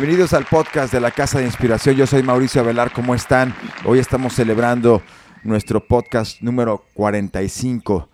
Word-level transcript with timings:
Bienvenidos 0.00 0.32
al 0.32 0.44
podcast 0.44 0.92
de 0.92 1.00
la 1.00 1.10
Casa 1.10 1.40
de 1.40 1.46
Inspiración. 1.46 1.96
Yo 1.96 2.06
soy 2.06 2.22
Mauricio 2.22 2.60
Avelar. 2.60 2.92
¿Cómo 2.92 3.16
están? 3.16 3.52
Hoy 3.84 3.98
estamos 3.98 4.32
celebrando 4.32 5.02
nuestro 5.42 5.84
podcast 5.84 6.40
número 6.40 6.84
45. 6.94 8.08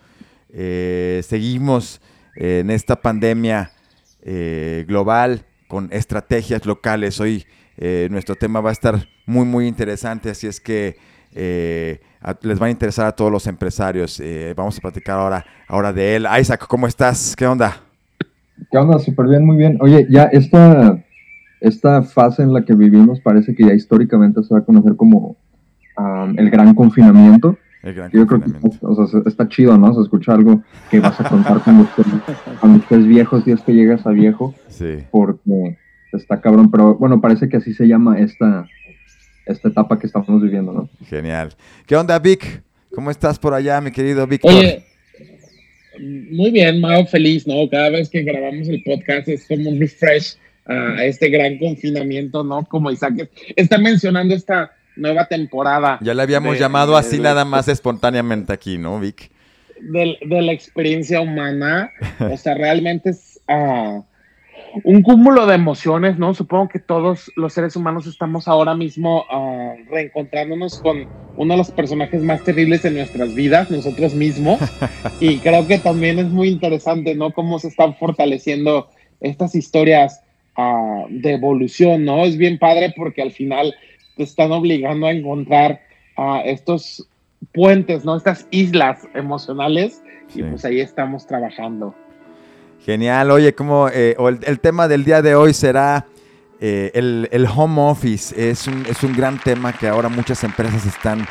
Eh, 0.55 1.21
seguimos 1.23 2.01
en 2.37 2.71
esta 2.71 2.97
pandemia 2.97 3.71
eh, 4.23 4.87
global 4.89 5.45
con 5.69 5.91
estrategias 5.93 6.65
locales. 6.65 7.21
Hoy 7.21 7.45
eh, 7.77 8.09
nuestro 8.11 8.35
tema 8.35 8.63
va 8.63 8.71
a 8.71 8.73
estar 8.73 9.07
muy, 9.27 9.45
muy 9.45 9.69
interesante, 9.69 10.31
así 10.31 10.47
es 10.47 10.61
que 10.61 10.97
les 12.41 12.63
va 12.63 12.65
a 12.65 12.71
interesar 12.71 13.09
a 13.09 13.13
todos 13.13 13.31
los 13.31 13.47
empresarios. 13.47 14.23
vamos 14.57 14.79
a 14.79 14.81
platicar 14.81 15.19
ahora, 15.19 15.45
ahora 15.69 15.93
de 15.93 16.17
él. 16.17 16.27
Isaac, 16.41 16.65
¿cómo 16.67 16.87
estás? 16.87 17.37
¿Qué 17.37 17.47
onda? 17.47 17.77
¿Qué 18.71 18.79
onda? 18.79 18.99
Súper 18.99 19.27
bien, 19.27 19.45
muy 19.45 19.59
bien. 19.59 19.77
Oye, 19.83 20.07
ya 20.09 20.25
esta, 20.33 21.05
esta 21.65 22.03
fase 22.03 22.43
en 22.43 22.53
la 22.53 22.65
que 22.65 22.75
vivimos 22.75 23.21
parece 23.21 23.55
que 23.55 23.65
ya 23.65 23.73
históricamente 23.73 24.43
se 24.43 24.53
va 24.53 24.61
a 24.61 24.65
conocer 24.65 24.97
como 24.97 25.39
el 26.37 26.51
gran 26.51 26.75
confinamiento. 26.75 27.59
El 27.83 27.95
gran 27.95 28.11
Yo 28.11 28.27
creo 28.27 28.41
que 28.41 28.51
o 28.83 29.07
sea, 29.07 29.21
está 29.25 29.49
chido, 29.49 29.77
¿no? 29.79 29.95
Se 29.95 30.03
escucha 30.03 30.35
algo 30.35 30.63
que 30.91 31.01
vas 31.01 31.19
a 31.21 31.29
contar 31.29 31.63
cuando 31.65 31.89
cuando 32.61 32.79
estés 32.81 33.07
viejo, 33.07 33.41
si 33.41 33.53
es 33.53 33.63
que 33.63 33.73
llegas 33.73 34.07
a 34.07 34.11
viejo. 34.11 34.55
Sí. 34.69 34.99
Porque 35.11 35.79
está 36.13 36.41
cabrón, 36.41 36.71
pero 36.71 36.97
bueno, 36.97 37.21
parece 37.21 37.49
que 37.49 37.57
así 37.57 37.73
se 37.73 37.89
llama 37.89 38.19
esta, 38.19 38.67
esta 39.47 39.69
etapa 39.69 39.99
que 39.99 40.07
estamos 40.07 40.43
viviendo, 40.43 40.73
¿no? 40.73 40.89
Genial. 41.07 41.55
¿Qué 41.87 41.97
onda, 41.97 42.19
Vic? 42.19 42.63
¿Cómo 42.95 43.11
estás 43.11 43.39
por 43.39 43.55
allá, 43.55 43.81
mi 43.81 43.91
querido 43.91 44.27
Víctor? 44.27 44.53
Oye, 44.53 44.85
muy 46.31 46.51
bien, 46.51 46.81
Mao, 46.81 47.07
feliz, 47.07 47.47
¿no? 47.47 47.69
Cada 47.71 47.89
vez 47.89 48.11
que 48.11 48.23
grabamos 48.23 48.69
el 48.69 48.83
podcast 48.83 49.29
es 49.29 49.47
como 49.49 49.71
un 49.71 49.81
refresh 49.81 50.37
a 50.67 51.05
este 51.05 51.29
gran 51.29 51.59
confinamiento, 51.59 52.43
¿no? 52.43 52.65
Como 52.65 52.91
Isaac 52.91 53.29
está 53.57 53.79
mencionando 53.79 54.35
esta 54.35 54.73
nueva 54.97 55.27
temporada. 55.27 55.99
Ya 56.01 56.15
le 56.15 56.23
habíamos 56.23 56.59
llamado 56.59 56.97
así 56.97 57.19
nada 57.19 57.45
más 57.45 57.69
espontáneamente 57.69 58.53
aquí, 58.53 58.79
¿no, 58.79 59.01
Vic? 59.01 59.31
De, 59.81 60.17
la 60.23 60.53
experiencia 60.53 61.21
humana. 61.21 61.91
O 62.21 62.37
sea, 62.37 62.55
realmente 62.55 63.11
es 63.11 63.41
ah, 63.49 64.03
un 64.85 65.03
cúmulo 65.03 65.47
de 65.47 65.55
emociones, 65.55 66.19
¿no? 66.19 66.33
Supongo 66.33 66.69
que 66.69 66.79
todos 66.79 67.31
los 67.37 67.53
seres 67.53 67.77
humanos 67.77 68.07
estamos 68.07 68.49
ahora 68.49 68.75
mismo 68.75 69.25
ah, 69.31 69.75
reencontrándonos 69.91 70.79
con 70.79 71.07
uno 71.37 71.55
de 71.55 71.59
los 71.59 71.71
personajes 71.71 72.23
más 72.23 72.43
terribles 72.45 72.83
de 72.83 72.93
nuestras 72.93 73.35
vidas, 73.35 73.71
nosotros 73.71 74.15
mismos. 74.15 74.61
y 75.21 75.39
creo 75.39 75.67
que 75.67 75.79
también 75.79 76.19
es 76.19 76.27
muy 76.27 76.49
interesante, 76.49 77.15
¿no? 77.15 77.33
Cómo 77.33 77.59
se 77.59 77.69
están 77.69 77.95
fortaleciendo 77.97 78.89
estas 79.21 79.55
historias 79.55 80.23
ah, 80.57 81.05
de 81.09 81.33
evolución, 81.33 82.05
¿no? 82.05 82.25
Es 82.25 82.37
bien 82.37 82.59
padre 82.59 82.93
porque 82.97 83.23
al 83.23 83.33
final 83.33 83.75
te 84.17 84.23
están 84.23 84.53
obligando 84.53 85.07
a 85.07 85.13
encontrar 85.13 85.81
estos 86.45 87.09
puentes, 87.53 88.05
¿no? 88.05 88.17
Estas 88.17 88.47
islas 88.51 89.07
emocionales. 89.15 90.03
Y 90.35 90.43
pues 90.43 90.65
ahí 90.65 90.81
estamos 90.81 91.27
trabajando. 91.27 91.95
Genial. 92.85 93.31
Oye, 93.31 93.55
como 93.55 93.89
eh, 93.89 94.17
el, 94.47 94.61
tema 94.61 94.89
del 94.89 95.05
día 95.05 95.23
de 95.23 95.35
hoy 95.35 95.55
será 95.55 96.07
eh, 96.61 96.91
el, 96.95 97.47
home 97.47 97.81
office. 97.81 98.51
Es 98.51 98.67
un, 98.67 98.85
es 98.87 99.03
un 99.03 99.15
gran 99.15 99.39
tema 99.39 99.73
que 99.73 99.89
ahora 99.89 100.09
muchas 100.09 100.43
empresas 100.45 100.85
están 100.85 101.27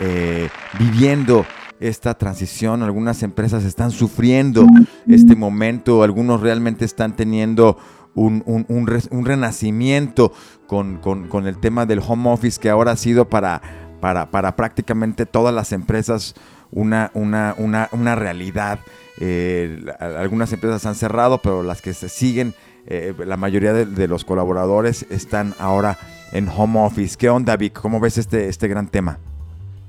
eh, 0.00 0.48
viviendo 0.78 1.44
esta 1.80 2.14
transición. 2.14 2.82
Algunas 2.82 3.22
empresas 3.22 3.64
están 3.64 3.90
sufriendo 3.90 4.66
este 5.08 5.34
momento. 5.34 6.02
Algunos 6.02 6.40
realmente 6.40 6.84
están 6.84 7.16
teniendo 7.16 7.76
un, 8.14 9.24
renacimiento 9.24 10.32
con, 10.66 11.46
el 11.46 11.58
tema 11.58 11.86
del 11.86 12.00
home 12.06 12.30
office 12.30 12.60
que 12.60 12.70
ahora 12.70 12.92
ha 12.92 12.96
sido 12.96 13.28
para, 13.28 13.60
para, 14.00 14.56
prácticamente 14.56 15.26
todas 15.26 15.54
las 15.54 15.72
empresas 15.72 16.34
una, 16.70 17.10
una, 17.14 17.54
una, 17.58 18.14
realidad. 18.14 18.80
Eh, 19.20 19.84
algunas 20.00 20.52
empresas 20.52 20.84
han 20.86 20.94
cerrado, 20.94 21.38
pero 21.38 21.62
las 21.62 21.82
que 21.82 21.94
se 21.94 22.08
siguen, 22.08 22.54
eh, 22.86 23.14
la 23.24 23.36
mayoría 23.36 23.72
de, 23.72 24.08
los 24.08 24.24
colaboradores 24.24 25.06
están 25.10 25.54
ahora 25.58 25.98
en 26.32 26.48
home 26.48 26.80
office. 26.80 27.16
¿Qué 27.16 27.28
onda, 27.28 27.56
Vic? 27.56 27.74
¿Cómo 27.80 28.00
ves 28.00 28.18
este, 28.18 28.48
este 28.48 28.68
gran 28.68 28.88
tema? 28.88 29.18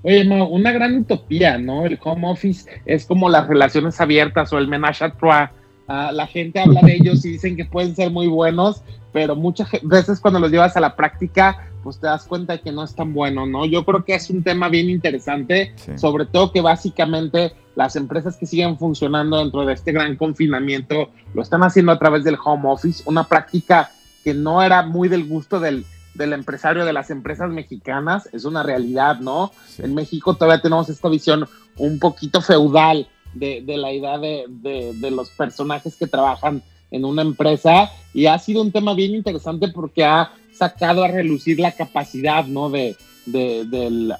Oye, 0.04 0.30
una 0.30 0.72
gran 0.72 0.96
utopía, 1.00 1.58
¿no? 1.58 1.84
El 1.84 1.98
home 2.04 2.30
office 2.30 2.70
es 2.86 3.06
como 3.08 3.28
las 3.28 3.48
relaciones 3.48 4.00
abiertas 4.00 4.54
o 4.54 4.60
el 4.60 4.68
menage 4.68 5.04
à 5.04 5.10
trois 5.10 5.50
Ah, 5.88 6.12
la 6.12 6.26
gente 6.26 6.60
habla 6.60 6.82
de 6.82 6.96
ellos 6.96 7.24
y 7.26 7.32
dicen 7.32 7.56
que 7.56 7.66
pueden 7.66 7.96
ser 7.96 8.10
muy 8.10 8.28
buenos, 8.28 8.82
pero 9.14 9.36
muchas 9.36 9.70
veces 9.84 10.20
cuando 10.20 10.40
los 10.40 10.52
llevas 10.52 10.76
a 10.76 10.80
la 10.80 10.96
práctica, 10.96 11.70
pues 11.84 12.00
te 12.00 12.08
das 12.08 12.26
cuenta 12.26 12.54
de 12.54 12.62
que 12.62 12.72
no 12.72 12.84
es 12.84 12.96
tan 12.96 13.14
bueno, 13.14 13.46
¿no? 13.46 13.66
Yo 13.66 13.86
creo 13.86 14.04
que 14.04 14.16
es 14.16 14.30
un 14.32 14.44
tema 14.44 14.68
bien 14.68 14.90
interesante, 14.90 15.76
sobre 15.96 16.26
todo 16.26 16.52
que 16.52 16.62
básicamente 16.62 17.54
las 17.76 17.96
empresas 17.96 18.36
que 18.38 18.48
siguen 18.48 18.80
funcionando 18.80 19.38
dentro 19.38 19.66
de 19.66 19.74
este 19.74 19.92
gran 19.92 20.16
confinamiento 20.16 21.12
lo 21.36 21.44
están 21.44 21.62
haciendo 21.62 21.92
a 21.92 22.00
través 22.00 22.24
del 22.24 22.38
home 22.44 22.64
office, 22.68 23.04
una 23.06 23.26
práctica 23.26 23.92
que 24.24 24.34
no 24.34 24.64
era 24.64 24.82
muy 24.82 25.08
del 25.08 25.28
gusto 25.28 25.60
del, 25.60 25.86
del 26.16 26.34
empresario 26.34 26.84
de 26.84 26.94
las 26.94 27.12
empresas 27.12 27.52
mexicanas, 27.52 28.28
es 28.34 28.46
una 28.46 28.64
realidad, 28.64 29.20
¿no? 29.20 29.52
En 29.78 29.94
México 29.94 30.34
todavía 30.34 30.64
tenemos 30.64 30.90
esta 30.90 31.10
visión 31.10 31.48
un 31.78 32.00
poquito 32.00 32.42
feudal 32.42 33.08
de, 33.36 33.64
la 33.78 33.94
idea 33.94 34.18
de, 34.18 35.12
los 35.12 35.30
personajes 35.30 35.96
que 35.96 36.08
trabajan 36.08 36.64
en 36.92 37.06
una 37.06 37.22
empresa 37.22 37.92
y 38.14 38.26
ha 38.26 38.40
sido 38.40 38.62
un 38.62 38.72
tema 38.72 38.94
bien 38.94 39.14
interesante 39.14 39.68
porque 39.68 40.04
ha 40.04 40.32
sacado 40.54 41.04
a 41.04 41.08
relucir 41.08 41.60
la 41.60 41.72
capacidad, 41.72 42.46
¿no? 42.46 42.70
De, 42.70 42.96
del 43.26 44.14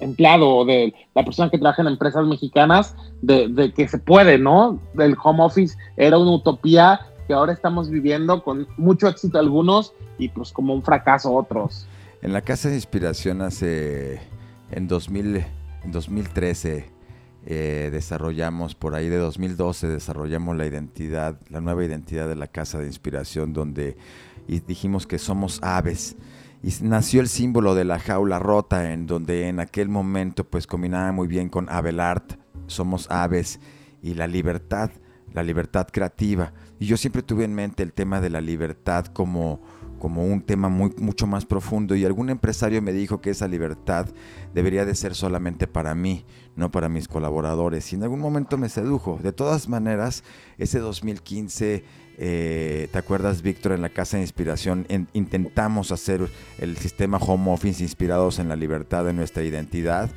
empleado 0.00 0.48
o 0.48 0.64
de 0.64 0.94
la 1.14 1.24
persona 1.24 1.50
que 1.50 1.58
trabaja 1.58 1.82
en 1.82 1.88
empresas 1.88 2.26
mexicanas 2.26 2.94
de, 3.22 3.72
que 3.74 3.88
se 3.88 3.98
puede, 3.98 4.38
¿no? 4.38 4.80
El 4.98 5.16
home 5.22 5.42
office 5.42 5.76
era 5.96 6.18
una 6.18 6.32
utopía 6.32 7.00
que 7.26 7.34
ahora 7.34 7.52
estamos 7.52 7.90
viviendo 7.90 8.42
con 8.42 8.66
mucho 8.76 9.08
éxito 9.08 9.38
algunos 9.38 9.92
y 10.18 10.28
pues 10.28 10.52
como 10.52 10.74
un 10.74 10.82
fracaso 10.82 11.34
otros. 11.34 11.86
En 12.22 12.32
la 12.32 12.40
Casa 12.40 12.68
de 12.68 12.76
Inspiración 12.76 13.42
hace, 13.42 14.20
en, 14.70 14.88
2000, 14.88 15.44
en 15.84 15.92
2013, 15.92 16.90
eh, 17.50 17.88
desarrollamos 17.90 18.74
por 18.74 18.94
ahí 18.94 19.08
de 19.08 19.16
2012 19.16 19.86
desarrollamos 19.88 20.54
la 20.54 20.66
identidad, 20.66 21.40
la 21.48 21.62
nueva 21.62 21.82
identidad 21.82 22.28
de 22.28 22.36
la 22.36 22.46
Casa 22.46 22.78
de 22.78 22.86
Inspiración 22.86 23.54
donde 23.54 23.96
dijimos 24.66 25.06
que 25.06 25.18
somos 25.18 25.58
aves. 25.62 26.16
Y 26.62 26.74
nació 26.82 27.22
el 27.22 27.28
símbolo 27.28 27.74
de 27.74 27.86
la 27.86 28.00
jaula 28.00 28.38
rota 28.38 28.92
en 28.92 29.06
donde 29.06 29.48
en 29.48 29.60
aquel 29.60 29.88
momento 29.88 30.44
pues 30.44 30.66
combinaba 30.66 31.10
muy 31.10 31.26
bien 31.26 31.48
con 31.48 31.70
Abelard, 31.70 32.38
somos 32.66 33.10
aves 33.10 33.60
y 34.02 34.12
la 34.12 34.26
libertad, 34.26 34.90
la 35.32 35.42
libertad 35.42 35.88
creativa. 35.90 36.52
Y 36.78 36.84
yo 36.84 36.98
siempre 36.98 37.22
tuve 37.22 37.44
en 37.44 37.54
mente 37.54 37.82
el 37.82 37.94
tema 37.94 38.20
de 38.20 38.28
la 38.28 38.42
libertad 38.42 39.06
como 39.06 39.62
como 39.98 40.24
un 40.24 40.40
tema 40.40 40.68
muy, 40.68 40.92
mucho 40.96 41.26
más 41.26 41.44
profundo 41.44 41.94
y 41.94 42.04
algún 42.04 42.30
empresario 42.30 42.80
me 42.80 42.92
dijo 42.92 43.20
que 43.20 43.30
esa 43.30 43.48
libertad 43.48 44.06
debería 44.54 44.84
de 44.84 44.94
ser 44.94 45.14
solamente 45.14 45.66
para 45.66 45.94
mí, 45.94 46.24
no 46.58 46.70
para 46.70 46.88
mis 46.88 47.08
colaboradores. 47.08 47.90
Y 47.92 47.96
en 47.96 48.02
algún 48.02 48.20
momento 48.20 48.58
me 48.58 48.68
sedujo. 48.68 49.18
De 49.22 49.32
todas 49.32 49.68
maneras, 49.68 50.24
ese 50.58 50.80
2015, 50.80 51.84
eh, 52.18 52.88
¿te 52.90 52.98
acuerdas, 52.98 53.42
Víctor, 53.42 53.72
en 53.72 53.80
la 53.80 53.88
Casa 53.88 54.16
de 54.16 54.24
Inspiración? 54.24 54.86
intentamos 55.12 55.92
hacer 55.92 56.28
el 56.58 56.76
sistema 56.76 57.18
home 57.18 57.52
office 57.52 57.82
inspirados 57.82 58.40
en 58.40 58.48
la 58.48 58.56
libertad 58.56 59.04
de 59.04 59.12
nuestra 59.12 59.44
identidad 59.44 60.10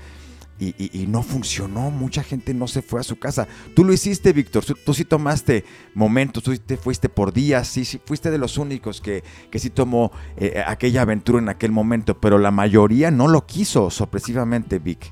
y, 0.59 1.07
no 1.07 1.23
funcionó, 1.23 1.89
mucha 1.89 2.21
gente 2.21 2.53
no 2.53 2.67
se 2.67 2.83
fue 2.83 2.99
a 2.99 3.03
su 3.03 3.17
casa. 3.17 3.47
Tú 3.75 3.83
lo 3.83 3.93
hiciste, 3.93 4.31
Víctor, 4.31 4.63
tú, 4.63 4.93
sí 4.93 5.05
tomaste 5.05 5.65
momentos, 5.95 6.43
tú 6.43 6.55
te 6.55 6.77
fuiste 6.77 7.09
por 7.09 7.33
días, 7.33 7.67
sí, 7.67 7.83
fuiste 8.05 8.29
de 8.29 8.37
los 8.37 8.59
únicos 8.59 9.01
que, 9.01 9.23
que 9.49 9.57
sí 9.57 9.71
tomó 9.71 10.11
eh, 10.37 10.63
aquella 10.67 11.01
aventura 11.01 11.39
en 11.39 11.49
aquel 11.49 11.71
momento, 11.71 12.21
pero 12.21 12.37
la 12.37 12.51
mayoría 12.51 13.09
no 13.09 13.27
lo 13.27 13.47
quiso, 13.47 13.89
sorpresivamente, 13.89 14.77
Vic 14.77 15.11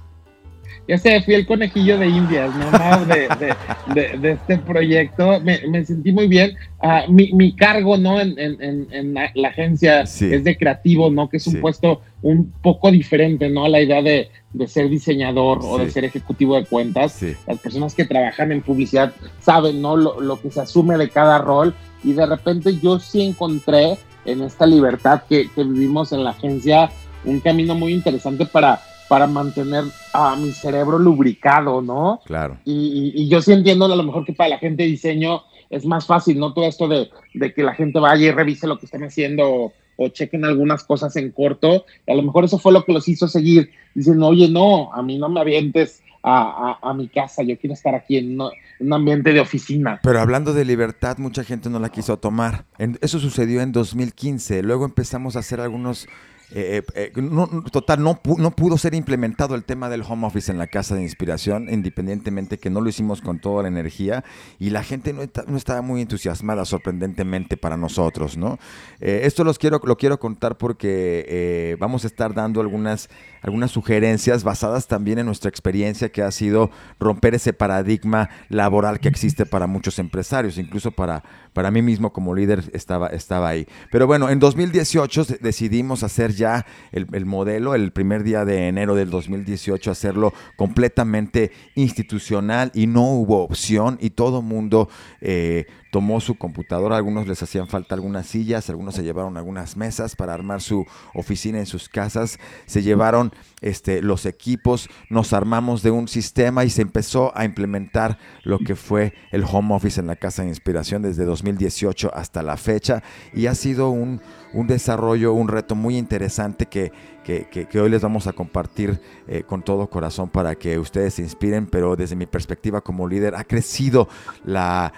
ya 0.87 0.97
sé, 0.97 1.21
fui 1.21 1.35
el 1.35 1.45
conejillo 1.45 1.97
de 1.99 2.07
Indias, 2.07 2.51
¿no? 2.55 3.05
De, 3.05 4.17
de, 4.17 4.31
este 4.31 4.57
proyecto. 4.57 5.39
Me, 5.39 5.85
sentí 5.85 6.11
muy 6.11 6.27
bien. 6.27 6.57
Ah, 6.81 7.05
mi, 7.07 7.55
cargo, 7.55 7.95
¿no? 7.97 8.19
En, 8.19 9.13
la, 9.13 9.47
agencia 9.47 10.01
es 10.01 10.43
de 10.43 10.57
creativo, 10.57 11.11
¿no? 11.11 11.29
Que 11.29 11.37
es 11.37 11.47
un 11.47 11.61
puesto 11.61 12.01
un 12.21 12.51
poco 12.63 12.91
diferente, 12.91 13.49
¿no? 13.49 13.65
A 13.65 13.69
la 13.69 13.81
idea 13.81 14.01
de, 14.01 14.29
ser 14.67 14.89
diseñador 14.89 15.59
o 15.61 15.77
de 15.77 15.91
ser 15.91 16.05
ejecutivo 16.05 16.55
de 16.55 16.65
cuentas. 16.65 17.23
Las 17.45 17.59
personas 17.59 17.93
que 17.93 18.05
trabajan 18.05 18.51
en 18.51 18.61
publicidad 18.61 19.13
saben, 19.39 19.81
¿no? 19.81 19.95
Lo, 19.95 20.41
que 20.41 20.49
se 20.49 20.61
asume 20.61 20.97
de 20.97 21.09
cada 21.09 21.37
rol. 21.37 21.75
Y 22.03 22.13
de 22.13 22.25
repente 22.25 22.77
yo 22.81 22.97
sí 22.99 23.21
encontré 23.21 23.97
en 24.25 24.41
esta 24.41 24.65
libertad 24.65 25.23
que, 25.29 25.49
que 25.49 25.63
vivimos 25.63 26.11
en 26.13 26.23
la 26.23 26.31
agencia 26.31 26.89
un 27.25 27.39
camino 27.41 27.75
muy 27.75 27.93
interesante 27.93 28.45
para 28.45 28.79
para 29.09 29.27
mantener 29.27 29.83
a 30.13 30.35
mi 30.37 30.51
cerebro 30.51 30.97
lubricado, 30.97 31.81
¿no? 31.81 32.21
Claro. 32.25 32.57
Y, 32.63 33.27
yo 33.27 33.41
sí 33.41 33.51
entiendo 33.51 33.85
a 33.85 33.95
lo 33.95 34.03
mejor 34.03 34.23
que 34.23 34.33
para 34.33 34.51
la 34.51 34.59
gente 34.59 34.83
de 34.83 34.89
diseño 34.89 35.41
es 35.69 35.85
más 35.85 36.05
fácil, 36.05 36.39
¿no? 36.39 36.53
Todo 36.53 36.65
esto 36.65 36.87
de, 36.87 37.09
de 37.33 37.53
que 37.53 37.63
la 37.63 37.73
gente 37.73 37.99
vaya 37.99 38.27
y 38.27 38.31
revise 38.31 38.67
lo 38.67 38.79
que 38.79 38.85
están 38.85 39.03
haciendo 39.03 39.73
o 39.97 40.07
chequen 40.09 40.45
algunas 40.45 40.83
cosas 40.83 41.15
en 41.17 41.31
corto. 41.31 41.85
Y 42.07 42.11
a 42.11 42.15
lo 42.15 42.23
mejor 42.23 42.45
eso 42.45 42.57
fue 42.57 42.71
lo 42.71 42.85
que 42.85 42.93
los 42.93 43.07
hizo 43.09 43.27
seguir. 43.27 43.71
Dicen, 43.93 44.23
oye, 44.23 44.47
no, 44.47 44.93
a 44.93 45.01
mí 45.01 45.17
no 45.17 45.27
me 45.27 45.41
avientes 45.41 46.01
a, 46.23 46.79
a, 46.81 46.93
mi 46.93 47.07
casa, 47.07 47.43
yo 47.43 47.57
quiero 47.57 47.73
estar 47.73 47.95
aquí 47.95 48.17
en, 48.17 48.39
un 48.41 48.93
ambiente 48.93 49.33
de 49.33 49.39
oficina. 49.39 49.99
Pero 50.03 50.19
hablando 50.19 50.53
de 50.53 50.65
libertad, 50.65 51.17
mucha 51.17 51.43
gente 51.43 51.69
no 51.69 51.79
la 51.79 51.89
quiso 51.89 52.17
tomar. 52.17 52.65
eso 53.01 53.19
sucedió 53.19 53.61
en 53.61 53.71
2015. 53.71 54.63
Luego 54.63 54.85
empezamos 54.85 55.35
a 55.35 55.39
hacer 55.39 55.59
algunos 55.59 56.07
eh, 56.51 56.81
eh, 56.95 57.11
eh, 57.15 57.21
no, 57.21 57.47
total, 57.71 58.01
no, 58.01 58.19
no 58.37 58.51
pudo 58.51 58.77
ser 58.77 58.95
implementado 58.95 59.53
el 59.53 59.63
tema 59.63 59.87
del 59.87 60.01
home 60.01 60.25
office 60.25 60.51
en 60.51 60.57
la 60.57 60.65
casa 60.67 60.95
de 60.95 61.03
inspiración, 61.03 61.67
independientemente 61.69 62.57
que 62.57 62.71
no 62.71 62.81
lo 62.81 62.89
hicimos 62.89 63.21
con 63.21 63.39
toda 63.39 63.63
la 63.63 63.67
energía 63.67 64.23
y 64.57 64.71
la 64.71 64.83
gente 64.83 65.13
no, 65.13 65.21
no 65.47 65.57
estaba 65.57 65.81
muy 65.81 66.01
entusiasmada, 66.01 66.65
sorprendentemente 66.65 67.55
para 67.55 67.77
nosotros, 67.77 68.37
¿no? 68.37 68.57
esto 68.99 69.43
los 69.43 69.59
quiero, 69.59 69.79
lo 69.83 69.97
quiero 69.97 70.19
contar 70.19 70.57
porque 70.57 71.77
vamos 71.79 72.03
a 72.03 72.07
estar 72.07 72.33
dando 72.33 72.61
algunas, 72.61 73.09
algunas 73.41 73.71
sugerencias 73.71 74.43
basadas 74.43 74.87
también 74.87 75.19
en 75.19 75.25
nuestra 75.25 75.49
experiencia 75.49 76.09
que 76.09 76.21
ha 76.21 76.31
sido 76.31 76.71
romper 76.99 77.35
ese 77.35 77.53
paradigma 77.53 78.29
laboral 78.49 78.99
que 78.99 79.07
existe 79.07 79.45
para 79.45 79.67
muchos 79.67 79.99
empresarios, 79.99 80.57
incluso 80.57 80.91
para, 80.91 81.23
para 81.53 81.71
mí 81.71 81.81
mismo 81.81 82.11
como 82.11 82.35
líder 82.35 82.69
estaba, 82.73 83.07
estaba 83.07 83.49
ahí. 83.49 83.67
Pero 83.91 84.07
bueno, 84.07 84.29
en 84.29 84.39
2018 84.39 85.25
decidimos 85.41 86.03
hacer 86.03 86.33
ya 86.39 86.65
el, 86.91 87.25
modelo, 87.27 87.75
el 87.75 87.91
primer 87.91 88.23
día 88.23 88.45
de 88.45 88.67
enero 88.67 88.95
del 88.95 89.11
2018, 89.11 89.91
hacerlo 89.91 90.33
completamente 90.55 91.51
institucional 91.75 92.71
y 92.73 92.87
no 92.87 93.03
hubo 93.03 93.43
opción 93.43 93.99
y 94.01 94.09
todo 94.09 94.41
mundo 94.41 94.89
eh, 95.21 95.67
tomó 95.89 96.21
su 96.21 96.35
computadora, 96.35 96.97
algunos 96.97 97.27
les 97.27 97.41
hacían 97.41 97.67
falta 97.67 97.95
algunas 97.95 98.27
sillas, 98.27 98.69
algunos 98.69 98.95
se 98.95 99.03
llevaron 99.03 99.37
algunas 99.37 99.75
mesas 99.75 100.15
para 100.15 100.33
armar 100.33 100.61
su 100.61 100.85
oficina 101.13 101.59
en 101.59 101.65
sus 101.65 101.89
casas, 101.89 102.39
se 102.65 102.81
llevaron 102.81 103.31
este, 103.61 104.01
los 104.01 104.25
equipos, 104.25 104.89
nos 105.09 105.33
armamos 105.33 105.81
de 105.81 105.91
un 105.91 106.07
sistema 106.07 106.63
y 106.63 106.69
se 106.69 106.81
empezó 106.81 107.35
a 107.35 107.45
implementar 107.45 108.17
lo 108.43 108.59
que 108.59 108.75
fue 108.75 109.13
el 109.31 109.43
home 109.43 109.73
office 109.73 109.99
en 109.99 110.07
la 110.07 110.15
Casa 110.15 110.43
de 110.43 110.49
Inspiración 110.49 111.01
desde 111.01 111.25
2018 111.25 112.11
hasta 112.13 112.43
la 112.43 112.57
fecha 112.57 113.03
y 113.33 113.47
ha 113.47 113.55
sido 113.55 113.89
un, 113.89 114.21
un 114.53 114.67
desarrollo, 114.67 115.33
un 115.33 115.47
reto 115.47 115.75
muy 115.75 115.97
interesante 115.97 116.67
que 116.67 116.91
que, 117.29 117.79
hoy 117.79 117.89
les 117.89 118.01
vamos 118.01 118.27
a 118.27 118.33
compartir 118.33 118.99
eh, 119.27 119.43
con 119.43 119.61
todo 119.61 119.87
corazón 119.87 120.29
para 120.29 120.55
que 120.55 120.79
ustedes 120.79 121.13
se 121.15 121.21
inspiren, 121.21 121.67
pero 121.67 121.95
desde 121.95 122.15
mi 122.15 122.25
perspectiva 122.25 122.81
como 122.81 123.07
líder 123.07 123.35
ha 123.35 123.43
crecido 123.43 124.07
la, 124.43 124.91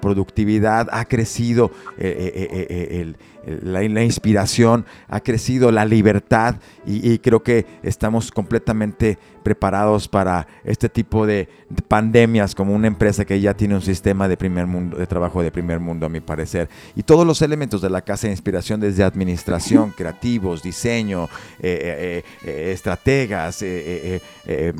productividad, 0.00 0.88
ha 0.90 1.04
crecido 1.04 1.70
eh, 1.98 2.48
eh, 2.50 3.14
la, 3.46 3.82
inspiración, 4.04 4.84
ha 5.08 5.20
crecido 5.20 5.70
la 5.70 5.84
libertad 5.84 6.56
y, 6.86 7.18
creo 7.18 7.42
que 7.42 7.66
estamos 7.82 8.30
completamente 8.30 9.18
preparados 9.42 10.08
para 10.08 10.46
este 10.64 10.88
tipo 10.88 11.26
de, 11.26 11.48
pandemias 11.86 12.54
como 12.54 12.74
una 12.74 12.86
empresa 12.86 13.24
que 13.24 13.40
ya 13.40 13.54
tiene 13.54 13.74
un 13.74 13.82
sistema 13.82 14.26
de 14.26 14.36
primer 14.36 14.66
mundo, 14.66 14.96
de 14.96 15.06
trabajo 15.06 15.42
de 15.42 15.50
primer 15.50 15.80
mundo 15.80 16.06
a 16.06 16.08
mi 16.08 16.20
parecer. 16.20 16.68
Y 16.96 17.02
todos 17.02 17.26
los 17.26 17.42
elementos 17.42 17.82
de 17.82 17.90
la 17.90 18.00
casa 18.00 18.26
de 18.26 18.32
inspiración 18.32 18.80
desde 18.80 19.04
administración, 19.04 19.92
creativos, 19.96 20.62
diseño, 20.62 21.28
eh, 21.60 22.22
eh, 22.22 22.24
eh, 22.44 22.72
estrategas, 22.72 23.64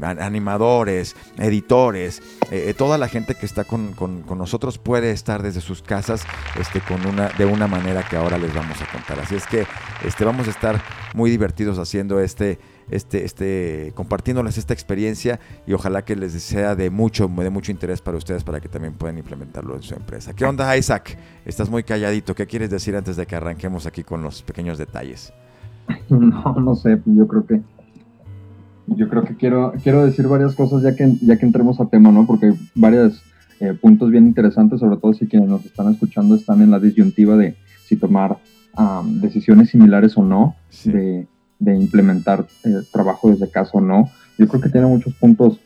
animadores, 0.03 1.15
editores, 1.39 2.23
toda 2.77 2.99
la 2.99 3.09
gente 3.09 3.35
que 3.35 3.47
está 3.47 3.65
con, 3.65 3.95
nosotros 4.37 4.79
puede 4.79 5.11
estar 5.11 5.43
desde 5.43 5.61
sus 5.61 5.83
casas 5.83 6.25
este, 6.59 6.81
con 6.81 7.07
una, 7.07 7.29
de 7.31 7.45
una 7.45 7.67
manera 7.67 8.03
que 8.03 8.17
ahora 8.17 8.39
les 8.39 8.48
vamos 8.55 8.81
a 8.83 8.87
contar. 8.91 9.19
Así 9.21 9.35
es 9.35 9.47
que 9.47 9.67
este, 10.05 10.25
vamos 10.25 10.47
a 10.49 10.51
estar 10.51 10.81
muy 11.15 11.31
divertidos 11.31 11.79
haciendo 11.79 12.21
este 12.21 12.59
este, 12.91 13.25
este, 13.25 13.93
compartiéndoles 13.95 14.57
esta 14.57 14.73
experiencia 14.73 15.41
y 15.67 15.73
ojalá 15.73 16.05
que 16.05 16.17
les 16.17 16.33
sea 16.33 16.75
de 16.75 16.91
mucho, 16.91 17.29
de 17.29 17.51
mucho 17.51 17.71
interés 17.71 18.01
para 18.01 18.17
ustedes 18.17 18.45
para 18.45 18.61
que 18.61 18.69
también 18.69 18.95
puedan 18.95 19.19
implementarlo 19.19 19.77
en 19.77 19.83
su 19.83 19.95
empresa. 19.95 20.33
¿Qué 20.35 20.45
onda, 20.45 20.75
Isaac? 20.77 21.19
Estás 21.45 21.69
muy 21.69 21.83
calladito. 21.83 22.35
¿Qué 22.35 22.47
quieres 22.47 22.71
decir 22.71 22.97
antes 22.97 23.17
de 23.17 23.27
que 23.27 23.37
arranquemos 23.37 23.87
aquí 23.87 24.05
con 24.05 24.23
los 24.23 24.43
pequeños 24.43 24.79
detalles? 24.79 25.33
No, 26.11 26.55
no 26.61 26.75
sé, 26.75 27.01
yo 27.07 27.27
creo 27.27 27.47
que 27.47 27.61
yo 28.87 29.09
creo 29.09 29.25
que 29.25 29.37
quiero, 29.37 29.75
quiero 29.83 30.05
decir 30.05 30.27
varias 30.29 30.55
cosas 30.55 30.83
ya 30.83 30.97
que, 30.97 31.15
ya 31.21 31.37
que 31.37 31.45
entremos 31.45 31.79
a 31.81 31.87
tema, 31.87 32.11
¿no? 32.11 32.27
Porque 32.27 32.55
varios 32.75 33.23
eh, 33.61 33.75
puntos 33.75 34.11
bien 34.11 34.27
interesantes, 34.27 34.81
sobre 34.81 34.97
todo 34.97 35.13
si 35.13 35.27
quienes 35.27 35.49
nos 35.49 35.65
están 35.65 35.93
escuchando 35.93 36.35
están 36.35 36.63
en 36.63 36.71
la 36.71 36.79
disyuntiva 36.79 37.37
de 37.37 37.55
si 37.89 37.97
tomar 37.97 38.39
decisiones 39.05 39.71
similares 39.71 40.17
o 40.17 40.23
no, 40.23 40.55
de, 40.85 41.27
de, 41.59 41.75
implementar 41.75 42.47
eh, 42.65 42.83
trabajo 42.93 43.31
desde 43.31 43.51
casa 43.51 43.73
o 43.75 43.81
no. 43.81 44.09
Yo 44.39 44.47
creo 44.47 44.61
que 44.61 44.69
tiene 44.69 44.87
muchos 44.87 45.15
puntos 45.15 45.59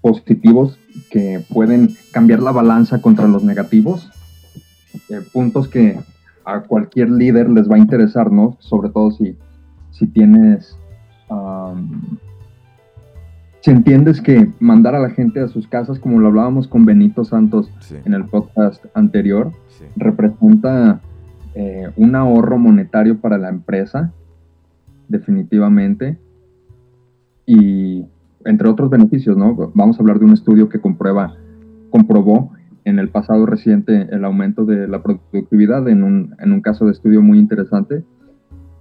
positivos 0.00 0.78
que 1.10 1.44
pueden 1.52 1.90
cambiar 2.10 2.42
la 2.42 2.50
balanza 2.50 3.00
contra 3.00 3.28
los 3.28 3.44
negativos, 3.44 4.10
eh, 5.10 5.20
puntos 5.32 5.68
que 5.68 6.00
a 6.44 6.62
cualquier 6.62 7.10
líder 7.10 7.50
les 7.50 7.70
va 7.70 7.76
a 7.76 7.78
interesar, 7.78 8.32
¿no? 8.32 8.56
Sobre 8.58 8.88
todo 8.88 9.10
si, 9.12 9.36
si 9.92 10.06
tienes, 10.06 10.76
si 13.60 13.70
entiendes 13.70 14.20
que 14.22 14.50
mandar 14.58 14.94
a 14.94 14.98
la 14.98 15.10
gente 15.10 15.40
a 15.40 15.48
sus 15.48 15.68
casas, 15.68 15.98
como 15.98 16.18
lo 16.18 16.28
hablábamos 16.28 16.66
con 16.66 16.86
Benito 16.86 17.22
Santos 17.24 17.70
en 18.04 18.14
el 18.14 18.24
podcast 18.24 18.84
anterior, 18.94 19.52
representa 19.96 21.00
eh, 21.54 21.90
un 21.96 22.14
ahorro 22.14 22.58
monetario 22.58 23.20
para 23.20 23.38
la 23.38 23.48
empresa, 23.48 24.12
definitivamente, 25.08 26.18
y 27.46 28.04
entre 28.44 28.68
otros 28.68 28.90
beneficios, 28.90 29.36
¿no? 29.36 29.72
Vamos 29.74 29.98
a 29.98 30.00
hablar 30.00 30.18
de 30.18 30.26
un 30.26 30.32
estudio 30.32 30.68
que 30.68 30.80
comprueba, 30.80 31.34
comprobó 31.90 32.52
en 32.84 32.98
el 32.98 33.08
pasado 33.08 33.46
reciente 33.46 34.08
el 34.10 34.24
aumento 34.24 34.64
de 34.64 34.88
la 34.88 35.02
productividad 35.02 35.88
en 35.88 36.02
un, 36.02 36.34
en 36.38 36.52
un 36.52 36.60
caso 36.60 36.86
de 36.86 36.92
estudio 36.92 37.22
muy 37.22 37.38
interesante. 37.38 38.04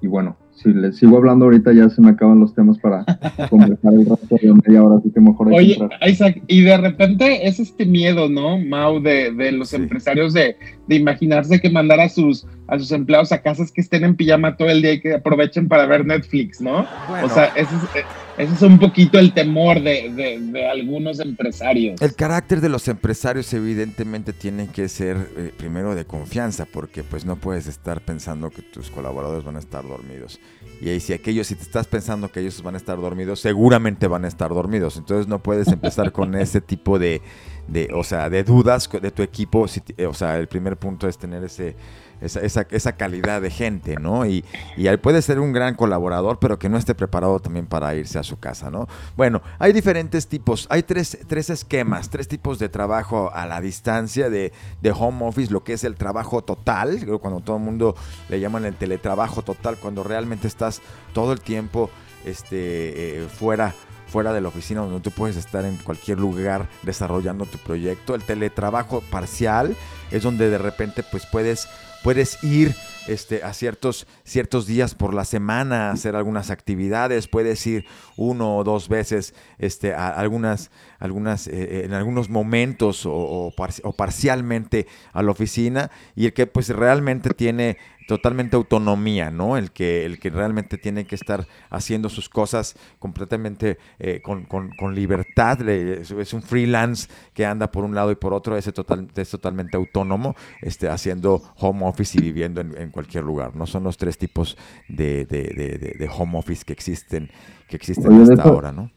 Y 0.01 0.07
bueno, 0.07 0.37
si 0.57 0.73
les 0.73 0.97
sigo 0.97 1.17
hablando 1.17 1.45
ahorita 1.45 1.71
ya 1.71 1.89
se 1.89 2.01
me 2.01 2.09
acaban 2.09 2.39
los 2.39 2.53
temas 2.53 2.77
para 2.79 3.05
conversar 3.49 3.93
el 3.93 4.05
resto 4.05 4.35
de 4.41 4.53
media 4.65 4.83
hora, 4.83 4.97
así 4.97 5.11
que 5.11 5.19
mejor 5.19 5.53
Oye, 5.53 5.77
Isaac, 6.07 6.41
y 6.47 6.61
de 6.61 6.77
repente 6.77 7.47
es 7.47 7.59
este 7.59 7.85
miedo, 7.85 8.27
¿no, 8.27 8.57
Mau, 8.57 8.99
de, 8.99 9.31
de 9.33 9.51
los 9.51 9.73
empresarios 9.73 10.33
de, 10.33 10.57
de, 10.87 10.95
imaginarse 10.95 11.61
que 11.61 11.69
mandar 11.69 11.99
a 11.99 12.09
sus, 12.09 12.47
a 12.67 12.79
sus 12.79 12.91
empleados 12.91 13.31
a 13.31 13.41
casas 13.41 13.71
que 13.71 13.81
estén 13.81 14.03
en 14.03 14.15
pijama 14.15 14.57
todo 14.57 14.69
el 14.69 14.81
día 14.81 14.93
y 14.93 15.01
que 15.01 15.13
aprovechen 15.13 15.67
para 15.67 15.85
ver 15.85 16.05
Netflix, 16.05 16.59
¿no? 16.59 16.85
O 17.23 17.29
sea, 17.29 17.45
ese 17.55 17.75
es, 17.75 18.05
ese 18.37 18.53
es 18.53 18.61
un 18.61 18.77
poquito 18.77 19.17
el 19.17 19.33
temor 19.33 19.81
de, 19.81 20.69
algunos 20.71 21.19
empresarios. 21.19 22.01
El 22.01 22.13
carácter 22.15 22.61
de 22.61 22.69
los 22.69 22.87
empresarios 22.87 23.51
evidentemente 23.53 24.31
tiene 24.31 24.67
que 24.67 24.87
ser 24.89 25.31
eh, 25.35 25.51
primero 25.57 25.95
de 25.95 26.05
confianza, 26.05 26.65
porque 26.65 27.03
pues 27.03 27.25
no 27.25 27.37
puedes 27.37 27.67
estar 27.67 28.01
pensando 28.01 28.51
que 28.51 28.61
tus 28.61 28.91
colaboradores 28.91 29.43
van 29.43 29.55
a 29.55 29.59
estar 29.59 29.87
dormidos. 29.87 30.39
Y 30.79 30.89
ahí 30.89 30.99
si 30.99 31.13
aquellos, 31.13 31.47
si 31.47 31.55
te 31.55 31.63
estás 31.63 31.87
pensando 31.87 32.31
que 32.31 32.41
ellos 32.41 32.61
van 32.61 32.75
a 32.75 32.77
estar 32.77 32.97
dormidos, 32.97 33.39
seguramente 33.39 34.07
van 34.07 34.25
a 34.25 34.27
estar 34.27 34.49
dormidos. 34.49 34.97
Entonces 34.97 35.27
no 35.27 35.41
puedes 35.41 35.67
empezar 35.69 36.11
con 36.11 36.35
ese 36.39 36.61
tipo 36.61 36.99
de, 36.99 37.21
de, 37.67 37.89
o 37.93 38.03
sea, 38.03 38.29
de 38.29 38.43
dudas 38.43 38.87
de 39.01 39.11
tu 39.11 39.23
equipo. 39.23 39.65
o 40.07 40.13
sea, 40.13 40.37
el 40.37 40.47
primer 40.47 40.77
punto 40.77 41.07
es 41.07 41.17
tener 41.17 41.43
ese 41.43 41.75
esa, 42.21 42.41
esa, 42.41 42.67
esa 42.69 42.93
calidad 42.93 43.41
de 43.41 43.49
gente, 43.49 43.95
¿no? 43.97 44.25
Y, 44.25 44.43
y 44.75 44.97
puede 44.97 45.21
ser 45.21 45.39
un 45.39 45.53
gran 45.53 45.75
colaborador, 45.75 46.39
pero 46.39 46.59
que 46.59 46.69
no 46.69 46.77
esté 46.77 46.95
preparado 46.95 47.39
también 47.39 47.65
para 47.65 47.93
irse 47.95 48.19
a 48.19 48.23
su 48.23 48.39
casa, 48.39 48.69
¿no? 48.69 48.87
Bueno, 49.15 49.41
hay 49.59 49.73
diferentes 49.73 50.27
tipos, 50.27 50.67
hay 50.69 50.83
tres, 50.83 51.17
tres 51.27 51.49
esquemas, 51.49 52.09
tres 52.09 52.27
tipos 52.27 52.59
de 52.59 52.69
trabajo 52.69 53.31
a 53.33 53.45
la 53.45 53.61
distancia 53.61 54.29
de, 54.29 54.51
de 54.81 54.91
home 54.91 55.25
office, 55.25 55.51
lo 55.51 55.63
que 55.63 55.73
es 55.73 55.83
el 55.83 55.95
trabajo 55.95 56.43
total, 56.43 57.05
cuando 57.19 57.41
todo 57.41 57.57
el 57.57 57.63
mundo 57.63 57.95
le 58.29 58.39
llaman 58.39 58.65
el 58.65 58.75
teletrabajo 58.75 59.41
total, 59.41 59.77
cuando 59.77 60.03
realmente 60.03 60.47
estás 60.47 60.81
todo 61.13 61.33
el 61.33 61.41
tiempo 61.41 61.89
este, 62.25 63.23
eh, 63.23 63.27
fuera 63.27 63.73
fuera 64.07 64.33
de 64.33 64.41
la 64.41 64.47
oficina 64.47 64.81
donde 64.81 65.01
tú 65.01 65.11
puedes 65.11 65.35
estar 65.35 65.65
en 65.65 65.75
cualquier 65.77 66.19
lugar 66.19 66.67
desarrollando 66.83 67.45
tu 67.45 67.57
proyecto, 67.57 68.15
el 68.15 68.23
teletrabajo 68.23 69.01
parcial, 69.01 69.75
es 70.11 70.23
donde 70.23 70.49
de 70.49 70.57
repente 70.57 71.03
pues 71.03 71.25
puedes, 71.25 71.67
puedes 72.07 72.41
ir 72.41 72.73
este, 73.09 73.43
a 73.43 73.51
ciertos, 73.51 74.07
ciertos 74.23 74.65
días 74.65 74.95
por 74.95 75.13
la 75.13 75.25
semana, 75.25 75.91
hacer 75.91 76.15
algunas 76.15 76.51
actividades, 76.51 77.27
puedes 77.27 77.67
ir 77.67 77.85
uno 78.15 78.55
o 78.55 78.63
dos 78.63 78.87
veces 78.87 79.33
este, 79.57 79.93
a 79.93 80.07
algunas, 80.07 80.71
algunas, 80.99 81.47
eh, 81.47 81.83
en 81.83 81.91
algunos 81.91 82.29
momentos 82.29 83.05
o, 83.05 83.11
o, 83.11 83.91
parcialmente 83.91 84.87
a 85.11 85.21
la 85.21 85.31
oficina 85.31 85.91
y 86.15 86.27
el 86.27 86.33
que 86.33 86.47
pues 86.47 86.69
realmente 86.69 87.31
tiene 87.31 87.77
totalmente 88.07 88.55
autonomía, 88.55 89.29
¿no? 89.29 89.57
El 89.57 89.71
que, 89.71 90.05
el 90.05 90.17
que 90.19 90.29
realmente 90.29 90.77
tiene 90.77 91.05
que 91.05 91.15
estar 91.15 91.45
haciendo 91.69 92.09
sus 92.09 92.29
cosas 92.29 92.75
completamente 92.99 93.77
eh, 93.99 94.21
con, 94.23 94.45
con, 94.45 94.95
libertad, 94.95 95.67
es 95.67 96.33
un 96.33 96.41
freelance 96.41 97.09
que 97.33 97.45
anda 97.45 97.69
por 97.69 97.83
un 97.83 97.93
lado 97.93 98.11
y 98.11 98.15
por 98.15 98.33
otro, 98.33 98.57
es, 98.57 98.65
total, 98.73 99.09
es 99.15 99.29
totalmente 99.29 99.75
autónomo, 99.75 100.35
este, 100.61 100.87
haciendo 100.87 101.41
home 101.57 101.85
office 101.85 102.17
y 102.17 102.21
viviendo 102.21 102.61
en, 102.61 102.89
cualquier 102.91 103.25
lugar, 103.25 103.55
¿no? 103.55 103.67
Son 103.67 103.83
los 103.83 103.97
tres 103.97 104.17
tipos 104.17 104.57
de, 104.87 105.25
de, 105.25 106.09
home 106.17 106.37
office 106.37 106.63
que 106.65 106.73
existen, 106.73 107.29
que 107.67 107.75
existen 107.75 108.21
hasta 108.21 108.41
ahora, 108.41 108.71
¿no? 108.71 108.89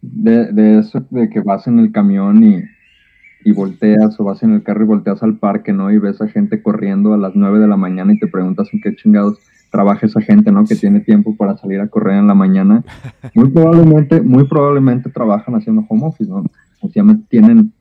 De, 0.00 0.78
eso 0.78 1.06
de 1.10 1.28
que 1.28 1.40
vas 1.40 1.66
en 1.66 1.78
el 1.78 1.92
camión 1.92 2.42
y 2.42 2.62
y 3.44 3.52
volteas 3.52 4.18
o 4.18 4.24
vas 4.24 4.42
en 4.42 4.52
el 4.52 4.62
carro 4.62 4.84
y 4.84 4.86
volteas 4.86 5.22
al 5.22 5.36
parque, 5.36 5.72
¿no? 5.72 5.92
Y 5.92 5.98
ves 5.98 6.20
a 6.22 6.28
gente 6.28 6.62
corriendo 6.62 7.12
a 7.12 7.18
las 7.18 7.36
9 7.36 7.60
de 7.60 7.68
la 7.68 7.76
mañana 7.76 8.14
y 8.14 8.18
te 8.18 8.26
preguntas 8.26 8.68
en 8.72 8.80
qué 8.80 8.96
chingados 8.96 9.38
trabaja 9.70 10.06
esa 10.06 10.20
gente, 10.20 10.50
¿no? 10.50 10.64
Que 10.64 10.76
tiene 10.76 11.00
tiempo 11.00 11.36
para 11.36 11.56
salir 11.58 11.80
a 11.80 11.88
correr 11.88 12.16
en 12.16 12.26
la 12.26 12.34
mañana. 12.34 12.82
Muy 13.34 13.50
probablemente, 13.50 14.22
muy 14.22 14.44
probablemente 14.44 15.10
trabajan 15.10 15.56
haciendo 15.56 15.84
home 15.88 16.06
office, 16.06 16.30
¿no? 16.30 16.44
O 16.80 16.88
sea, 16.88 17.04
tienen 17.28 17.72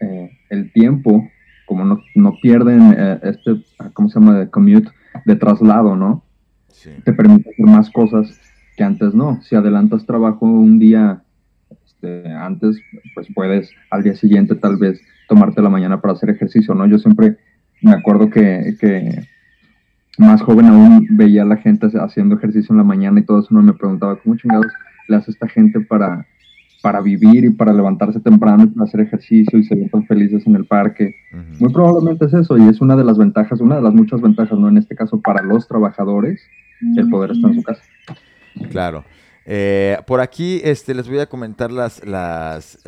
eh, 0.00 0.30
el 0.50 0.72
tiempo, 0.72 1.26
como 1.66 1.84
no, 1.84 2.00
no 2.14 2.34
pierden 2.42 2.94
eh, 2.98 3.20
este, 3.22 3.62
¿cómo 3.92 4.08
se 4.08 4.18
llama? 4.18 4.38
De 4.38 4.50
commute, 4.50 4.88
de 5.24 5.36
traslado, 5.36 5.96
¿no? 5.96 6.24
Sí. 6.68 6.90
Te 7.04 7.12
permite 7.12 7.50
hacer 7.50 7.66
más 7.66 7.90
cosas 7.90 8.38
que 8.76 8.84
antes 8.84 9.14
no. 9.14 9.40
Si 9.42 9.56
adelantas 9.56 10.04
trabajo 10.04 10.46
un 10.46 10.78
día 10.78 11.22
este, 11.96 12.28
antes, 12.30 12.78
pues 13.14 13.26
puedes 13.34 13.70
al 13.90 14.02
día 14.02 14.14
siguiente 14.14 14.54
tal 14.54 14.76
vez 14.76 15.00
tomarte 15.28 15.62
la 15.62 15.68
mañana 15.68 16.00
para 16.00 16.14
hacer 16.14 16.30
ejercicio, 16.30 16.74
¿no? 16.74 16.86
Yo 16.86 16.98
siempre 16.98 17.36
me 17.82 17.92
acuerdo 17.92 18.30
que, 18.30 18.76
que 18.80 19.26
más 20.18 20.42
joven 20.42 20.66
aún 20.66 21.06
veía 21.10 21.42
a 21.42 21.46
la 21.46 21.56
gente 21.56 21.88
haciendo 21.98 22.36
ejercicio 22.36 22.72
en 22.72 22.78
la 22.78 22.84
mañana 22.84 23.20
y 23.20 23.24
todo 23.24 23.40
eso, 23.40 23.48
no 23.50 23.62
me 23.62 23.72
preguntaba, 23.72 24.16
¿cómo 24.16 24.36
chingados 24.36 24.66
le 25.08 25.16
hace 25.16 25.30
esta 25.30 25.48
gente 25.48 25.80
para, 25.80 26.26
para 26.82 27.00
vivir 27.00 27.44
y 27.44 27.50
para 27.50 27.72
levantarse 27.72 28.20
temprano 28.20 28.64
y 28.64 28.66
para 28.68 28.84
hacer 28.84 29.00
ejercicio 29.00 29.58
y 29.58 29.64
ser 29.64 29.78
tan 29.90 30.06
felices 30.06 30.46
en 30.46 30.56
el 30.56 30.64
parque? 30.64 31.14
Muy 31.58 31.72
probablemente 31.72 32.26
es 32.26 32.34
eso 32.34 32.56
y 32.56 32.68
es 32.68 32.80
una 32.80 32.96
de 32.96 33.04
las 33.04 33.18
ventajas, 33.18 33.60
una 33.60 33.76
de 33.76 33.82
las 33.82 33.94
muchas 33.94 34.20
ventajas, 34.20 34.58
¿no? 34.58 34.68
En 34.68 34.78
este 34.78 34.94
caso 34.94 35.20
para 35.20 35.42
los 35.42 35.66
trabajadores, 35.66 36.40
el 36.96 37.08
poder 37.08 37.32
estar 37.32 37.50
en 37.50 37.56
su 37.56 37.62
casa. 37.62 37.82
Claro. 38.70 39.04
Eh, 39.48 39.98
por 40.08 40.20
aquí 40.20 40.60
este, 40.64 40.92
les 40.92 41.08
voy 41.08 41.20
a 41.20 41.26
comentar 41.26 41.70
las, 41.70 42.04
las, 42.04 42.80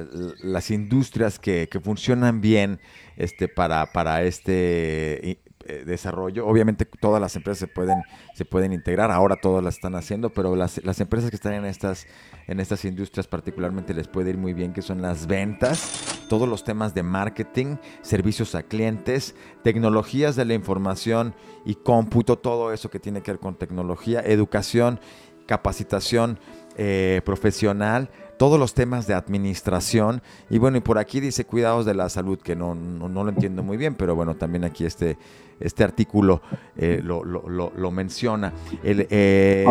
las 0.43 0.71
industrias 0.73 1.39
que, 1.39 1.69
que, 1.71 1.79
funcionan 1.79 2.41
bien 2.41 2.81
este, 3.17 3.47
para, 3.47 3.93
para 3.93 4.25
este 4.25 5.39
eh, 5.69 5.85
desarrollo. 5.85 6.47
Obviamente 6.47 6.87
todas 6.87 7.21
las 7.21 7.37
empresas 7.37 7.59
se 7.59 7.67
pueden, 7.67 8.03
se 8.35 8.47
pueden 8.47 8.73
integrar, 8.73 9.11
ahora 9.11 9.37
todas 9.37 9.63
las 9.63 9.75
están 9.75 9.95
haciendo, 9.97 10.31
pero 10.31 10.57
las, 10.57 10.83
las, 10.83 10.99
empresas 10.99 11.29
que 11.29 11.37
están 11.37 11.53
en 11.53 11.67
estas, 11.67 12.07
en 12.47 12.59
estas 12.59 12.87
industrias 12.87 13.27
particularmente 13.27 13.93
les 13.93 14.09
puede 14.09 14.31
ir 14.31 14.39
muy 14.39 14.55
bien, 14.55 14.73
que 14.73 14.81
son 14.81 15.03
las 15.03 15.27
ventas, 15.27 16.25
todos 16.29 16.49
los 16.49 16.65
temas 16.65 16.95
de 16.95 17.03
marketing, 17.03 17.77
servicios 18.01 18.55
a 18.55 18.63
clientes, 18.63 19.35
tecnologías 19.63 20.37
de 20.37 20.47
la 20.47 20.55
información 20.55 21.35
y 21.67 21.75
cómputo, 21.75 22.39
todo 22.39 22.73
eso 22.73 22.89
que 22.89 22.99
tiene 22.99 23.21
que 23.21 23.33
ver 23.33 23.41
con 23.41 23.55
tecnología, 23.55 24.21
educación 24.21 25.01
capacitación 25.49 26.39
eh, 26.77 27.23
profesional, 27.25 28.11
todos 28.37 28.61
los 28.61 28.75
temas 28.75 29.09
de 29.09 29.15
administración. 29.15 30.21
Y 30.49 30.59
bueno, 30.59 30.77
y 30.77 30.81
por 30.81 30.99
aquí 30.99 31.19
dice 31.19 31.45
cuidados 31.45 31.87
de 31.87 31.95
la 31.95 32.09
salud, 32.09 32.39
que 32.39 32.55
no, 32.55 32.77
no, 32.77 33.09
lo 33.09 33.31
entiendo 33.31 33.65
muy 33.65 33.77
bien, 33.77 33.97
pero 33.97 34.15
bueno, 34.15 34.37
también 34.37 34.63
aquí 34.63 34.85
este, 34.85 35.17
este 35.59 35.83
artículo 35.83 36.41
eh, 36.77 37.01
lo, 37.03 37.25
lo, 37.25 37.43
lo, 37.49 37.91
menciona. 37.91 38.53
El, 38.85 39.09
eh, 39.11 39.65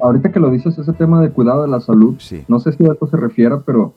ahorita, 0.00 0.32
que, 0.32 0.40
lo 0.40 0.50
dices, 0.50 0.78
ese 0.78 0.92
tema 0.94 1.20
de 1.20 1.30
cuidado 1.30 1.62
de 1.62 1.68
la 1.68 1.80
salud, 1.80 2.16
no 2.46 2.60
sé 2.60 2.72
si 2.72 2.86
a 2.86 2.92
esto 2.92 3.08
se 3.08 3.16
refiere, 3.18 3.56
pero 3.66 3.92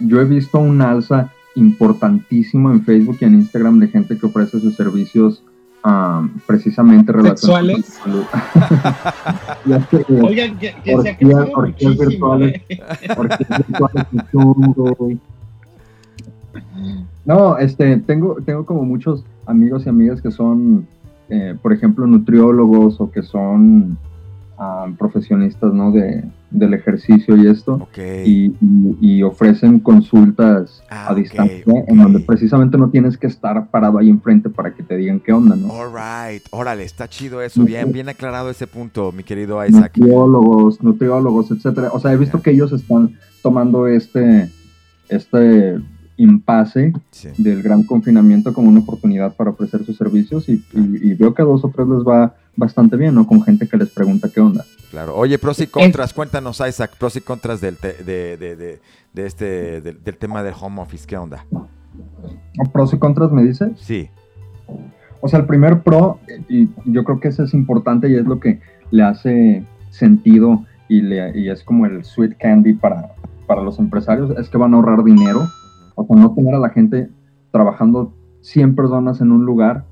yo 0.00 0.20
he 0.22 0.24
visto 0.24 0.58
un 0.58 0.80
alza 0.80 1.30
importantísimo 1.56 2.70
en 2.70 2.82
Facebook 2.84 3.18
y 3.20 3.24
en 3.26 3.34
Instagram 3.34 3.78
de 3.80 3.88
gente 3.88 4.16
que 4.16 4.24
ofrece 4.24 4.58
sus 4.60 4.74
servicios 4.74 5.44
precisamente 6.46 7.12
relacionados 7.12 7.84
¿Sexuales? 7.84 8.00
Oigan, 10.22 10.58
que, 10.58 10.74
que 10.82 10.96
se 11.02 11.10
ha 11.10 11.16
virtuales, 11.18 12.62
virtuales 12.68 14.16
No, 17.26 17.58
este, 17.58 17.98
tengo, 17.98 18.36
tengo 18.44 18.64
como 18.64 18.84
muchos 18.84 19.24
amigos 19.46 19.84
y 19.84 19.90
amigas 19.90 20.22
que 20.22 20.30
son, 20.30 20.86
eh, 21.28 21.54
por 21.60 21.72
ejemplo, 21.72 22.06
nutriólogos 22.06 23.00
o 23.00 23.10
que 23.10 23.22
son 23.22 23.98
profesionistas 24.98 25.74
¿no? 25.74 25.90
de, 25.92 26.24
del 26.54 26.74
ejercicio 26.74 27.36
y 27.36 27.48
esto, 27.48 27.88
y, 28.24 29.22
ofrecen 29.22 29.80
consultas 29.80 30.82
ah, 30.90 31.08
a 31.10 31.14
distancia 31.14 31.64
en 31.88 31.96
donde 31.96 32.20
precisamente 32.20 32.76
no 32.76 32.90
tienes 32.90 33.16
que 33.16 33.26
estar 33.26 33.70
parado 33.70 33.98
ahí 33.98 34.08
enfrente 34.08 34.50
para 34.50 34.74
que 34.74 34.82
te 34.82 34.96
digan 34.96 35.18
qué 35.20 35.32
onda, 35.32 35.56
¿no? 35.56 35.68
All 35.68 35.92
órale, 36.50 36.84
está 36.84 37.08
chido 37.08 37.40
eso, 37.42 37.64
bien, 37.64 37.90
bien 37.90 38.08
aclarado 38.08 38.50
ese 38.50 38.66
punto, 38.66 39.12
mi 39.12 39.24
querido 39.24 39.64
Isaac. 39.64 39.96
Nutriólogos, 39.96 40.82
nutriólogos, 40.82 41.50
etcétera. 41.50 41.90
O 41.92 42.00
sea, 42.00 42.12
he 42.12 42.16
visto 42.16 42.42
que 42.42 42.50
ellos 42.50 42.72
están 42.72 43.18
tomando 43.42 43.86
este, 43.88 44.50
este 45.08 45.78
impasse 46.16 46.92
del 47.38 47.62
gran 47.62 47.82
confinamiento 47.82 48.52
como 48.52 48.68
una 48.68 48.80
oportunidad 48.80 49.34
para 49.34 49.50
ofrecer 49.50 49.84
sus 49.84 49.96
servicios 49.96 50.48
y, 50.48 50.62
veo 51.14 51.34
que 51.34 51.42
a 51.42 51.44
dos 51.44 51.64
o 51.64 51.68
tres 51.74 51.88
les 51.88 52.00
va 52.00 52.34
bastante 52.56 52.96
bien, 52.96 53.14
¿no? 53.14 53.26
Con 53.26 53.42
gente 53.42 53.68
que 53.68 53.76
les 53.76 53.90
pregunta 53.90 54.28
qué 54.32 54.40
onda. 54.40 54.64
Claro. 54.90 55.16
Oye, 55.16 55.38
pros 55.38 55.58
y 55.60 55.66
contras, 55.66 56.12
cuéntanos 56.12 56.62
Isaac, 56.66 56.92
pros 56.98 57.16
y 57.16 57.20
contras 57.20 57.60
del, 57.60 57.76
de, 57.80 58.80
este, 59.14 59.80
del, 59.80 60.16
tema 60.16 60.42
del 60.42 60.54
home 60.60 60.80
office, 60.80 61.06
¿qué 61.06 61.16
onda? 61.16 61.44
¿Pros 62.72 62.94
y 62.94 62.98
contras 62.98 63.32
me 63.32 63.42
dices? 63.42 63.72
Sí. 63.76 64.08
O 65.20 65.28
sea, 65.28 65.40
el 65.40 65.46
primer 65.46 65.82
pro, 65.82 66.20
y 66.48 66.68
yo 66.84 67.02
creo 67.02 67.18
que 67.18 67.28
eso 67.28 67.42
es 67.42 67.54
importante 67.54 68.08
y 68.08 68.14
es 68.14 68.24
lo 68.24 68.38
que 68.38 68.60
le 68.90 69.02
hace 69.02 69.64
sentido 69.90 70.64
y, 70.88 71.00
le, 71.00 71.36
y 71.38 71.48
es 71.48 71.64
como 71.64 71.86
el 71.86 72.04
sweet 72.04 72.36
candy 72.38 72.74
para, 72.74 73.14
para 73.46 73.62
los 73.62 73.78
empresarios, 73.78 74.36
es 74.38 74.48
que 74.48 74.58
van 74.58 74.74
a 74.74 74.76
ahorrar 74.76 75.02
dinero 75.02 75.48
o 75.94 76.06
sea, 76.06 76.16
no 76.16 76.34
tener 76.34 76.54
a 76.54 76.58
la 76.58 76.70
gente 76.70 77.10
trabajando 77.50 78.12
100 78.40 78.74
personas 78.74 79.20
en 79.20 79.32
un 79.32 79.44
lugar 79.44 79.84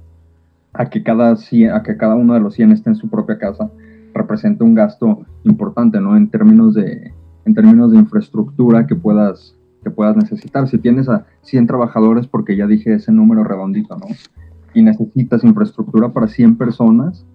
a 0.73 0.89
que 0.91 1.03
cada, 1.03 1.33
a 1.33 1.83
que 1.83 1.97
cada 1.97 2.17
uno 2.17 2.35
de 2.35 2.41
los 2.41 2.55
100 2.55 2.73
esté 2.73 2.91
en 2.91 2.97
su 2.97 3.09
propia 3.09 3.39
casa 3.39 3.71
representa 4.15 4.65
un 4.65 4.75
gasto 4.75 5.21
importante, 5.45 6.01
¿no? 6.01 6.17
En 6.17 6.29
términos 6.29 6.75
de, 6.75 7.13
en 7.45 7.55
términos 7.55 7.93
de 7.93 7.99
infraestructura 7.99 8.87
que 8.87 8.95
puedas, 8.95 9.57
que 9.83 9.91
puedas 9.91 10.17
necesitar. 10.17 10.69
Si 10.69 10.79
tienes 10.79 11.09
a 11.09 11.27
100 11.43 11.67
trabajadores, 11.67 12.27
porque 12.27 12.57
ya 12.57 12.67
dije 12.67 12.95
ese 12.95 13.13
número 13.13 13.45
redondito, 13.45 13.97
¿no? 13.97 14.07
Y 14.75 14.83
necesitas 14.83 15.45
infraestructura 15.45 16.13
para 16.13 16.29
100 16.29 16.57
personas, 16.57 17.27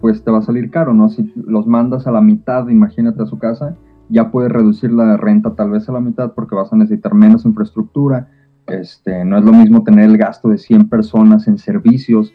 pues 0.00 0.24
te 0.24 0.30
va 0.30 0.38
a 0.38 0.42
salir 0.42 0.70
caro, 0.70 0.92
¿no? 0.92 1.08
Si 1.08 1.32
los 1.36 1.66
mandas 1.66 2.06
a 2.06 2.12
la 2.12 2.20
mitad, 2.20 2.68
imagínate 2.68 3.22
a 3.22 3.26
su 3.26 3.38
casa, 3.38 3.76
ya 4.12 4.30
puedes 4.30 4.52
reducir 4.52 4.92
la 4.92 5.16
renta 5.16 5.54
tal 5.54 5.70
vez 5.70 5.88
a 5.88 5.92
la 5.92 6.00
mitad 6.00 6.32
porque 6.32 6.54
vas 6.54 6.72
a 6.72 6.76
necesitar 6.76 7.14
menos 7.14 7.46
infraestructura. 7.46 8.28
Este, 8.66 9.24
no 9.24 9.38
es 9.38 9.44
lo 9.44 9.52
mismo 9.52 9.82
tener 9.82 10.04
el 10.04 10.18
gasto 10.18 10.50
de 10.50 10.58
100 10.58 10.88
personas 10.88 11.48
en 11.48 11.58
servicios 11.58 12.32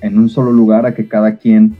en 0.00 0.18
un 0.18 0.28
solo 0.28 0.52
lugar 0.52 0.86
a 0.86 0.94
que 0.94 1.06
cada 1.06 1.36
quien 1.36 1.76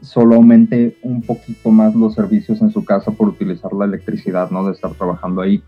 solo 0.00 0.36
aumente 0.36 0.96
un 1.02 1.22
poquito 1.22 1.70
más 1.70 1.94
los 1.94 2.14
servicios 2.14 2.62
en 2.62 2.70
su 2.70 2.84
casa 2.84 3.10
por 3.10 3.28
utilizar 3.28 3.72
la 3.72 3.84
electricidad, 3.84 4.50
¿no? 4.50 4.64
De 4.64 4.72
estar 4.72 4.92
trabajando 4.92 5.42
ahí. 5.42 5.62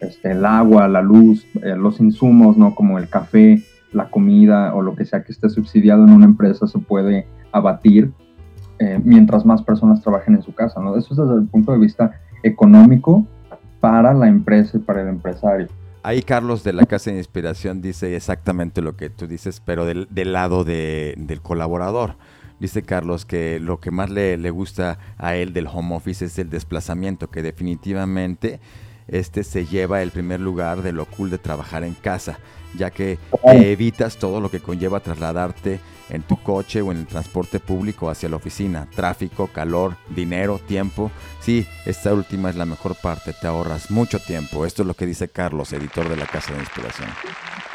Este, 0.00 0.32
el 0.32 0.44
agua, 0.44 0.88
la 0.88 1.02
luz, 1.02 1.46
eh, 1.62 1.76
los 1.76 2.00
insumos, 2.00 2.56
¿no? 2.56 2.74
Como 2.74 2.98
el 2.98 3.08
café, 3.08 3.62
la 3.92 4.10
comida 4.10 4.74
o 4.74 4.82
lo 4.82 4.96
que 4.96 5.04
sea 5.04 5.22
que 5.22 5.32
esté 5.32 5.48
subsidiado 5.48 6.04
en 6.04 6.10
una 6.10 6.24
empresa 6.24 6.66
se 6.66 6.78
puede 6.78 7.26
abatir 7.52 8.10
eh, 8.80 9.00
mientras 9.02 9.46
más 9.46 9.62
personas 9.62 10.02
trabajen 10.02 10.34
en 10.34 10.42
su 10.42 10.52
casa, 10.54 10.80
¿no? 10.80 10.96
Eso 10.96 11.12
es 11.12 11.18
desde 11.18 11.40
el 11.40 11.48
punto 11.48 11.72
de 11.72 11.78
vista 11.78 12.20
económico 12.42 13.26
para 13.80 14.12
la 14.14 14.28
empresa 14.28 14.76
y 14.76 14.80
para 14.80 15.02
el 15.02 15.08
empresario. 15.08 15.68
Ahí 16.02 16.22
Carlos 16.22 16.64
de 16.64 16.72
la 16.72 16.86
Casa 16.86 17.10
de 17.10 17.18
Inspiración 17.18 17.82
dice 17.82 18.16
exactamente 18.16 18.82
lo 18.82 18.96
que 18.96 19.10
tú 19.10 19.26
dices, 19.26 19.60
pero 19.64 19.84
del, 19.84 20.08
lado 20.32 20.64
del 20.64 21.40
colaborador. 21.42 22.16
Dice 22.60 22.82
Carlos 22.82 23.24
que 23.24 23.60
lo 23.60 23.78
que 23.78 23.90
más 23.90 24.10
le, 24.10 24.50
gusta 24.50 24.98
a 25.16 25.36
él 25.36 25.52
del 25.52 25.66
home 25.66 25.94
office 25.94 26.24
es 26.24 26.38
el 26.38 26.50
desplazamiento, 26.50 27.30
que 27.30 27.42
definitivamente 27.42 28.60
este 29.06 29.44
se 29.44 29.66
lleva 29.66 30.02
el 30.02 30.10
primer 30.10 30.40
lugar 30.40 30.82
de 30.82 30.92
lo 30.92 31.06
cool 31.06 31.30
de 31.30 31.38
trabajar 31.38 31.84
en 31.84 31.94
casa, 31.94 32.38
ya 32.76 32.90
que 32.90 33.18
evitas 33.44 34.16
todo 34.16 34.40
lo 34.40 34.50
que 34.50 34.60
conlleva 34.60 35.00
trasladarte 35.00 35.80
en 36.10 36.22
tu 36.22 36.36
coche 36.36 36.82
o 36.82 36.92
en 36.92 36.98
el 36.98 37.06
transporte 37.06 37.60
público 37.60 38.10
hacia 38.10 38.28
la 38.28 38.36
oficina. 38.36 38.86
Tráfico, 38.94 39.48
calor, 39.48 39.96
dinero, 40.14 40.58
tiempo. 40.58 41.10
Sí, 41.40 41.66
esta 41.86 42.12
última 42.14 42.50
es 42.50 42.56
la 42.56 42.66
mejor 42.66 42.94
parte, 43.00 43.32
te 43.38 43.46
ahorras 43.46 43.90
mucho 43.90 44.18
tiempo. 44.18 44.66
Esto 44.66 44.82
es 44.82 44.88
lo 44.88 44.94
que 44.94 45.06
dice 45.06 45.28
Carlos, 45.28 45.72
editor 45.72 46.08
de 46.08 46.16
la 46.16 46.26
Casa 46.26 46.52
de 46.52 46.60
Inspiración. 46.60 47.08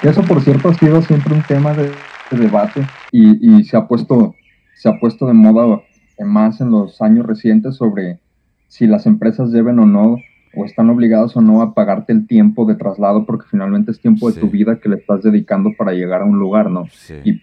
Eso, 0.02 0.22
por 0.24 0.42
cierto, 0.42 0.70
ha 0.70 0.74
sido 0.74 1.02
siempre 1.02 1.34
un 1.34 1.44
tema 1.44 1.74
de, 1.74 1.92
debate 2.32 2.88
y, 3.12 3.64
se, 3.64 3.78
ha 3.78 3.88
puesto, 3.88 4.34
se 4.76 4.90
ha 4.90 5.00
puesto 5.00 5.28
de 5.28 5.34
moda 5.34 5.82
más 6.20 6.62
en 6.62 6.72
los 6.72 7.02
años 7.02 7.26
recientes 7.26 7.76
sobre 7.76 8.20
si 8.68 8.88
las 8.88 9.06
empresas 9.06 9.52
deben 9.52 9.78
o 9.80 9.86
no 9.86 10.18
o 10.56 10.66
están 10.66 10.90
obligados 10.90 11.36
o 11.36 11.42
no 11.42 11.62
a 11.62 11.74
pagarte 11.74 12.14
el 12.14 12.28
tiempo 12.28 12.66
de 12.66 12.76
traslado 12.76 13.26
porque 13.26 13.48
finalmente 13.50 13.92
es 13.92 14.00
tiempo 14.00 14.32
de 14.32 14.40
tu 14.40 14.50
vida 14.50 14.80
que 14.80 14.90
le 14.90 14.98
estás 14.98 15.24
dedicando 15.24 15.72
para 15.78 15.94
llegar 15.94 16.22
a 16.22 16.26
un 16.26 16.38
lugar, 16.38 16.70
¿no? 16.70 16.88
Y 17.24 17.42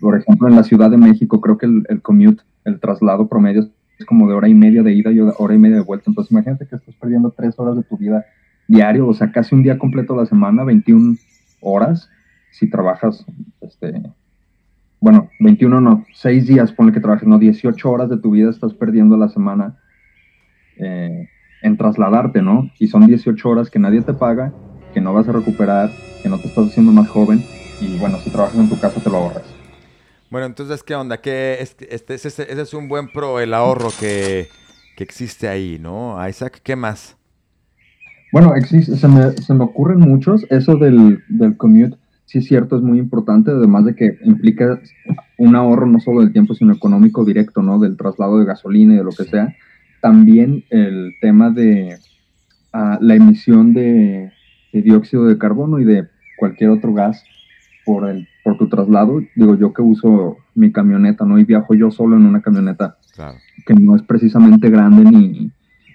por 0.00 0.18
ejemplo, 0.18 0.48
en 0.48 0.56
la 0.56 0.64
Ciudad 0.64 0.90
de 0.90 0.96
México, 0.96 1.40
creo 1.40 1.58
que 1.58 1.66
el, 1.66 2.02
commute, 2.02 2.42
el 2.64 2.80
traslado 2.80 3.28
promedio 3.28 3.68
es 3.98 4.06
como 4.06 4.28
de 4.28 4.34
hora 4.34 4.48
y 4.48 4.54
media 4.54 4.82
de 4.82 4.92
ida 4.94 5.12
y 5.12 5.20
hora 5.20 5.54
y 5.54 5.58
media 5.58 5.76
de 5.76 5.82
vuelta. 5.82 6.04
Entonces, 6.08 6.32
imagínate 6.32 6.66
que 6.66 6.76
estás 6.76 6.94
perdiendo 6.94 7.30
tres 7.30 7.58
horas 7.58 7.76
de 7.76 7.82
tu 7.82 7.96
vida 7.98 8.24
diario, 8.66 9.06
o 9.06 9.14
sea, 9.14 9.30
casi 9.32 9.54
un 9.54 9.62
día 9.62 9.78
completo 9.78 10.14
a 10.14 10.18
la 10.18 10.26
semana, 10.26 10.64
21 10.64 11.16
horas, 11.60 12.08
si 12.50 12.70
trabajas, 12.70 13.24
este, 13.60 14.00
bueno, 15.00 15.28
21 15.40 15.80
no, 15.80 16.06
6 16.14 16.46
días, 16.46 16.72
ponle 16.72 16.92
que 16.92 17.00
trabajes, 17.00 17.28
no, 17.28 17.38
18 17.38 17.90
horas 17.90 18.08
de 18.08 18.18
tu 18.18 18.30
vida 18.30 18.48
estás 18.48 18.72
perdiendo 18.74 19.16
a 19.16 19.18
la 19.18 19.28
semana 19.28 19.76
eh, 20.76 21.28
en 21.62 21.76
trasladarte, 21.76 22.42
¿no? 22.42 22.70
Y 22.78 22.88
son 22.88 23.06
18 23.06 23.48
horas 23.48 23.70
que 23.70 23.78
nadie 23.78 24.02
te 24.02 24.14
paga, 24.14 24.52
que 24.94 25.00
no 25.00 25.12
vas 25.12 25.28
a 25.28 25.32
recuperar, 25.32 25.90
que 26.22 26.28
no 26.28 26.38
te 26.38 26.48
estás 26.48 26.68
haciendo 26.68 26.92
más 26.92 27.08
joven, 27.08 27.42
y 27.80 27.98
bueno, 27.98 28.18
si 28.18 28.30
trabajas 28.30 28.58
en 28.58 28.68
tu 28.68 28.78
casa 28.78 29.00
te 29.00 29.10
lo 29.10 29.16
ahorras. 29.16 29.59
Bueno, 30.30 30.46
entonces, 30.46 30.84
¿qué 30.84 30.94
onda? 30.94 31.20
¿Qué, 31.20 31.58
este, 31.60 31.92
ese, 31.92 32.14
ese, 32.14 32.60
es 32.62 32.72
un 32.72 32.88
buen 32.88 33.08
pro, 33.08 33.40
el 33.40 33.52
ahorro 33.52 33.88
que, 33.98 34.46
existe 34.96 35.48
ahí, 35.48 35.78
¿no? 35.80 36.16
Isaac, 36.28 36.60
¿qué 36.62 36.76
más? 36.76 37.16
Bueno, 38.32 38.54
existe, 38.54 38.96
se, 38.96 39.08
me, 39.08 39.32
se 39.32 39.54
me 39.54 39.64
ocurren 39.64 39.98
muchos. 39.98 40.44
Eso 40.50 40.76
del, 40.76 41.24
del 41.28 41.56
commute, 41.56 41.96
sí 42.26 42.38
es 42.38 42.44
cierto, 42.44 42.76
es 42.76 42.82
muy 42.82 42.98
importante, 42.98 43.50
además 43.50 43.86
de 43.86 43.94
que 43.94 44.18
implica 44.24 44.78
un 45.38 45.56
ahorro 45.56 45.86
no 45.86 46.00
solo 46.00 46.20
del 46.20 46.34
tiempo, 46.34 46.54
sino 46.54 46.74
económico 46.74 47.24
directo, 47.24 47.62
¿no? 47.62 47.78
Del 47.78 47.96
traslado 47.96 48.38
de 48.38 48.44
gasolina 48.44 48.92
y 48.92 48.98
de 48.98 49.04
lo 49.04 49.10
que 49.10 49.24
sea. 49.24 49.56
También 50.02 50.64
el 50.68 51.14
tema 51.22 51.50
de 51.50 51.96
ah, 52.74 52.98
la 53.00 53.14
emisión 53.14 53.72
de, 53.72 54.30
de 54.72 54.82
dióxido 54.82 55.24
de 55.24 55.38
carbono 55.38 55.80
y 55.80 55.84
de 55.84 56.08
cualquier 56.36 56.70
otro 56.70 56.92
gas 56.92 57.24
por 57.90 58.08
el 58.08 58.28
por 58.44 58.56
tu 58.56 58.68
traslado, 58.68 59.20
digo 59.34 59.56
yo 59.56 59.72
que 59.72 59.82
uso 59.82 60.36
mi 60.54 60.70
camioneta, 60.70 61.24
¿no? 61.24 61.40
Y 61.40 61.44
viajo 61.44 61.74
yo 61.74 61.90
solo 61.90 62.16
en 62.16 62.24
una 62.24 62.40
camioneta 62.40 62.96
que 63.66 63.74
no 63.74 63.96
es 63.96 64.02
precisamente 64.02 64.70
grande 64.70 65.10
ni, 65.10 65.50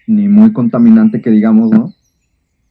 ni 0.06 0.28
muy 0.28 0.52
contaminante, 0.52 1.22
que 1.22 1.32
digamos, 1.32 1.72
¿no? 1.72 1.94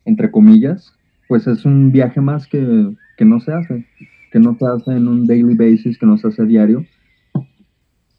Entre 0.05 0.31
comillas, 0.31 0.93
pues 1.27 1.47
es 1.47 1.65
un 1.65 1.91
viaje 1.91 2.21
más 2.21 2.47
que, 2.47 2.95
que 3.17 3.25
no 3.25 3.41
se 3.41 3.55
hace, 3.55 3.87
que 4.31 4.41
no 4.41 4.59
se 4.59 4.67
hace 4.67 4.93
en 4.93 5.09
un 5.09 5.27
daily 5.27 5.55
basis, 5.55 5.99
que 5.99 6.05
no 6.05 6.19
se 6.19 6.29
hace 6.29 6.45
diario 6.45 6.85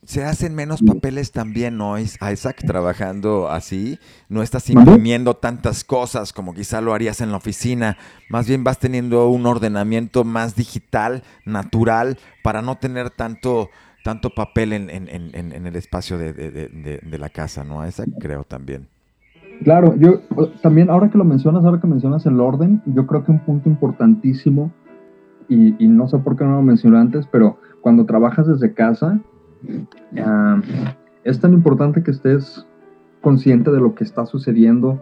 se 0.06 0.24
hacen 0.24 0.54
menos 0.54 0.84
papeles 0.84 1.32
también, 1.32 1.78
¿no? 1.78 1.98
Isaac, 1.98 2.62
trabajando 2.66 3.50
así, 3.50 4.00
no 4.30 4.44
estás 4.44 4.70
imprimiendo 4.70 5.36
tantas 5.36 5.84
cosas 5.84 6.32
como 6.32 6.54
quizá 6.54 6.80
lo 6.80 6.94
harías 6.94 7.22
en 7.22 7.32
la 7.32 7.38
oficina, 7.38 7.98
más 8.30 8.48
bien 8.48 8.64
vas 8.64 8.80
teniendo 8.80 9.28
un 9.30 9.46
ordenamiento 9.48 10.24
más 10.24 10.56
digital, 10.56 11.24
natural, 11.46 12.18
para 12.44 12.62
no 12.62 12.78
tener 12.78 13.10
tanto, 13.10 13.70
tanto 14.04 14.30
papel 14.30 14.74
en, 14.74 14.90
el 14.90 15.76
espacio 15.76 16.18
de, 16.20 17.18
la 17.20 17.30
casa, 17.30 17.64
¿no? 17.64 17.86
Isaac, 17.88 18.10
creo 18.20 18.44
también. 18.44 18.88
Claro, 19.64 19.96
yo 19.98 20.20
también, 20.62 20.90
ahora 20.90 21.10
que 21.10 21.18
lo 21.18 21.24
mencionas, 21.24 21.64
ahora 21.66 21.82
que 21.82 21.88
mencionas 21.88 22.26
el 22.26 22.40
orden, 22.40 22.82
yo 22.86 23.08
creo 23.08 23.24
que 23.24 23.32
un 23.32 23.40
punto 23.40 23.70
importantísimo, 23.70 24.72
y, 25.48 25.76
y 25.84 25.88
no 25.88 26.08
sé 26.08 26.20
por 26.20 26.36
qué 26.36 26.44
no 26.44 26.56
lo 26.56 26.62
mencioné 26.62 27.00
antes, 27.00 27.26
pero 27.32 27.58
cuando 27.82 28.06
trabajas 28.06 28.48
desde 28.48 28.74
casa, 28.74 29.20
es 31.24 31.40
tan 31.40 31.54
importante 31.54 32.04
que 32.04 32.12
estés 32.12 32.66
consciente 33.22 33.72
de 33.72 33.80
lo 33.80 33.96
que 33.96 34.04
está 34.04 34.26
sucediendo 34.26 35.02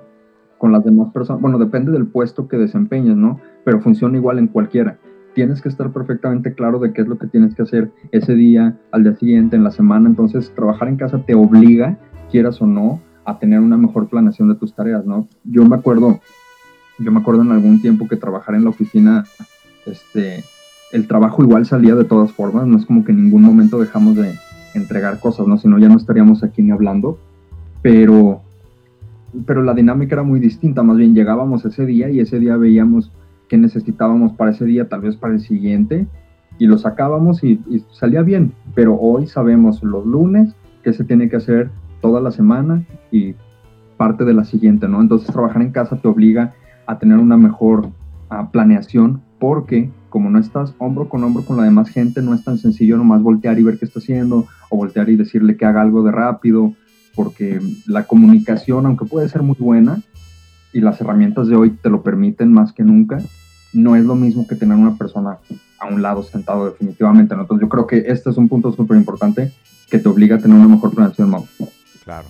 con 0.57 0.71
las 0.71 0.85
demás 0.85 1.11
personas. 1.11 1.41
Bueno, 1.41 1.59
depende 1.59 1.91
del 1.91 2.07
puesto 2.07 2.47
que 2.47 2.55
desempeñes, 2.57 3.17
¿no? 3.17 3.39
Pero 3.65 3.81
funciona 3.81 4.17
igual 4.17 4.39
en 4.39 4.47
cualquiera. 4.47 4.97
Tienes 5.35 5.61
que 5.61 5.67
estar 5.67 5.91
perfectamente 5.91 6.53
claro 6.53 6.79
de 6.79 6.93
qué 6.93 7.01
es 7.01 7.07
lo 7.07 7.17
que 7.17 7.27
tienes 7.27 7.53
que 7.53 7.63
hacer 7.63 7.91
ese 8.11 8.33
día, 8.35 8.79
al 8.91 9.03
día 9.03 9.15
siguiente, 9.15 9.57
en 9.57 9.63
la 9.65 9.71
semana. 9.71 10.07
Entonces, 10.07 10.53
trabajar 10.55 10.87
en 10.87 10.95
casa 10.95 11.25
te 11.25 11.35
obliga, 11.35 11.97
quieras 12.31 12.61
o 12.61 12.65
no, 12.65 13.01
a 13.25 13.39
tener 13.39 13.59
una 13.59 13.75
mejor 13.75 14.07
planeación 14.07 14.47
de 14.49 14.55
tus 14.55 14.73
tareas, 14.73 15.05
¿no? 15.05 15.27
Yo 15.43 15.65
me 15.65 15.75
acuerdo, 15.75 16.21
yo 16.99 17.11
me 17.11 17.19
acuerdo 17.19 17.41
en 17.41 17.51
algún 17.51 17.81
tiempo 17.81 18.07
que 18.07 18.15
trabajar 18.15 18.55
en 18.55 18.63
la 18.63 18.69
oficina, 18.69 19.25
este, 19.85 20.43
el 20.93 21.07
trabajo 21.07 21.43
igual 21.43 21.65
salía 21.65 21.95
de 21.95 22.05
todas 22.05 22.31
formas, 22.31 22.67
no 22.67 22.77
es 22.77 22.85
como 22.85 23.03
que 23.03 23.11
en 23.11 23.23
ningún 23.23 23.41
momento 23.41 23.79
dejamos 23.79 24.15
de, 24.15 24.35
entregar 24.73 25.19
cosas, 25.19 25.47
¿no? 25.47 25.57
Si 25.57 25.67
ya 25.67 25.89
no 25.89 25.97
estaríamos 25.97 26.43
aquí 26.43 26.61
ni 26.61 26.71
hablando. 26.71 27.17
Pero, 27.81 28.41
pero 29.45 29.61
la 29.63 29.73
dinámica 29.73 30.15
era 30.15 30.23
muy 30.23 30.39
distinta, 30.39 30.83
más 30.83 30.97
bien 30.97 31.13
llegábamos 31.13 31.65
ese 31.65 31.85
día 31.85 32.09
y 32.09 32.19
ese 32.19 32.39
día 32.39 32.55
veíamos 32.55 33.11
qué 33.49 33.57
necesitábamos 33.57 34.33
para 34.33 34.51
ese 34.51 34.65
día, 34.65 34.87
tal 34.87 35.01
vez 35.01 35.15
para 35.17 35.33
el 35.33 35.41
siguiente, 35.41 36.07
y 36.57 36.67
lo 36.67 36.77
sacábamos 36.77 37.43
y, 37.43 37.59
salía 37.91 38.21
bien. 38.21 38.53
Pero 38.73 38.95
hoy 38.95 39.27
sabemos 39.27 39.83
los 39.83 40.05
lunes 40.05 40.55
qué 40.83 40.93
se 40.93 41.03
tiene 41.03 41.29
que 41.29 41.37
hacer 41.37 41.69
toda 42.01 42.21
la 42.21 42.31
semana 42.31 42.83
y 43.11 43.35
parte 43.97 44.25
de 44.25 44.33
la 44.33 44.43
siguiente, 44.43 44.87
¿no? 44.87 45.01
Entonces 45.01 45.31
trabajar 45.31 45.61
en 45.61 45.71
casa 45.71 45.97
te 45.97 46.07
obliga 46.07 46.53
a 46.85 46.99
tener 46.99 47.17
una 47.17 47.37
mejor 47.37 47.89
ah, 48.29 48.49
planeación 48.51 49.21
porque 49.39 49.89
como 50.13 50.29
no 50.29 50.37
estás 50.37 50.75
hombro 50.77 51.09
con 51.09 51.23
hombro 51.23 51.43
con 51.43 51.57
la 51.57 51.63
demás 51.63 51.89
gente, 51.89 52.21
no 52.21 52.35
es 52.35 52.43
tan 52.43 52.59
sencillo 52.59 52.97
nomás 52.97 53.23
voltear 53.23 53.57
y 53.57 53.63
ver 53.63 53.79
qué 53.79 53.85
está 53.85 53.97
haciendo 53.97 54.45
o 54.69 54.77
voltear 54.77 55.09
y 55.09 55.15
decirle 55.15 55.57
que 55.57 55.65
haga 55.65 55.81
algo 55.81 56.03
de 56.03 56.11
rápido, 56.11 56.75
porque 57.15 57.59
la 57.87 58.03
comunicación, 58.03 58.85
aunque 58.85 59.05
puede 59.05 59.27
ser 59.27 59.41
muy 59.41 59.55
buena 59.57 60.03
y 60.71 60.81
las 60.81 61.01
herramientas 61.01 61.47
de 61.47 61.55
hoy 61.55 61.71
te 61.71 61.89
lo 61.89 62.03
permiten 62.03 62.53
más 62.53 62.73
que 62.73 62.83
nunca, 62.83 63.23
no 63.73 63.95
es 63.95 64.05
lo 64.05 64.13
mismo 64.13 64.45
que 64.45 64.53
tener 64.53 64.77
una 64.77 64.99
persona 64.99 65.39
a 65.79 65.87
un 65.87 66.03
lado 66.03 66.21
sentado 66.21 66.69
definitivamente. 66.69 67.33
Entonces 67.33 67.63
yo 67.63 67.69
creo 67.69 67.87
que 67.87 68.03
este 68.05 68.29
es 68.29 68.37
un 68.37 68.47
punto 68.47 68.71
súper 68.71 68.97
importante 68.97 69.51
que 69.89 69.97
te 69.97 70.09
obliga 70.09 70.35
a 70.35 70.39
tener 70.39 70.55
una 70.55 70.67
mejor 70.67 70.93
planeación, 70.93 71.33
Claro. 72.03 72.27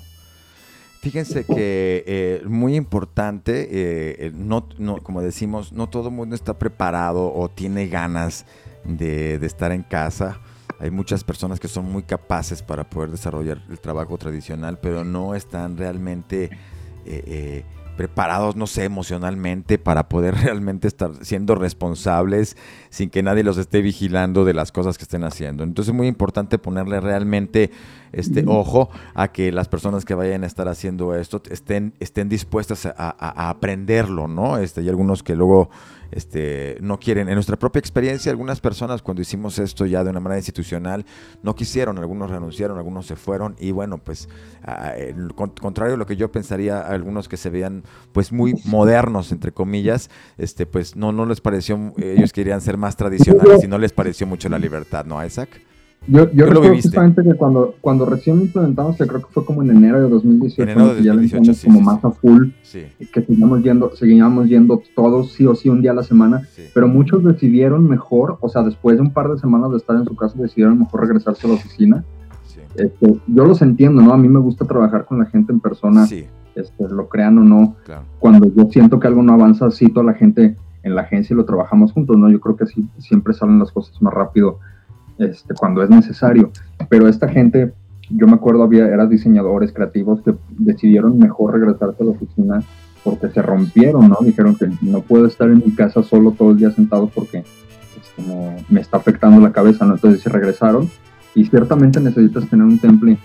Fíjense 1.04 1.44
que 1.44 2.06
eh, 2.08 2.44
muy 2.46 2.78
importante, 2.78 3.68
eh, 3.70 4.32
no, 4.34 4.66
como 5.04 5.22
decimos, 5.22 5.74
no 5.74 5.90
todo 5.90 6.08
el 6.08 6.16
mundo 6.16 6.34
está 6.34 6.58
preparado 6.58 7.34
o 7.34 7.50
tiene 7.50 7.88
ganas 7.88 8.46
de, 8.86 9.36
estar 9.46 9.74
en 9.74 9.84
casa. 9.84 10.40
Hay 10.80 10.92
muchas 10.92 11.26
personas 11.26 11.60
que 11.60 11.68
son 11.68 11.92
muy 11.92 12.04
capaces 12.04 12.62
para 12.62 12.90
poder 12.90 13.12
desarrollar 13.12 13.62
el 13.70 13.82
trabajo 13.82 14.18
tradicional, 14.18 14.80
pero 14.82 15.04
no 15.04 15.36
están 15.36 15.76
realmente 15.76 16.52
eh, 17.06 17.66
preparados, 17.98 18.56
no 18.56 18.66
sé, 18.66 18.86
emocionalmente 18.86 19.78
para 19.78 20.08
poder 20.08 20.36
realmente 20.44 20.88
estar 20.88 21.12
siendo 21.26 21.56
responsables 21.56 22.56
sin 22.90 23.10
que 23.10 23.24
nadie 23.24 23.44
los 23.44 23.58
esté 23.58 23.82
vigilando 23.82 24.46
de 24.46 24.54
las 24.54 24.72
cosas 24.72 24.98
que 24.98 25.04
estén 25.04 25.26
haciendo. 25.26 25.66
Entonces 25.66 25.92
es 25.92 25.98
muy 25.98 26.08
importante 26.08 26.58
ponerle 26.58 27.02
realmente 27.02 27.72
este 28.14 28.44
ojo 28.48 28.90
a 29.14 29.32
que 29.32 29.52
las 29.52 29.68
personas 29.68 30.06
que 30.06 30.14
vayan 30.14 30.44
a 30.44 30.48
estar 30.48 30.68
haciendo 30.68 31.16
esto 31.16 31.42
estén, 31.50 31.94
estén 32.00 32.30
dispuestas 32.30 32.86
a, 32.86 32.94
a 32.98 33.50
aprenderlo, 33.50 34.28
¿no? 34.28 34.58
Este, 34.58 34.82
hay 34.82 34.90
algunos 34.90 35.24
que 35.24 35.36
luego 35.36 35.70
este, 36.14 36.78
no 36.82 37.00
quieren. 37.00 37.28
En 37.28 37.36
nuestra 37.36 37.58
propia 37.58 37.80
experiencia, 37.80 38.32
algunas 38.32 38.62
personas 38.62 39.02
cuando 39.02 39.22
hicimos 39.22 39.60
esto 39.60 39.86
ya 39.86 40.04
de 40.04 40.12
una 40.12 40.20
manera 40.20 40.40
institucional, 40.40 41.06
no 41.42 41.56
quisieron, 41.56 41.98
algunos 41.98 42.30
renunciaron, 42.30 42.78
algunos 42.78 43.08
se 43.08 43.16
fueron 43.16 43.56
y 43.60 43.72
bueno, 43.72 43.98
pues 43.98 44.30
contrario 45.36 45.96
a 45.96 45.98
lo 45.98 46.06
que 46.06 46.16
yo 46.16 46.32
pensaría, 46.32 46.80
algunos 46.80 47.28
que 47.28 47.38
se 47.38 47.50
veían 47.50 47.84
pues 48.12 48.32
muy 48.32 48.54
modernos, 48.66 49.32
entre 49.32 49.52
comillas, 49.52 50.10
este, 50.38 50.66
pues 50.66 50.96
no, 50.96 51.12
no 51.12 51.26
les 51.26 51.42
pareció, 51.42 51.94
ellos 51.98 52.32
querían 52.32 52.62
ser 52.62 52.78
más 52.78 52.96
tradicionales 52.96 53.64
y 53.64 53.68
no 53.68 53.78
les 53.78 53.92
pareció 53.92 54.28
mucho 54.28 54.50
la 54.50 54.60
libertad, 54.60 55.06
¿no, 55.06 55.24
Isaac? 55.26 55.73
Yo, 56.06 56.30
yo 56.32 56.46
recuerdo 56.48 56.76
justamente 56.76 57.24
que 57.24 57.34
cuando, 57.36 57.76
cuando 57.80 58.06
recién 58.06 58.42
implementamos, 58.42 58.98
que 58.98 59.08
creo 59.08 59.22
que 59.22 59.28
fue 59.32 59.46
como 59.46 59.64
en 59.64 59.70
enero 59.70 60.02
de 60.02 60.10
2018, 60.10 60.64
enero 60.64 60.88
de 60.96 60.96
2018 60.96 61.44
ya 61.44 61.54
sí, 61.54 61.68
como 61.68 61.80
más 61.80 62.04
a 62.04 62.12
full, 62.12 62.50
que 63.14 63.22
seguíamos 63.22 63.64
yendo, 63.64 63.96
seguíamos 63.96 64.50
yendo 64.50 64.84
todos 64.96 65.32
sí 65.32 65.46
o 65.46 65.56
sí 65.56 65.70
un 65.70 65.82
día 65.82 65.92
a 65.92 65.96
la 65.96 66.04
semana, 66.04 66.42
pero 66.74 66.90
muchos 66.90 67.24
decidieron 67.24 67.88
mejor, 67.88 68.38
o 68.42 68.50
sea, 68.50 68.64
después 68.64 68.98
de 68.98 69.04
un 69.04 69.12
par 69.12 69.30
de 69.30 69.40
semanas 69.40 69.72
de 69.72 69.78
estar 69.78 69.96
en 69.96 70.04
su 70.06 70.16
casa, 70.16 70.36
decidieron 70.38 70.80
mejor 70.80 71.02
regresarse 71.02 71.48
a 71.48 71.52
la 71.52 71.56
oficina. 71.56 72.04
Este, 72.76 73.16
yo 73.28 73.46
los 73.46 73.62
entiendo, 73.62 74.02
¿no? 74.02 74.14
A 74.14 74.18
mí 74.18 74.28
me 74.28 74.40
gusta 74.40 74.66
trabajar 74.66 75.06
con 75.06 75.20
la 75.20 75.26
gente 75.26 75.54
en 75.54 75.60
persona 75.60 76.06
este, 76.56 76.90
lo 76.90 77.08
crean 77.08 77.38
o 77.38 77.44
no, 77.44 77.76
cuando 78.20 78.52
yo 78.54 78.70
siento 78.72 79.00
que 79.00 79.08
algo 79.08 79.24
no 79.24 79.34
avanza, 79.34 79.72
cito 79.72 80.02
a 80.02 80.04
la 80.04 80.14
gente 80.14 80.56
en 80.84 80.96
la 80.96 81.04
agencia 81.04 81.34
y 81.34 81.38
lo 81.38 81.46
trabajamos 81.46 81.94
juntos, 81.94 82.18
¿no? 82.18 82.30
Yo 82.30 82.40
creo 82.42 82.58
que 82.58 82.66
así 82.66 82.88
siempre 83.00 83.34
salen 83.34 83.60
las 83.60 83.72
cosas 83.72 84.00
más 84.02 84.14
rápido 84.14 84.60
este, 85.18 85.54
cuando 85.54 85.84
es 85.84 85.90
necesario. 85.90 86.52
Pero 86.90 87.08
esta 87.08 87.28
gente, 87.28 87.74
yo 88.10 88.28
me 88.28 88.34
acuerdo, 88.34 88.64
había, 88.64 88.88
eran 88.88 89.10
diseñadores 89.10 89.72
creativos 89.72 90.22
que 90.22 90.34
decidieron 90.50 91.18
mejor 91.20 91.54
regresarse 91.54 92.02
a 92.02 92.06
la 92.06 92.12
oficina 92.12 92.64
porque 93.04 93.30
se 93.30 93.42
rompieron, 93.42 94.10
¿no? 94.10 94.18
Dijeron 94.22 94.56
que 94.56 94.70
no 94.82 95.02
puedo 95.02 95.26
estar 95.26 95.50
en 95.50 95.58
mi 95.66 95.76
casa 95.76 96.04
solo 96.04 96.32
todo 96.32 96.52
el 96.52 96.58
día 96.58 96.72
sentado 96.72 97.08
porque 97.08 97.40
este, 97.40 98.64
me 98.70 98.80
está 98.80 98.98
afectando 98.98 99.42
la 99.42 99.52
cabeza, 99.52 99.86
¿no? 99.86 99.96
Entonces 99.96 100.22
se 100.22 100.30
regresaron 100.30 100.90
y 101.36 101.46
ciertamente 101.46 102.00
necesitas 102.00 102.48
tener 102.48 102.66
un 102.66 102.80
temple. 102.80 103.18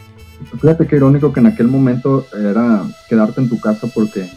Fíjate 0.60 0.86
qué 0.86 0.96
irónico 0.96 1.32
que 1.32 1.40
en 1.40 1.46
aquel 1.46 1.68
momento 1.68 2.24
era 2.36 2.82
quedarte 3.08 3.40
en 3.40 3.48
tu 3.48 3.60
casa 3.60 3.88
porque 3.94 4.28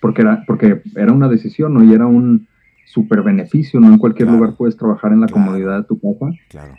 porque 0.00 0.20
era, 0.20 0.44
porque 0.46 0.82
era 0.96 1.14
una 1.14 1.28
decisión, 1.28 1.72
¿no? 1.72 1.82
Y 1.82 1.94
era 1.94 2.06
un 2.06 2.46
super 2.84 3.22
beneficio, 3.22 3.80
¿no? 3.80 3.88
En 3.88 3.98
cualquier 3.98 4.28
lugar 4.30 4.54
puedes 4.56 4.76
trabajar 4.76 5.12
en 5.12 5.20
la 5.20 5.28
comodidad 5.28 5.78
de 5.78 5.84
tu 5.84 6.00
casa. 6.00 6.32
Claro. 6.48 6.76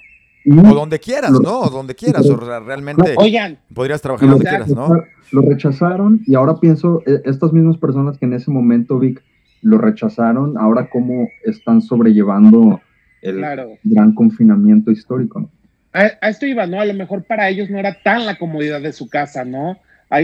o 0.47 0.75
donde 0.75 0.99
quieras, 0.99 1.31
¿no? 1.31 1.59
O 1.59 1.69
donde 1.69 1.95
quieras, 1.95 2.25
o 2.29 2.37
realmente 2.37 3.15
oigan, 3.17 3.57
podrías 3.73 4.01
trabajar 4.01 4.29
donde 4.29 4.45
quieras, 4.45 4.69
¿no? 4.69 5.03
Lo 5.31 5.41
rechazaron 5.41 6.21
y 6.25 6.35
ahora 6.35 6.59
pienso, 6.59 7.01
e, 7.05 7.21
estas 7.25 7.51
mismas 7.51 7.77
personas 7.77 8.17
que 8.17 8.25
en 8.25 8.33
ese 8.33 8.51
momento, 8.51 8.99
Vic, 8.99 9.21
lo 9.61 9.79
rechazaron, 9.79 10.57
ahora 10.57 10.89
cómo 10.89 11.27
están 11.43 11.81
sobrellevando 11.81 12.79
el 13.21 13.43
gran 13.83 14.13
confinamiento 14.13 14.91
histórico, 14.91 15.39
¿no? 15.39 15.49
A, 15.93 16.27
esto 16.29 16.45
iba, 16.45 16.67
¿no? 16.67 16.79
A 16.79 16.85
lo 16.85 16.93
mejor 16.93 17.23
para 17.23 17.49
ellos 17.49 17.69
no 17.69 17.79
era 17.79 17.97
tan 18.03 18.25
la 18.25 18.37
comodidad 18.37 18.81
de 18.81 18.93
su 18.93 19.09
casa, 19.09 19.43
¿no? 19.45 19.77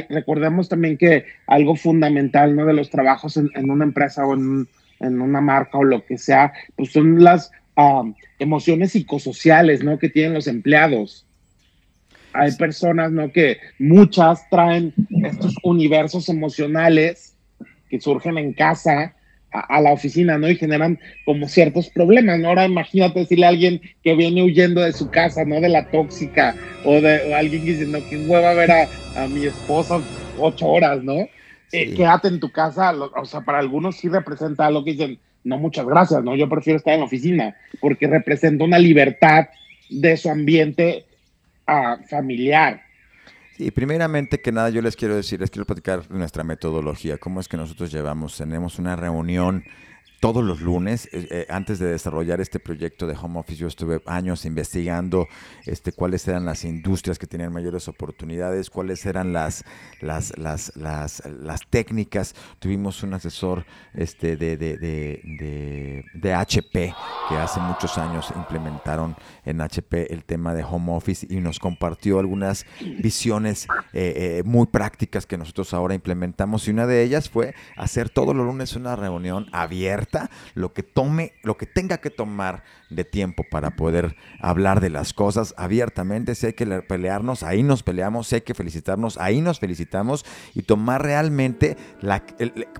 recordemos 0.10 0.70
también 0.70 0.98
que 0.98 1.26
algo 1.48 1.76
fundamental 1.76 2.56
¿no? 2.56 2.66
de 2.66 2.74
los 2.74 2.90
trabajos 2.90 3.38
en, 3.38 3.70
una 3.70 3.84
empresa 3.84 4.26
o 4.26 4.36
en, 4.36 4.68
una 5.02 5.42
marca 5.42 5.78
o 5.78 5.84
lo 5.84 6.06
que 6.06 6.18
sea, 6.18 6.54
pues 6.76 6.92
son 6.92 7.24
las 7.24 7.52
emociones 8.40 8.92
psicosociales 8.92 9.84
¿no? 9.84 9.98
que 9.98 10.10
tienen 10.10 10.34
los 10.34 10.48
empleados. 10.48 11.26
Hay 12.34 12.52
personas 12.54 13.12
¿no? 13.12 13.32
que 13.32 13.58
muchas 13.80 14.48
traen 14.50 14.94
estos 15.24 15.56
universos 15.64 16.30
emocionales 16.30 17.36
que 17.90 18.00
surgen 18.00 18.38
en 18.38 18.54
casa 18.54 19.16
a, 19.52 19.82
la 19.82 19.92
oficina, 19.92 20.38
¿no? 20.38 20.50
Y 20.50 20.56
generan 20.56 20.98
como 21.26 21.48
ciertos 21.48 21.90
problemas, 21.90 22.40
¿no? 22.40 22.50
Ahora 22.50 22.66
imagínate 22.66 23.20
decirle 23.20 23.46
a 23.46 23.50
alguien 23.50 23.82
que 24.02 24.16
viene 24.16 24.44
huyendo 24.44 24.82
de 24.82 24.94
su 24.94 25.10
casa, 25.10 25.44
¿no? 25.44 25.60
De 25.60 25.70
la 25.70 25.86
tóxica, 25.88 26.56
o 26.86 27.02
de 27.02 27.34
alguien 27.34 27.66
diciendo 27.66 28.00
que 28.10 28.18
hueva 28.18 28.52
a 28.52 28.54
ver 28.54 28.72
a, 28.72 28.88
mi 29.28 29.46
esposa 29.46 30.00
ocho 30.40 30.68
horas, 30.68 31.04
¿no? 31.04 31.28
Eh, 31.72 31.94
quédate 31.96 32.28
en 32.28 32.40
tu 32.40 32.52
casa, 32.52 32.94
o 32.94 33.26
sea, 33.26 33.42
para 33.42 33.60
algunos 33.60 33.98
sí 33.98 34.10
representa 34.10 34.66
algo 34.66 34.84
que 34.84 34.92
dicen, 34.92 35.20
no, 35.44 35.58
muchas 35.58 35.86
gracias, 35.86 36.24
¿no? 36.24 36.36
Yo 36.36 36.50
prefiero 36.50 36.78
estar 36.78 36.94
en 36.94 37.00
la 37.00 37.06
oficina, 37.06 37.56
porque 37.80 38.08
representa 38.08 38.64
una 38.64 38.78
libertad 38.78 39.48
de 39.90 40.18
su 40.18 40.30
ambiente 40.30 41.06
uh, 41.68 42.06
familiar, 42.08 42.82
y 43.62 43.70
primeramente 43.70 44.42
que 44.42 44.52
nada 44.52 44.72
yo 44.72 44.82
les 44.82 44.96
quiero 44.96 45.16
decir, 45.16 45.40
les 45.40 45.52
quiero 45.52 45.66
platicar 45.66 46.10
nuestra 46.10 46.44
metodología, 46.44 47.20
cómo 47.20 47.40
es 47.40 47.48
que 47.48 47.58
nosotros 47.58 47.92
llevamos, 47.92 48.36
tenemos 48.36 48.80
una 48.80 48.96
reunión 48.96 49.64
todos 50.22 50.44
los 50.44 50.62
lunes, 50.62 51.10
eh, 51.12 51.28
eh, 51.32 51.48
antes 51.50 51.80
de 51.80 51.88
desarrollar 51.88 52.40
este 52.42 52.60
proyecto 52.60 53.08
de 53.08 53.18
home 53.20 53.40
office, 53.40 53.58
yo 53.58 53.68
estuve 53.68 54.04
años 54.06 54.46
investigando 54.46 55.28
este, 55.66 55.92
cuáles 55.92 56.28
eran 56.28 56.46
las 56.46 56.64
industrias 56.64 57.18
que 57.18 57.26
tenían 57.26 57.52
mayores 57.52 57.88
oportunidades, 57.88 58.70
cuáles 58.70 59.04
eran 59.08 59.34
las, 59.34 59.66
las, 60.00 60.38
las, 60.38 60.72
las, 60.76 61.62
técnicas. 61.72 62.36
Tuvimos 62.60 63.02
un 63.02 63.16
asesor 63.16 63.66
este, 63.96 64.38
de, 64.38 64.58
de, 64.58 64.78
de, 64.78 66.06
de, 66.14 66.34
HP 66.34 66.94
que 67.28 67.36
hace 67.36 67.60
muchos 67.60 67.98
años 67.98 68.32
implementaron 68.36 69.16
en 69.44 69.60
HP 69.60 70.14
el 70.14 70.24
tema 70.24 70.54
de 70.54 70.64
home 70.64 70.94
office 70.94 71.26
y 71.32 71.38
nos 71.38 71.58
compartió 71.58 72.20
algunas 72.20 72.68
visiones 73.00 73.68
eh, 73.92 74.44
muy 74.46 74.68
prácticas 74.68 75.26
que 75.26 75.38
nosotros 75.38 75.74
ahora 75.74 75.96
implementamos 75.96 76.68
y 76.68 76.72
una 76.72 76.86
de 76.86 77.02
ellas 77.02 77.28
fue 77.28 77.56
hacer 77.76 78.12
todos 78.12 78.36
los 78.36 78.46
lunes 78.46 78.76
una 78.76 78.96
reunión 78.96 79.48
abierta 79.52 80.11
lo 80.54 80.74
que 80.74 80.84
tome, 80.84 81.34
lo 81.44 81.58
que 81.58 81.66
tenga 81.66 81.98
que 82.00 82.10
tomar 82.10 82.64
de 82.92 83.04
tiempo 83.04 83.44
para 83.50 83.76
poder 83.76 84.16
hablar 84.40 84.82
de 84.82 84.90
las 84.90 85.14
cosas 85.14 85.54
abiertamente. 85.58 86.36
Si 86.36 86.48
hay 86.48 86.54
que 86.54 86.66
pelearnos, 86.82 87.44
ahí 87.44 87.64
nos 87.64 87.84
peleamos. 87.84 88.28
Si 88.28 88.36
hay 88.36 88.42
que 88.42 88.54
felicitarnos, 88.54 89.18
ahí 89.18 89.42
nos 89.42 89.60
felicitamos. 89.60 90.26
Y 90.54 90.64
tomar 90.64 91.04
realmente, 91.04 91.78
la, 92.02 92.24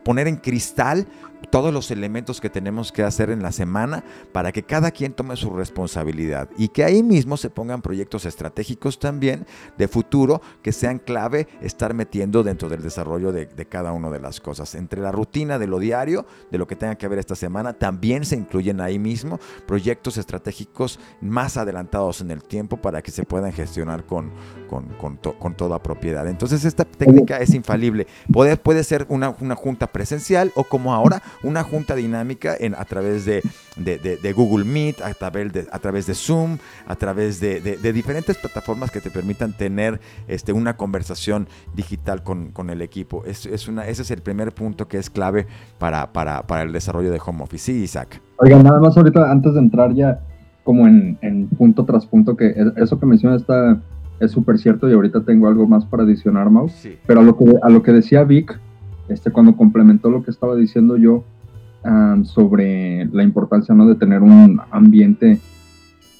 poner 0.04 0.28
en 0.28 0.38
cristal 0.38 1.08
todos 1.50 1.74
los 1.74 1.92
elementos 1.92 2.40
que 2.40 2.50
tenemos 2.50 2.92
que 2.92 3.04
hacer 3.04 3.30
en 3.30 3.42
la 3.42 3.52
semana 3.52 4.04
para 4.32 4.52
que 4.52 4.64
cada 4.64 4.92
quien 4.92 5.14
tome 5.14 5.36
su 5.36 5.50
responsabilidad 5.52 6.50
y 6.58 6.70
que 6.70 6.84
ahí 6.84 7.04
mismo 7.04 7.38
se 7.38 7.50
pongan 7.50 7.82
proyectos 7.82 8.26
estratégicos 8.26 9.00
también 9.00 9.46
de 9.78 9.88
futuro 9.88 10.42
que 10.62 10.72
sean 10.72 11.00
clave 11.00 11.48
estar 11.62 11.94
metiendo 11.94 12.44
dentro 12.44 12.70
del 12.70 12.82
desarrollo 12.82 13.32
de, 13.32 13.48
cada 13.70 13.94
una 13.94 14.10
de 14.10 14.20
las 14.20 14.42
cosas. 14.42 14.76
Entre 14.76 15.02
la 15.02 15.12
rutina 15.12 15.58
de 15.58 15.68
lo 15.68 15.80
diario, 15.80 16.26
de 16.52 16.58
lo 16.58 16.68
que 16.68 16.76
tenga 16.76 16.96
que 16.96 17.08
ver 17.08 17.20
esta 17.20 17.36
semana, 17.36 17.74
también 17.74 18.26
se 18.26 18.36
incluyen 18.36 18.82
ahí 18.82 19.00
mismo 19.00 19.40
proyectos 19.66 20.01
estratégicos 20.10 21.00
más 21.22 21.58
adelantados 21.58 22.22
en 22.22 22.32
el 22.32 22.44
tiempo 22.44 22.78
para 22.78 23.02
que 23.02 23.12
se 23.12 23.24
puedan 23.24 23.52
gestionar 23.52 24.06
con, 24.06 24.32
con, 24.70 25.56
toda 25.56 25.82
propiedad. 25.84 26.28
Entonces 26.28 26.66
esta 26.66 26.86
técnica 26.86 27.38
es 27.38 27.54
infalible. 27.54 28.08
Puede, 28.32 28.58
puede 28.58 28.84
ser 28.84 29.06
una, 29.10 29.36
una 29.40 29.56
junta 29.56 29.88
presencial 29.88 30.52
o 30.56 30.64
como 30.64 30.94
ahora 30.94 31.22
una 31.44 31.64
junta 31.64 31.96
dinámica 31.96 32.56
en, 32.60 32.76
a 32.76 32.86
través 32.86 33.26
de, 33.26 33.42
Google 34.36 34.66
Meet, 34.66 35.02
a 35.02 35.14
través 35.14 35.54
de, 35.54 35.68
a 35.72 35.80
través 35.80 36.08
de 36.08 36.14
Zoom, 36.14 36.58
a 36.88 36.96
través 36.96 37.40
de, 37.40 37.78
diferentes 37.94 38.38
plataformas 38.38 38.92
que 38.92 39.02
te 39.02 39.10
permitan 39.10 39.54
tener 39.54 40.00
este, 40.28 40.54
una 40.54 40.76
conversación 40.78 41.48
digital 41.76 42.24
con, 42.24 42.70
el 42.70 42.82
equipo. 42.82 43.24
Es, 43.26 43.46
es, 43.46 43.68
una, 43.68 43.88
ese 43.88 44.04
es 44.04 44.12
el 44.12 44.22
primer 44.22 44.54
punto 44.54 44.88
que 44.88 44.98
es 44.98 45.10
clave 45.10 45.48
para, 45.78 46.14
para, 46.14 46.44
para 46.44 46.64
el 46.64 46.72
desarrollo 46.72 47.12
de 47.12 47.20
home 47.26 47.44
office. 47.44 47.72
Sí, 47.72 47.84
Isaac. 47.84 48.22
Oiga, 48.38 48.62
nada 48.62 48.80
más 48.80 48.96
ahorita, 48.98 49.30
antes 49.32 49.54
de 49.54 49.60
entrar 49.60 49.94
ya 49.94 50.20
como 50.64 50.88
en, 50.88 51.18
en 51.22 51.48
punto 51.48 51.86
tras 51.86 52.06
punto, 52.06 52.36
que 52.36 52.54
eso 52.78 53.00
que 53.00 53.06
menciona 53.06 53.36
está 53.36 53.82
es 54.22 54.32
súper 54.32 54.60
cierto 54.60 54.88
y 54.90 54.94
ahorita 54.94 55.24
tengo 55.24 55.48
algo 55.48 55.68
más 55.68 55.84
para 55.86 56.04
adicionar, 56.04 56.50
Mau. 56.50 56.70
Pero 57.08 57.22
a 57.22 57.24
lo, 57.24 57.36
que, 57.36 57.46
a 57.62 57.70
lo 57.70 57.82
que 57.82 57.92
decía 57.92 58.24
Vic, 58.24 58.58
este, 59.10 59.32
cuando 59.32 59.58
complementó 59.58 60.12
lo 60.12 60.24
que 60.24 60.30
estaba 60.30 60.56
diciendo 60.56 60.96
yo 60.96 61.24
sobre 62.24 63.06
la 63.08 63.24
importancia 63.24 63.74
¿no? 63.74 63.88
de 63.88 63.96
tener 63.96 64.22
un 64.22 64.62
ambiente 64.72 65.40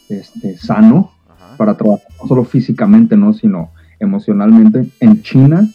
este, 0.10 0.58
sano 0.58 1.12
para 1.58 1.76
trabajar, 1.76 2.08
no 2.22 2.28
solo 2.28 2.44
físicamente, 2.44 3.16
¿no? 3.16 3.34
sino 3.34 3.72
emocionalmente. 4.00 4.88
En 5.00 5.22
China, 5.22 5.68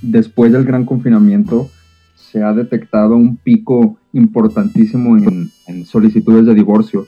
después 0.00 0.52
del 0.52 0.64
gran 0.64 0.84
confinamiento, 0.84 1.68
se 2.14 2.42
ha 2.42 2.52
detectado 2.52 3.16
un 3.16 3.36
pico 3.36 3.98
importantísimo 4.12 5.16
en, 5.16 5.84
solicitudes 5.84 6.46
de 6.46 6.54
divorcio. 6.54 7.06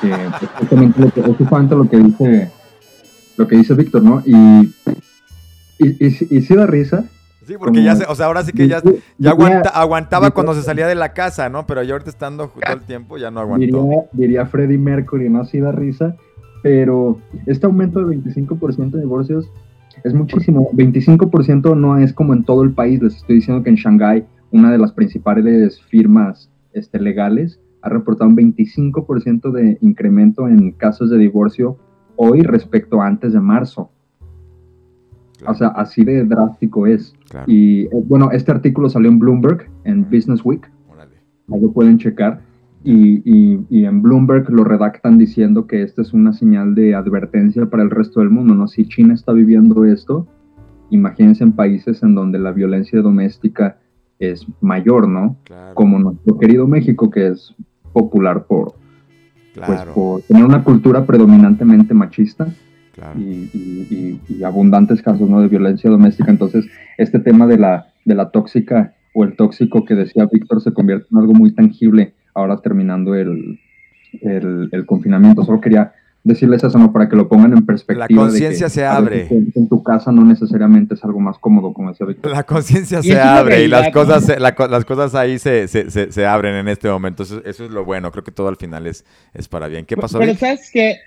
Que 0.00 0.10
es 0.10 0.98
lo 0.98 1.10
que, 1.10 1.20
es 1.20 1.70
lo 1.70 1.88
que 1.88 1.98
dice 1.98 2.50
lo 3.36 3.48
que 3.48 3.56
dice 3.56 3.74
Víctor, 3.74 4.02
¿no? 4.02 4.22
Y, 4.24 4.72
y, 5.78 6.06
y, 6.06 6.42
sí 6.42 6.54
da 6.54 6.66
risa, 6.66 7.04
Sí, 7.44 7.54
porque 7.58 7.82
ya 7.82 7.96
se, 7.96 8.04
o 8.04 8.14
sea, 8.14 8.26
ahora 8.26 8.44
sí 8.44 8.52
que 8.52 8.68
ya, 8.68 8.80
ya 9.18 9.30
aguanta, 9.30 9.68
aguantaba 9.70 10.30
cuando 10.30 10.54
se 10.54 10.62
salía 10.62 10.86
de 10.86 10.94
la 10.94 11.12
casa, 11.12 11.48
¿no? 11.48 11.66
Pero 11.66 11.82
ya 11.82 11.92
ahorita 11.92 12.10
estando 12.10 12.48
todo 12.48 12.74
el 12.74 12.82
tiempo 12.82 13.18
ya 13.18 13.30
no 13.30 13.40
aguantó. 13.40 13.82
Diría, 13.82 14.02
diría 14.12 14.46
Freddie 14.46 14.78
Mercury, 14.78 15.28
no 15.28 15.40
así 15.40 15.58
da 15.58 15.72
risa, 15.72 16.16
pero 16.62 17.18
este 17.46 17.66
aumento 17.66 18.04
de 18.04 18.16
25% 18.16 18.90
de 18.90 19.00
divorcios 19.00 19.50
es 20.04 20.14
muchísimo. 20.14 20.70
25% 20.72 21.76
no 21.76 21.98
es 21.98 22.12
como 22.12 22.32
en 22.32 22.44
todo 22.44 22.62
el 22.62 22.72
país. 22.72 23.02
Les 23.02 23.16
estoy 23.16 23.36
diciendo 23.36 23.62
que 23.62 23.70
en 23.70 23.76
Shanghái, 23.76 24.24
una 24.50 24.70
de 24.70 24.78
las 24.78 24.92
principales 24.92 25.80
firmas 25.82 26.50
este, 26.72 27.00
legales, 27.00 27.60
ha 27.82 27.88
reportado 27.88 28.30
un 28.30 28.36
25% 28.36 29.50
de 29.50 29.78
incremento 29.80 30.48
en 30.48 30.72
casos 30.72 31.10
de 31.10 31.18
divorcio 31.18 31.76
hoy 32.16 32.42
respecto 32.42 33.00
a 33.00 33.06
antes 33.06 33.32
de 33.32 33.40
marzo. 33.40 33.90
O 35.46 35.54
sea, 35.54 35.68
así 35.68 36.04
de 36.04 36.24
drástico 36.24 36.86
es. 36.86 37.14
Y 37.46 37.82
eh, 37.82 37.90
bueno, 38.04 38.30
este 38.32 38.52
artículo 38.52 38.88
salió 38.88 39.10
en 39.10 39.18
Bloomberg, 39.18 39.68
en 39.84 40.04
Business 40.04 40.44
Week. 40.44 40.70
Ahí 41.52 41.60
lo 41.60 41.72
pueden 41.72 41.98
checar. 41.98 42.40
Y, 42.84 43.22
y, 43.70 43.84
en 43.84 44.02
Bloomberg 44.02 44.50
lo 44.50 44.64
redactan 44.64 45.16
diciendo 45.16 45.68
que 45.68 45.82
esta 45.82 46.02
es 46.02 46.12
una 46.12 46.32
señal 46.32 46.74
de 46.74 46.96
advertencia 46.96 47.66
para 47.66 47.84
el 47.84 47.90
resto 47.90 48.18
del 48.18 48.30
mundo, 48.30 48.54
¿no? 48.56 48.66
Si 48.66 48.86
China 48.86 49.14
está 49.14 49.32
viviendo 49.32 49.84
esto, 49.84 50.26
imagínense 50.90 51.44
en 51.44 51.52
países 51.52 52.02
en 52.02 52.16
donde 52.16 52.40
la 52.40 52.50
violencia 52.50 53.00
doméstica 53.00 53.78
es 54.18 54.44
mayor, 54.60 55.08
¿no? 55.08 55.36
Como 55.74 55.98
nuestro 56.00 56.38
querido 56.38 56.66
México, 56.66 57.08
que 57.08 57.28
es 57.28 57.54
popular 57.92 58.46
por, 58.46 58.74
pues, 59.64 59.82
por 59.94 60.22
tener 60.22 60.44
una 60.44 60.64
cultura 60.64 61.06
predominantemente 61.06 61.94
machista 61.94 62.48
y, 63.16 64.42
abundantes 64.44 65.02
casos 65.02 65.28
¿no? 65.28 65.40
de 65.40 65.48
violencia 65.48 65.90
doméstica. 65.90 66.30
Entonces, 66.30 66.66
este 66.98 67.18
tema 67.18 67.46
de 67.46 67.58
la, 67.58 67.92
de 68.04 68.14
la 68.14 68.30
tóxica 68.30 68.94
o 69.14 69.24
el 69.24 69.36
tóxico 69.36 69.84
que 69.84 69.94
decía 69.94 70.28
Víctor 70.30 70.60
se 70.60 70.72
convierte 70.72 71.06
en 71.10 71.18
algo 71.18 71.32
muy 71.32 71.52
tangible 71.52 72.14
ahora 72.34 72.58
terminando 72.60 73.14
el, 73.14 73.60
el, 74.20 74.68
el 74.72 74.86
confinamiento. 74.86 75.44
Solo 75.44 75.60
quería 75.60 75.92
decirles 76.24 76.62
eso, 76.62 76.78
¿no? 76.78 76.92
Para 76.92 77.08
que 77.08 77.16
lo 77.16 77.28
pongan 77.28 77.52
en 77.52 77.66
perspectiva. 77.66 78.06
La 78.08 78.16
conciencia 78.16 78.68
se 78.68 78.84
abre. 78.84 79.26
En, 79.30 79.68
tu 79.68 79.82
casa 79.82 80.12
no 80.12 80.24
necesariamente 80.24 80.94
es 80.94 81.04
algo 81.04 81.20
más 81.20 81.38
cómodo, 81.38 81.72
como 81.72 81.90
decía 81.90 82.06
Víctor. 82.06 82.30
La 82.30 82.44
conciencia 82.44 83.02
se 83.02 83.18
abre 83.18 83.64
y 83.64 83.68
las 83.68 83.90
cosas, 83.90 84.28
las 84.38 84.84
cosas 84.84 85.14
ahí 85.14 85.38
se, 85.38 85.66
se, 85.68 85.90
se, 85.90 86.26
abren 86.26 86.54
en 86.54 86.68
este 86.68 86.88
momento. 86.88 87.22
Eso, 87.22 87.42
es 87.44 87.58
lo 87.58 87.84
bueno. 87.84 88.10
Creo 88.12 88.24
que 88.24 88.30
todo 88.30 88.48
al 88.48 88.56
final 88.56 88.86
es, 88.86 89.04
es 89.34 89.48
para 89.48 89.68
bien. 89.68 89.84
¿Qué 89.84 89.96
pasó? 89.96 90.18
Pero, 90.18 90.34
sabes 90.34 90.70
que, 90.72 90.98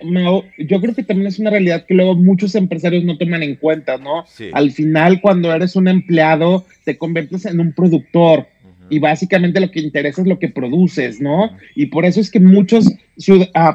yo 0.58 0.82
creo 0.82 0.95
que 0.95 1.04
también 1.04 1.28
es 1.28 1.39
una 1.39 1.49
realidad 1.49 1.86
que 1.86 1.93
luego 1.93 2.15
muchos 2.15 2.56
empresarios 2.56 3.04
no 3.04 3.17
toman 3.17 3.43
en 3.43 3.56
cuenta, 3.56 3.97
¿no? 3.97 4.25
Al 4.54 4.71
final, 4.71 5.21
cuando 5.21 5.54
eres 5.54 5.75
un 5.75 5.88
empleado, 5.88 6.65
te 6.84 6.97
conviertes 6.97 7.45
en 7.45 7.60
un 7.60 7.71
productor 7.73 8.47
y 8.89 9.00
básicamente 9.00 9.60
lo 9.60 9.71
que 9.71 9.80
interesa 9.80 10.21
es 10.21 10.28
lo 10.28 10.39
que 10.39 10.50
produces, 10.50 11.19
¿no? 11.19 11.52
Y 11.76 11.88
por 11.88 12.06
eso 12.06 12.19
es 12.19 12.30
que 12.30 12.39
muchos 12.39 12.89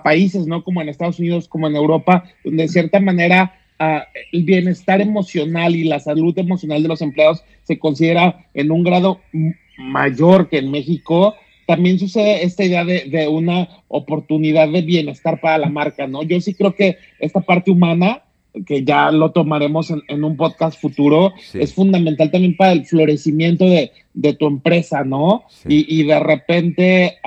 países, 0.05 0.47
¿no? 0.47 0.63
Como 0.63 0.81
en 0.81 0.89
Estados 0.89 1.19
Unidos, 1.19 1.49
como 1.49 1.67
en 1.67 1.77
Europa, 1.77 2.25
donde 2.45 2.65
de 2.65 2.69
cierta 2.69 3.01
manera 3.01 3.55
ah, 3.79 4.07
el 4.33 4.45
bienestar 4.45 5.01
emocional 5.01 5.75
y 5.75 5.85
la 5.85 6.01
salud 6.01 6.39
emocional 6.39 6.83
de 6.83 6.89
los 6.89 7.03
empleados 7.03 7.45
se 7.65 7.79
considera 7.79 8.47
en 8.55 8.71
un 8.71 8.85
grado 8.85 9.21
mayor 9.79 10.49
que 10.49 10.59
en 10.59 10.71
México, 10.71 11.35
también 11.67 11.99
sucede 11.99 12.45
esta 12.45 12.65
idea 12.65 12.85
de, 12.85 13.29
una 13.29 13.69
oportunidad 13.89 14.69
de 14.69 14.83
bienestar 14.83 15.41
para 15.41 15.59
la 15.59 15.69
marca, 15.69 16.07
¿no? 16.07 16.25
Yo 16.25 16.41
sí 16.41 16.55
creo 16.55 16.75
que 16.75 16.99
esta 17.21 17.41
parte 17.41 17.71
humana 17.71 18.23
que 18.67 18.85
ya 18.85 19.11
lo 19.11 19.31
tomaremos 19.31 19.93
en, 20.09 20.25
un 20.25 20.37
podcast 20.37 20.81
futuro, 20.81 21.33
es 21.55 21.75
fundamental 21.75 22.31
también 22.31 22.57
para 22.57 22.73
el 22.73 22.85
florecimiento 22.85 23.65
de, 23.65 23.93
tu 24.35 24.47
empresa, 24.47 25.05
¿no? 25.05 25.45
Y, 25.67 26.03
de 26.03 26.21
repente 26.21 27.19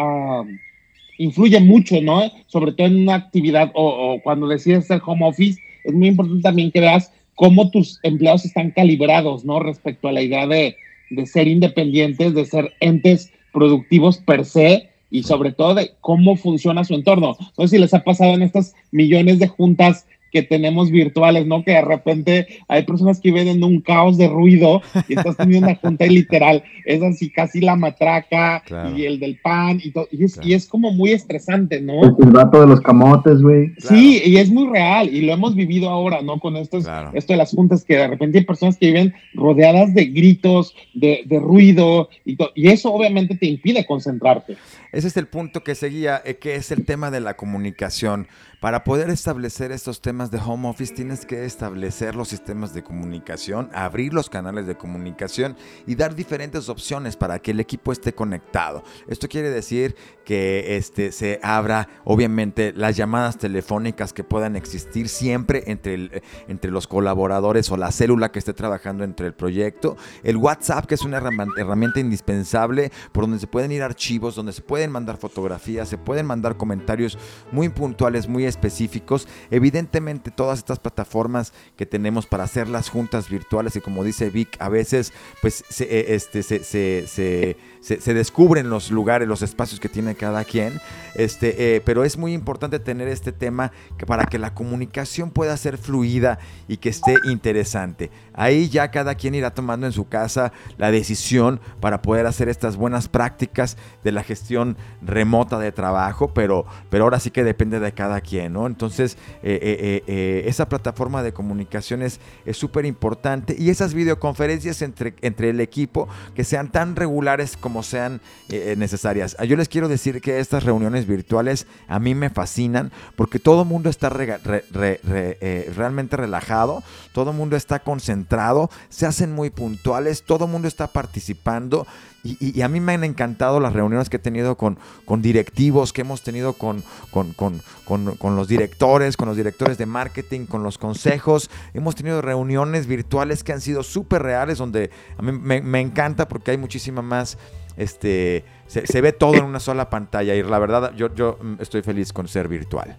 influye 1.17 1.59
mucho, 1.59 2.01
¿no? 2.01 2.23
Sobre 2.47 2.73
todo 2.73 2.87
en 2.87 3.03
una 3.03 3.15
actividad 3.15 3.71
o, 3.73 4.19
cuando 4.23 4.47
decides 4.47 4.85
hacer 4.85 5.01
home 5.05 5.25
office, 5.25 5.59
es 5.83 5.93
muy 5.93 6.09
importante 6.09 6.41
también 6.41 6.71
que 6.71 6.81
veas 6.81 7.11
cómo 7.35 7.69
tus 7.69 7.99
empleados 8.03 8.45
están 8.45 8.71
calibrados, 8.71 9.45
¿no? 9.45 9.59
Respecto 9.59 10.07
a 10.07 10.11
la 10.11 10.21
idea 10.21 10.47
de, 10.47 10.75
de 11.09 11.25
ser 11.25 11.47
independientes, 11.47 12.33
de 12.33 12.45
ser 12.45 12.73
entes 12.79 13.31
productivos 13.51 14.17
per 14.17 14.45
se 14.45 14.89
y 15.09 15.23
sobre 15.23 15.51
todo 15.51 15.75
de 15.75 15.91
cómo 16.01 16.35
funciona 16.35 16.83
su 16.83 16.95
entorno. 16.95 17.37
No 17.57 17.67
sé 17.67 17.75
si 17.75 17.81
les 17.81 17.93
ha 17.93 18.03
pasado 18.03 18.33
en 18.33 18.41
estas 18.41 18.73
millones 18.91 19.39
de 19.39 19.47
juntas 19.47 20.07
que 20.33 20.41
tenemos 20.41 20.89
virtuales, 20.89 21.45
¿no? 21.45 21.63
Que 21.63 21.71
de 21.71 21.81
repente 21.81 22.47
hay 22.67 22.83
personas 22.83 23.21
que 23.21 23.31
viven 23.31 23.47
en 23.47 23.63
un 23.63 23.79
caos 23.79 24.17
de 24.17 24.27
ruido 24.27 24.81
y 25.07 25.13
estás 25.13 25.37
teniendo 25.37 25.67
una 25.67 25.77
junta 25.77 26.07
y 26.07 26.09
literal, 26.09 26.63
es 26.85 27.01
así 27.03 27.29
casi 27.29 27.61
la 27.61 27.75
matraca 27.75 28.63
y 28.95 29.05
el 29.05 29.19
del 29.19 29.37
pan 29.37 29.79
y 29.81 29.91
todo, 29.91 30.07
y 30.11 30.23
es, 30.23 30.39
y 30.43 30.53
es 30.53 30.67
como 30.67 30.91
muy 30.91 31.11
estresante, 31.11 31.79
¿no? 31.79 32.03
El 32.03 32.33
dato 32.33 32.61
de 32.61 32.67
los 32.67 32.81
camotes, 32.81 33.41
güey. 33.41 33.73
Sí, 33.77 34.21
y 34.25 34.37
es 34.37 34.49
muy 34.49 34.67
real 34.67 35.13
y 35.13 35.21
lo 35.21 35.33
hemos 35.33 35.55
vivido 35.55 35.89
ahora, 35.89 36.21
¿no? 36.21 36.39
Con 36.39 36.57
esto, 36.57 36.79
esto 37.13 37.33
de 37.33 37.37
las 37.37 37.51
juntas 37.51 37.83
que 37.83 37.95
de 37.97 38.07
repente 38.07 38.39
hay 38.39 38.45
personas 38.45 38.77
que 38.77 38.87
viven 38.87 39.13
rodeadas 39.35 39.93
de 39.93 40.05
gritos, 40.05 40.75
de, 40.95 41.21
de 41.25 41.39
ruido 41.39 42.09
y, 42.25 42.35
y 42.55 42.69
eso 42.69 42.91
obviamente 42.91 43.35
te 43.35 43.45
impide 43.45 43.85
concentrarte. 43.85 44.57
Ese 44.91 45.07
es 45.07 45.17
el 45.17 45.27
punto 45.27 45.63
que 45.63 45.75
seguía, 45.75 46.21
eh, 46.25 46.35
que 46.35 46.55
es 46.55 46.71
el 46.71 46.85
tema 46.85 47.11
de 47.11 47.19
la 47.19 47.35
comunicación. 47.35 48.27
Para 48.63 48.85
poder 48.85 49.09
establecer 49.09 49.73
estos 49.73 49.99
temas 49.99 50.31
de 50.31 50.37
home 50.37 50.69
office 50.69 50.93
tienes 50.93 51.25
que 51.25 51.43
establecer 51.43 52.15
los 52.15 52.29
sistemas 52.29 52.73
de 52.73 52.81
comunicación, 52.81 53.69
abrir 53.73 54.13
los 54.13 54.29
canales 54.29 54.65
de 54.67 54.77
comunicación 54.77 55.57
y 55.85 55.95
dar 55.95 56.15
diferentes 56.15 56.69
opciones 56.69 57.17
para 57.17 57.39
que 57.39 57.51
el 57.51 57.59
equipo 57.59 57.91
esté 57.91 58.13
conectado. 58.15 58.85
Esto 59.09 59.27
quiere 59.27 59.49
decir 59.49 59.97
que 60.23 60.77
este, 60.77 61.11
se 61.11 61.41
abra 61.43 61.89
obviamente 62.05 62.71
las 62.73 62.95
llamadas 62.95 63.37
telefónicas 63.37 64.13
que 64.13 64.23
puedan 64.23 64.55
existir 64.55 65.09
siempre 65.09 65.65
entre, 65.67 66.23
entre 66.47 66.71
los 66.71 66.87
colaboradores 66.87 67.69
o 67.69 67.75
la 67.75 67.91
célula 67.91 68.31
que 68.31 68.39
esté 68.39 68.53
trabajando 68.53 69.03
entre 69.03 69.27
el 69.27 69.33
proyecto. 69.33 69.97
El 70.23 70.37
WhatsApp 70.37 70.85
que 70.85 70.95
es 70.95 71.01
una 71.01 71.17
herramienta 71.17 71.99
indispensable 71.99 72.93
por 73.11 73.25
donde 73.25 73.39
se 73.39 73.47
pueden 73.47 73.73
ir 73.73 73.83
archivos, 73.83 74.35
donde 74.35 74.53
se 74.53 74.61
pueden 74.61 74.89
mandar 74.89 75.17
fotografías, 75.17 75.89
se 75.89 75.97
pueden 75.97 76.25
mandar 76.25 76.55
comentarios 76.55 77.17
muy 77.51 77.67
puntuales, 77.67 78.29
muy 78.29 78.52
específicos. 78.53 79.27
Evidentemente 79.51 80.31
todas 80.31 80.59
estas 80.59 80.79
plataformas 80.79 81.53
que 81.75 81.85
tenemos 81.85 82.25
para 82.25 82.45
hacer 82.45 82.69
las 82.69 82.89
juntas 82.89 83.29
virtuales 83.29 83.75
y 83.75 83.81
como 83.81 84.03
dice 84.03 84.29
Vic, 84.29 84.55
a 84.59 84.69
veces 84.69 85.13
pues 85.41 85.63
se, 85.69 85.83
eh, 85.85 86.15
este, 86.15 86.43
se, 86.43 86.63
se, 86.63 87.57
se, 87.81 88.13
descubren 88.13 88.69
los 88.69 88.91
lugares, 88.91 89.27
los 89.27 89.41
espacios 89.41 89.79
que 89.79 89.89
tiene 89.89 90.15
cada 90.15 90.43
quien, 90.43 90.79
este, 91.15 91.75
eh, 91.75 91.81
pero 91.81 92.03
es 92.03 92.17
muy 92.17 92.33
importante 92.33 92.79
tener 92.79 93.07
este 93.07 93.31
tema 93.31 93.71
para 94.07 94.25
que 94.25 94.39
la 94.39 94.53
comunicación 94.53 95.31
pueda 95.31 95.57
ser 95.57 95.77
fluida 95.77 96.39
y 96.67 96.77
que 96.77 96.89
esté 96.89 97.15
interesante. 97.25 98.11
Ahí 98.33 98.69
ya 98.69 98.91
cada 98.91 99.15
quien 99.15 99.35
irá 99.35 99.53
tomando 99.53 99.85
en 99.85 99.93
su 99.93 100.07
casa 100.07 100.53
la 100.77 100.91
decisión 100.91 101.59
para 101.79 102.01
poder 102.01 102.25
hacer 102.25 102.49
estas 102.49 102.77
buenas 102.77 103.07
prácticas 103.07 103.77
de 104.03 104.11
la 104.11 104.23
gestión 104.23 104.77
remota 105.01 105.59
de 105.59 105.71
trabajo, 105.71 106.33
pero, 106.33 106.65
pero 106.89 107.03
ahora 107.03 107.19
sí 107.19 107.31
que 107.31 107.43
depende 107.43 107.79
de 107.79 107.93
cada 107.93 108.21
quien, 108.21 108.42
¿no? 108.49 108.67
Entonces, 108.67 109.17
eh, 109.41 110.03
eh, 110.07 110.43
esa 110.45 110.67
plataforma 110.69 111.23
de 111.23 111.33
comunicación 111.33 112.01
es 112.01 112.19
súper 112.51 112.85
importante 112.85 113.55
y 113.57 113.69
esas 113.69 113.93
videoconferencias 113.93 114.81
entre, 114.81 115.15
entre 115.21 115.49
el 115.49 115.59
equipo 115.59 116.07
que 116.35 116.43
sean 116.43 116.71
tan 116.71 116.95
regulares 116.95 117.57
como 117.57 117.83
sean 117.83 118.21
eh, 118.49 118.71
eh, 118.71 118.75
necesarias. 118.75 119.35
Yo 119.47 119.55
les 119.55 119.69
quiero 119.69 119.87
decir 119.87 120.21
que 120.21 120.39
estas 120.39 120.63
reuniones 120.63 121.07
virtuales 121.07 121.67
a 121.87 121.99
mí 121.99 122.15
me 122.15 122.29
fascinan 122.29 122.91
porque 123.15 123.39
todo 123.39 123.63
el 123.63 123.67
mundo 123.67 123.89
está 123.89 124.11
eh, 124.15 125.71
realmente 125.75 126.17
relajado, 126.17 126.83
todo 127.13 127.31
el 127.31 127.37
mundo 127.37 127.55
está 127.55 127.79
concentrado, 127.79 128.69
se 128.89 129.05
hacen 129.05 129.31
muy 129.31 129.49
puntuales, 129.49 130.23
todo 130.23 130.45
el 130.45 130.51
mundo 130.51 130.67
está 130.67 130.87
participando. 130.87 131.87
Y, 132.23 132.61
a 132.61 132.69
mí 132.69 132.79
me 132.79 132.93
han 132.93 133.03
encantado 133.03 133.59
las 133.59 133.73
reuniones 133.73 134.09
que 134.09 134.15
he 134.15 134.19
tenido 134.19 134.55
con, 134.55 134.79
con 135.03 135.21
directivos, 135.21 135.91
que 135.91 136.01
hemos 136.01 136.21
tenido 136.21 136.53
con, 136.53 136.81
los 137.11 138.47
directores, 138.47 139.17
con 139.17 139.27
los 139.27 139.35
directores 139.35 139.77
de 139.77 139.85
marketing, 139.85 140.45
con 140.45 140.63
los 140.63 140.77
consejos. 140.77 141.49
Hemos 141.73 141.95
tenido 141.95 142.21
reuniones 142.21 142.87
virtuales 142.87 143.43
que 143.43 143.51
han 143.51 143.59
sido 143.59 143.83
súper 143.83 144.23
reales, 144.23 144.57
donde 144.57 144.89
a 145.17 145.21
mí 145.21 145.33
me, 145.33 145.81
encanta 145.81 146.29
porque 146.29 146.51
hay 146.51 146.57
muchísima 146.57 147.01
más 147.01 147.37
este, 147.75 148.45
se, 148.67 149.01
ve 149.01 149.11
todo 149.11 149.35
en 149.35 149.43
una 149.43 149.59
sola 149.59 149.89
pantalla 149.89 150.33
y 150.35 150.43
la 150.43 150.59
verdad 150.59 150.93
yo, 150.95 151.13
yo 151.13 151.37
estoy 151.59 151.81
feliz 151.81 152.13
con 152.13 152.29
ser 152.29 152.47
virtual. 152.47 152.97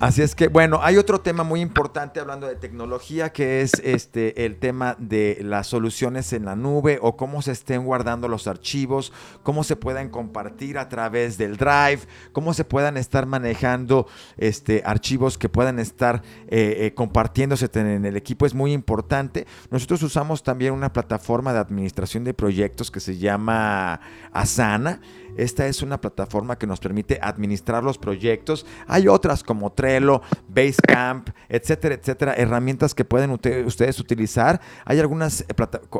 Así 0.00 0.22
es 0.22 0.34
que, 0.34 0.48
bueno, 0.48 0.80
hay 0.82 0.96
otro 0.96 1.20
tema 1.20 1.44
muy 1.44 1.60
importante 1.60 2.20
hablando 2.20 2.46
de 2.46 2.56
tecnología 2.56 3.32
que 3.32 3.60
es 3.60 3.72
este 3.82 4.44
el 4.44 4.56
tema 4.56 4.96
de 4.98 5.38
las 5.42 5.66
soluciones 5.66 6.32
en 6.32 6.44
la 6.44 6.56
nube 6.56 6.98
o 7.00 7.16
cómo 7.16 7.42
se 7.42 7.52
estén 7.52 7.84
guardando 7.84 8.28
los 8.28 8.46
archivos, 8.46 9.12
cómo 9.42 9.64
se 9.64 9.76
puedan 9.76 10.08
compartir 10.08 10.78
a 10.78 10.88
través 10.88 11.38
del 11.38 11.56
Drive, 11.56 12.00
cómo 12.32 12.54
se 12.54 12.64
puedan 12.64 12.96
estar 12.96 13.26
manejando 13.26 14.06
este 14.36 14.82
archivos 14.84 15.38
que 15.38 15.48
puedan 15.48 15.78
estar 15.78 16.22
eh, 16.48 16.76
eh, 16.80 16.94
compartiéndose 16.94 17.68
en 17.74 18.04
el 18.04 18.16
equipo 18.16 18.46
es 18.46 18.54
muy 18.54 18.72
importante. 18.72 19.46
Nosotros 19.70 20.02
usamos 20.02 20.42
también 20.42 20.72
una 20.72 20.92
plataforma 20.92 21.52
de 21.52 21.58
administración 21.58 22.24
de 22.24 22.34
proyectos 22.34 22.90
que 22.90 23.00
se 23.00 23.16
llama 23.16 24.00
Asana. 24.32 25.00
Esta 25.36 25.66
es 25.66 25.82
una 25.82 26.00
plataforma 26.00 26.56
que 26.56 26.66
nos 26.66 26.80
permite 26.80 27.18
administrar 27.20 27.82
los 27.82 27.98
proyectos. 27.98 28.66
Hay 28.86 29.08
otras 29.08 29.42
como 29.42 29.72
Trello, 29.72 30.22
Basecamp, 30.48 31.30
etcétera, 31.48 31.94
etcétera, 31.94 32.34
herramientas 32.34 32.94
que 32.94 33.04
pueden 33.04 33.30
ustedes 33.30 34.00
utilizar. 34.00 34.60
Hay 34.84 35.00
algunas, 35.00 35.42
eh, 35.42 35.54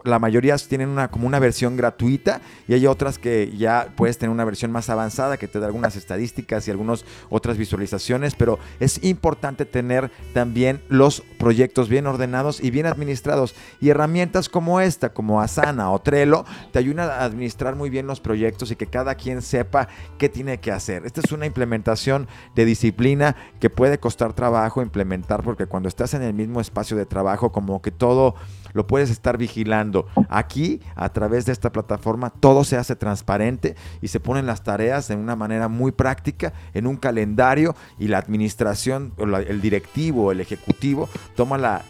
la 0.04 0.18
mayoría 0.18 0.54
tienen 0.68 0.88
una, 0.88 1.10
como 1.10 1.26
una 1.26 1.38
versión 1.38 1.76
gratuita 1.76 2.40
y 2.68 2.74
hay 2.74 2.86
otras 2.86 3.18
que 3.18 3.52
ya 3.56 3.88
puedes 3.96 4.18
tener 4.18 4.30
una 4.30 4.44
versión 4.44 4.70
más 4.70 4.88
avanzada 4.88 5.36
que 5.36 5.48
te 5.48 5.58
da 5.58 5.66
algunas 5.66 5.96
estadísticas 5.96 6.68
y 6.68 6.70
algunas 6.70 7.04
otras 7.30 7.56
visualizaciones, 7.56 8.34
pero 8.34 8.58
es 8.80 9.02
importante 9.02 9.64
tener 9.64 10.10
también 10.32 10.82
los 10.88 11.22
proyectos 11.38 11.88
bien 11.88 12.06
ordenados 12.06 12.62
y 12.62 12.70
bien 12.70 12.86
administrados. 12.86 13.54
Y 13.80 13.88
herramientas 13.88 14.48
como 14.48 14.80
esta, 14.80 15.12
como 15.12 15.40
Asana 15.40 15.90
o 15.90 16.00
Trello, 16.00 16.44
te 16.72 16.78
ayudan 16.78 17.10
a 17.10 17.24
administrar 17.24 17.74
muy 17.74 17.90
bien 17.90 18.06
los 18.06 18.20
proyectos 18.20 18.70
y 18.70 18.76
que 18.76 18.86
cada 18.86 19.14
quien 19.14 19.23
sepa 19.42 19.88
qué 20.18 20.28
tiene 20.28 20.58
que 20.60 20.72
hacer. 20.72 21.04
Esta 21.06 21.20
es 21.20 21.32
una 21.32 21.46
implementación 21.46 22.28
de 22.54 22.64
disciplina 22.64 23.36
que 23.60 23.70
puede 23.70 23.98
costar 23.98 24.32
trabajo 24.32 24.82
implementar 24.82 25.42
porque 25.42 25.66
cuando 25.66 25.88
estás 25.88 26.14
en 26.14 26.22
el 26.22 26.34
mismo 26.34 26.60
espacio 26.60 26.96
de 26.96 27.06
trabajo, 27.06 27.52
como 27.52 27.82
que 27.82 27.90
todo 27.90 28.34
lo 28.74 28.86
puedes 28.86 29.08
estar 29.08 29.38
vigilando. 29.38 30.06
Aquí, 30.28 30.80
a 30.94 31.08
través 31.08 31.46
de 31.46 31.52
esta 31.52 31.72
plataforma, 31.72 32.30
todo 32.30 32.64
se 32.64 32.76
hace 32.76 32.96
transparente 32.96 33.76
y 34.02 34.08
se 34.08 34.20
ponen 34.20 34.44
las 34.44 34.62
tareas 34.62 35.08
de 35.08 35.16
una 35.16 35.36
manera 35.36 35.68
muy 35.68 35.92
práctica 35.92 36.52
en 36.74 36.86
un 36.86 36.96
calendario 36.96 37.74
y 37.98 38.08
la 38.08 38.18
administración, 38.18 39.14
el 39.16 39.62
directivo, 39.62 40.30
el 40.32 40.40
ejecutivo, 40.40 41.08
toma 41.34 41.56
la, 41.56 41.84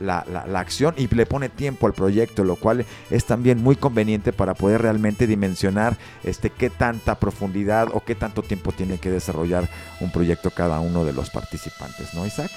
acción 0.54 0.94
y 0.96 1.08
le 1.08 1.26
pone 1.26 1.48
tiempo 1.48 1.86
al 1.86 1.94
proyecto, 1.94 2.44
lo 2.44 2.56
cual 2.56 2.84
es 3.10 3.24
también 3.24 3.62
muy 3.62 3.76
conveniente 3.76 4.32
para 4.32 4.54
poder 4.54 4.82
realmente 4.82 5.26
dimensionar 5.26 5.96
este, 6.22 6.50
qué 6.50 6.70
tanta 6.70 7.16
profundidad 7.16 7.88
o 7.92 8.04
qué 8.04 8.14
tanto 8.14 8.42
tiempo 8.42 8.72
tiene 8.72 8.98
que 8.98 9.10
desarrollar 9.10 9.68
un 10.00 10.12
proyecto 10.12 10.50
cada 10.50 10.80
uno 10.80 11.04
de 11.04 11.12
los 11.12 11.30
participantes, 11.30 12.14
¿no, 12.14 12.26
Isaac? 12.26 12.50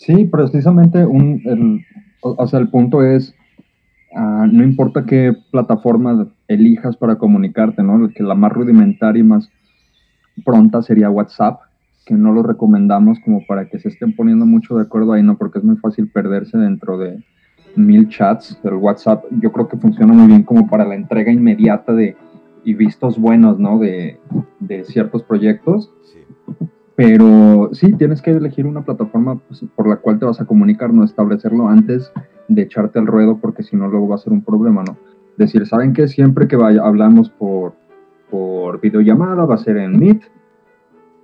Sí, 0.00 0.24
precisamente 0.24 1.04
un, 1.04 1.42
el, 1.44 1.84
o, 2.22 2.46
sea, 2.46 2.58
el 2.58 2.70
punto 2.70 3.04
es, 3.04 3.34
ah, 4.16 4.46
no 4.50 4.64
importa 4.64 5.04
qué 5.04 5.34
plataforma 5.50 6.26
elijas 6.48 6.96
para 6.96 7.16
comunicarte, 7.16 7.82
¿no? 7.82 8.08
Que 8.08 8.22
la 8.22 8.34
más 8.34 8.50
rudimentaria 8.50 9.20
y 9.20 9.24
más 9.24 9.50
pronta 10.42 10.80
sería 10.80 11.10
WhatsApp, 11.10 11.60
que 12.06 12.14
no 12.14 12.32
lo 12.32 12.42
recomendamos 12.42 13.18
como 13.20 13.44
para 13.46 13.68
que 13.68 13.78
se 13.78 13.90
estén 13.90 14.16
poniendo 14.16 14.46
mucho 14.46 14.74
de 14.74 14.84
acuerdo 14.84 15.12
ahí, 15.12 15.22
¿no? 15.22 15.36
Porque 15.36 15.58
es 15.58 15.64
muy 15.64 15.76
fácil 15.76 16.08
perderse 16.08 16.56
dentro 16.56 16.96
de 16.96 17.22
mil 17.76 18.08
chats. 18.08 18.58
El 18.64 18.76
WhatsApp 18.76 19.24
yo 19.42 19.52
creo 19.52 19.68
que 19.68 19.76
funciona 19.76 20.14
muy 20.14 20.28
bien 20.28 20.44
como 20.44 20.66
para 20.66 20.86
la 20.86 20.94
entrega 20.94 21.30
inmediata 21.30 21.92
de 21.92 22.16
y 22.64 22.72
vistos 22.72 23.18
buenos, 23.18 23.58
¿no? 23.58 23.78
De, 23.78 24.18
de 24.60 24.82
ciertos 24.84 25.22
proyectos. 25.24 25.92
Pero 27.02 27.70
sí, 27.72 27.94
tienes 27.94 28.20
que 28.20 28.30
elegir 28.30 28.66
una 28.66 28.84
plataforma 28.84 29.38
pues, 29.48 29.64
por 29.74 29.88
la 29.88 29.96
cual 29.96 30.18
te 30.18 30.26
vas 30.26 30.38
a 30.38 30.44
comunicar, 30.44 30.92
no 30.92 31.02
establecerlo 31.02 31.66
antes 31.66 32.12
de 32.48 32.60
echarte 32.60 32.98
al 32.98 33.06
ruedo, 33.06 33.38
porque 33.40 33.62
si 33.62 33.74
no, 33.74 33.88
luego 33.88 34.08
va 34.08 34.16
a 34.16 34.18
ser 34.18 34.34
un 34.34 34.44
problema, 34.44 34.84
¿no? 34.84 34.98
Decir, 35.38 35.66
¿saben 35.66 35.94
qué? 35.94 36.08
Siempre 36.08 36.46
que 36.46 36.56
vaya, 36.56 36.82
hablamos 36.84 37.30
por, 37.30 37.72
por 38.30 38.82
videollamada, 38.82 39.46
va 39.46 39.54
a 39.54 39.64
ser 39.64 39.78
en 39.78 39.98
Meet, 39.98 40.24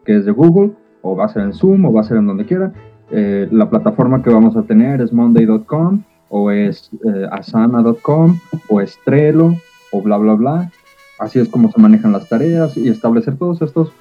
que 0.06 0.16
es 0.16 0.24
de 0.24 0.32
Google, 0.32 0.72
o 1.02 1.14
va 1.14 1.26
a 1.26 1.28
ser 1.28 1.42
en 1.42 1.52
Zoom, 1.52 1.84
o 1.84 1.92
va 1.92 2.00
a 2.00 2.04
ser 2.04 2.16
en 2.16 2.26
donde 2.26 2.46
quiera. 2.46 2.72
Eh, 3.10 3.46
la 3.50 3.68
plataforma 3.68 4.22
que 4.22 4.30
vamos 4.30 4.56
a 4.56 4.62
tener 4.62 5.02
es 5.02 5.12
monday.com, 5.12 6.02
o 6.30 6.50
es 6.50 6.90
eh, 7.04 7.26
asana.com, 7.30 8.38
o 8.70 8.80
es 8.80 8.98
Trello, 9.04 9.52
o 9.92 10.00
bla, 10.00 10.16
bla, 10.16 10.32
bla. 10.36 10.72
Así 11.18 11.38
es 11.38 11.50
como 11.50 11.70
se 11.70 11.78
manejan 11.78 12.12
las 12.12 12.30
tareas 12.30 12.78
y 12.78 12.88
establecer 12.88 13.36
todos 13.36 13.60
estos 13.60 13.92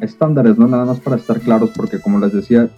estándares, 0.00 0.58
¿no? 0.58 0.66
Nada 0.66 0.84
más 0.84 1.00
para 1.00 1.16
estar 1.16 1.40
claros, 1.40 1.70
porque 1.76 2.00
como 2.00 2.18
les 2.18 2.32
decía, 2.32 2.68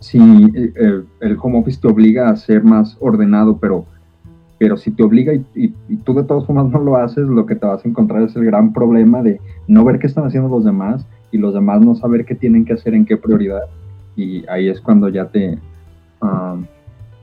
si 0.00 0.18
eh, 0.54 1.02
el 1.20 1.36
home 1.40 1.58
office 1.58 1.80
te 1.80 1.88
obliga 1.88 2.28
a 2.28 2.36
ser 2.36 2.62
más 2.64 2.96
ordenado, 3.00 3.58
pero, 3.58 3.86
pero 4.58 4.76
si 4.76 4.90
te 4.90 5.02
obliga 5.02 5.32
y, 5.34 5.68
tú 6.04 6.14
de 6.14 6.24
todas 6.24 6.46
formas 6.46 6.70
no 6.70 6.80
lo 6.80 6.96
haces, 6.96 7.26
lo 7.26 7.46
que 7.46 7.56
te 7.56 7.66
vas 7.66 7.84
a 7.84 7.88
encontrar 7.88 8.22
es 8.22 8.34
el 8.36 8.44
gran 8.44 8.72
problema 8.72 9.22
de 9.22 9.40
no 9.66 9.84
ver 9.84 9.98
qué 9.98 10.06
están 10.06 10.26
haciendo 10.26 10.48
los 10.48 10.64
demás 10.64 11.06
y 11.30 11.38
los 11.38 11.54
demás 11.54 11.80
no 11.80 11.94
saber 11.94 12.24
qué 12.24 12.34
tienen 12.34 12.64
que 12.64 12.72
hacer 12.72 12.94
en 12.94 13.04
qué 13.04 13.16
prioridad. 13.16 13.62
Y 14.16 14.44
ahí 14.48 14.68
es 14.68 14.80
cuando 14.80 15.08
ya 15.08 15.26
te, 15.26 15.58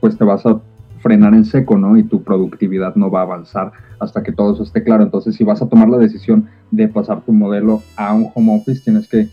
pues 0.00 0.16
te 0.16 0.24
vas 0.24 0.46
a 0.46 0.60
frenar 1.00 1.34
en 1.34 1.44
seco, 1.44 1.76
¿no? 1.76 1.96
Y 1.96 2.02
tu 2.02 2.22
productividad 2.22 2.94
no 2.96 3.10
va 3.10 3.20
a 3.20 3.24
avanzar 3.24 3.72
hasta 4.00 4.22
que 4.22 4.32
todo 4.32 4.54
eso 4.54 4.62
esté 4.62 4.82
claro. 4.82 5.02
Entonces, 5.02 5.34
si 5.34 5.44
vas 5.44 5.60
a 5.62 5.68
tomar 5.68 5.88
la 5.88 5.98
decisión 5.98 6.48
de 6.70 6.88
pasar 6.88 7.24
tu 7.24 7.32
modelo 7.32 7.82
a 7.96 8.12
un 8.12 8.30
home 8.34 8.56
office, 8.56 8.80
tienes 8.80 9.08
que, 9.08 9.28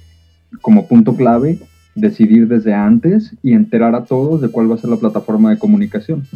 como 0.62 0.88
punto 0.88 1.15
clave, 1.15 1.60
decidir 1.96 2.48
desde 2.48 2.74
antes 2.74 3.34
y 3.43 3.54
enterar 3.54 3.96
a 3.96 4.06
todos 4.06 4.41
de 4.41 4.50
cuál 4.50 4.69
va 4.69 4.76
a 4.76 4.80
ser 4.80 4.89
la 4.89 4.98
plataforma 4.98 5.52
de 5.52 5.60
comunicación. 5.60 6.28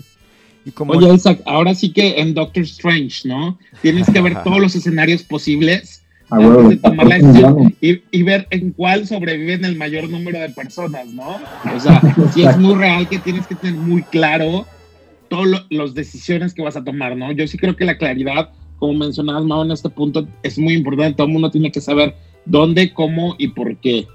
Y 0.65 0.71
como... 0.71 0.93
Oye, 0.93 1.13
Isaac, 1.13 1.41
ahora 1.45 1.73
sí 1.73 1.91
que 1.91 2.19
en 2.19 2.33
Doctor 2.33 2.63
Strange, 2.63 3.27
¿no? 3.27 3.57
Tienes 3.81 4.09
que 4.09 4.21
ver 4.21 4.43
todos 4.43 4.59
los 4.59 4.75
escenarios 4.75 5.23
posibles 5.23 6.03
ah, 6.29 6.37
antes 6.37 6.69
de 6.69 6.77
tomar 6.77 7.07
la 7.07 7.15
decisión 7.19 7.75
y, 7.81 8.01
y, 8.11 8.23
ver 8.23 8.47
en 8.49 8.71
cuál 8.71 9.07
sobreviven 9.07 9.65
el 9.65 9.77
mayor 9.77 10.09
número 10.09 10.39
de 10.39 10.49
personas, 10.49 11.07
¿no? 11.07 11.37
O 11.75 11.79
sea, 11.79 12.01
sí 12.33 12.43
es 12.43 12.57
muy 12.57 12.75
real 12.75 13.07
que 13.07 13.19
tienes 13.19 13.47
que 13.47 13.55
tener 13.55 13.75
muy 13.75 14.03
claro 14.03 14.65
todas 15.29 15.65
las 15.69 15.93
decisiones 15.93 16.53
que 16.53 16.61
vas 16.61 16.75
a 16.75 16.83
tomar, 16.83 17.15
¿no? 17.15 17.31
Yo 17.31 17.47
sí 17.47 17.57
creo 17.57 17.75
que 17.75 17.85
la 17.85 17.97
claridad, 17.97 18.49
como 18.77 18.93
mencionabas, 18.93 19.43
Mau, 19.43 19.63
en 19.63 19.71
este 19.71 19.89
punto 19.89 20.27
es 20.43 20.57
muy 20.57 20.75
importante. 20.75 21.15
Todo 21.15 21.27
el 21.27 21.33
mundo 21.33 21.51
tiene 21.51 21.71
que 21.71 21.81
saber 21.81 22.15
dónde, 22.45 22.93
cómo 22.93 23.35
y 23.37 23.49
por 23.49 23.75
qué. 23.77 24.07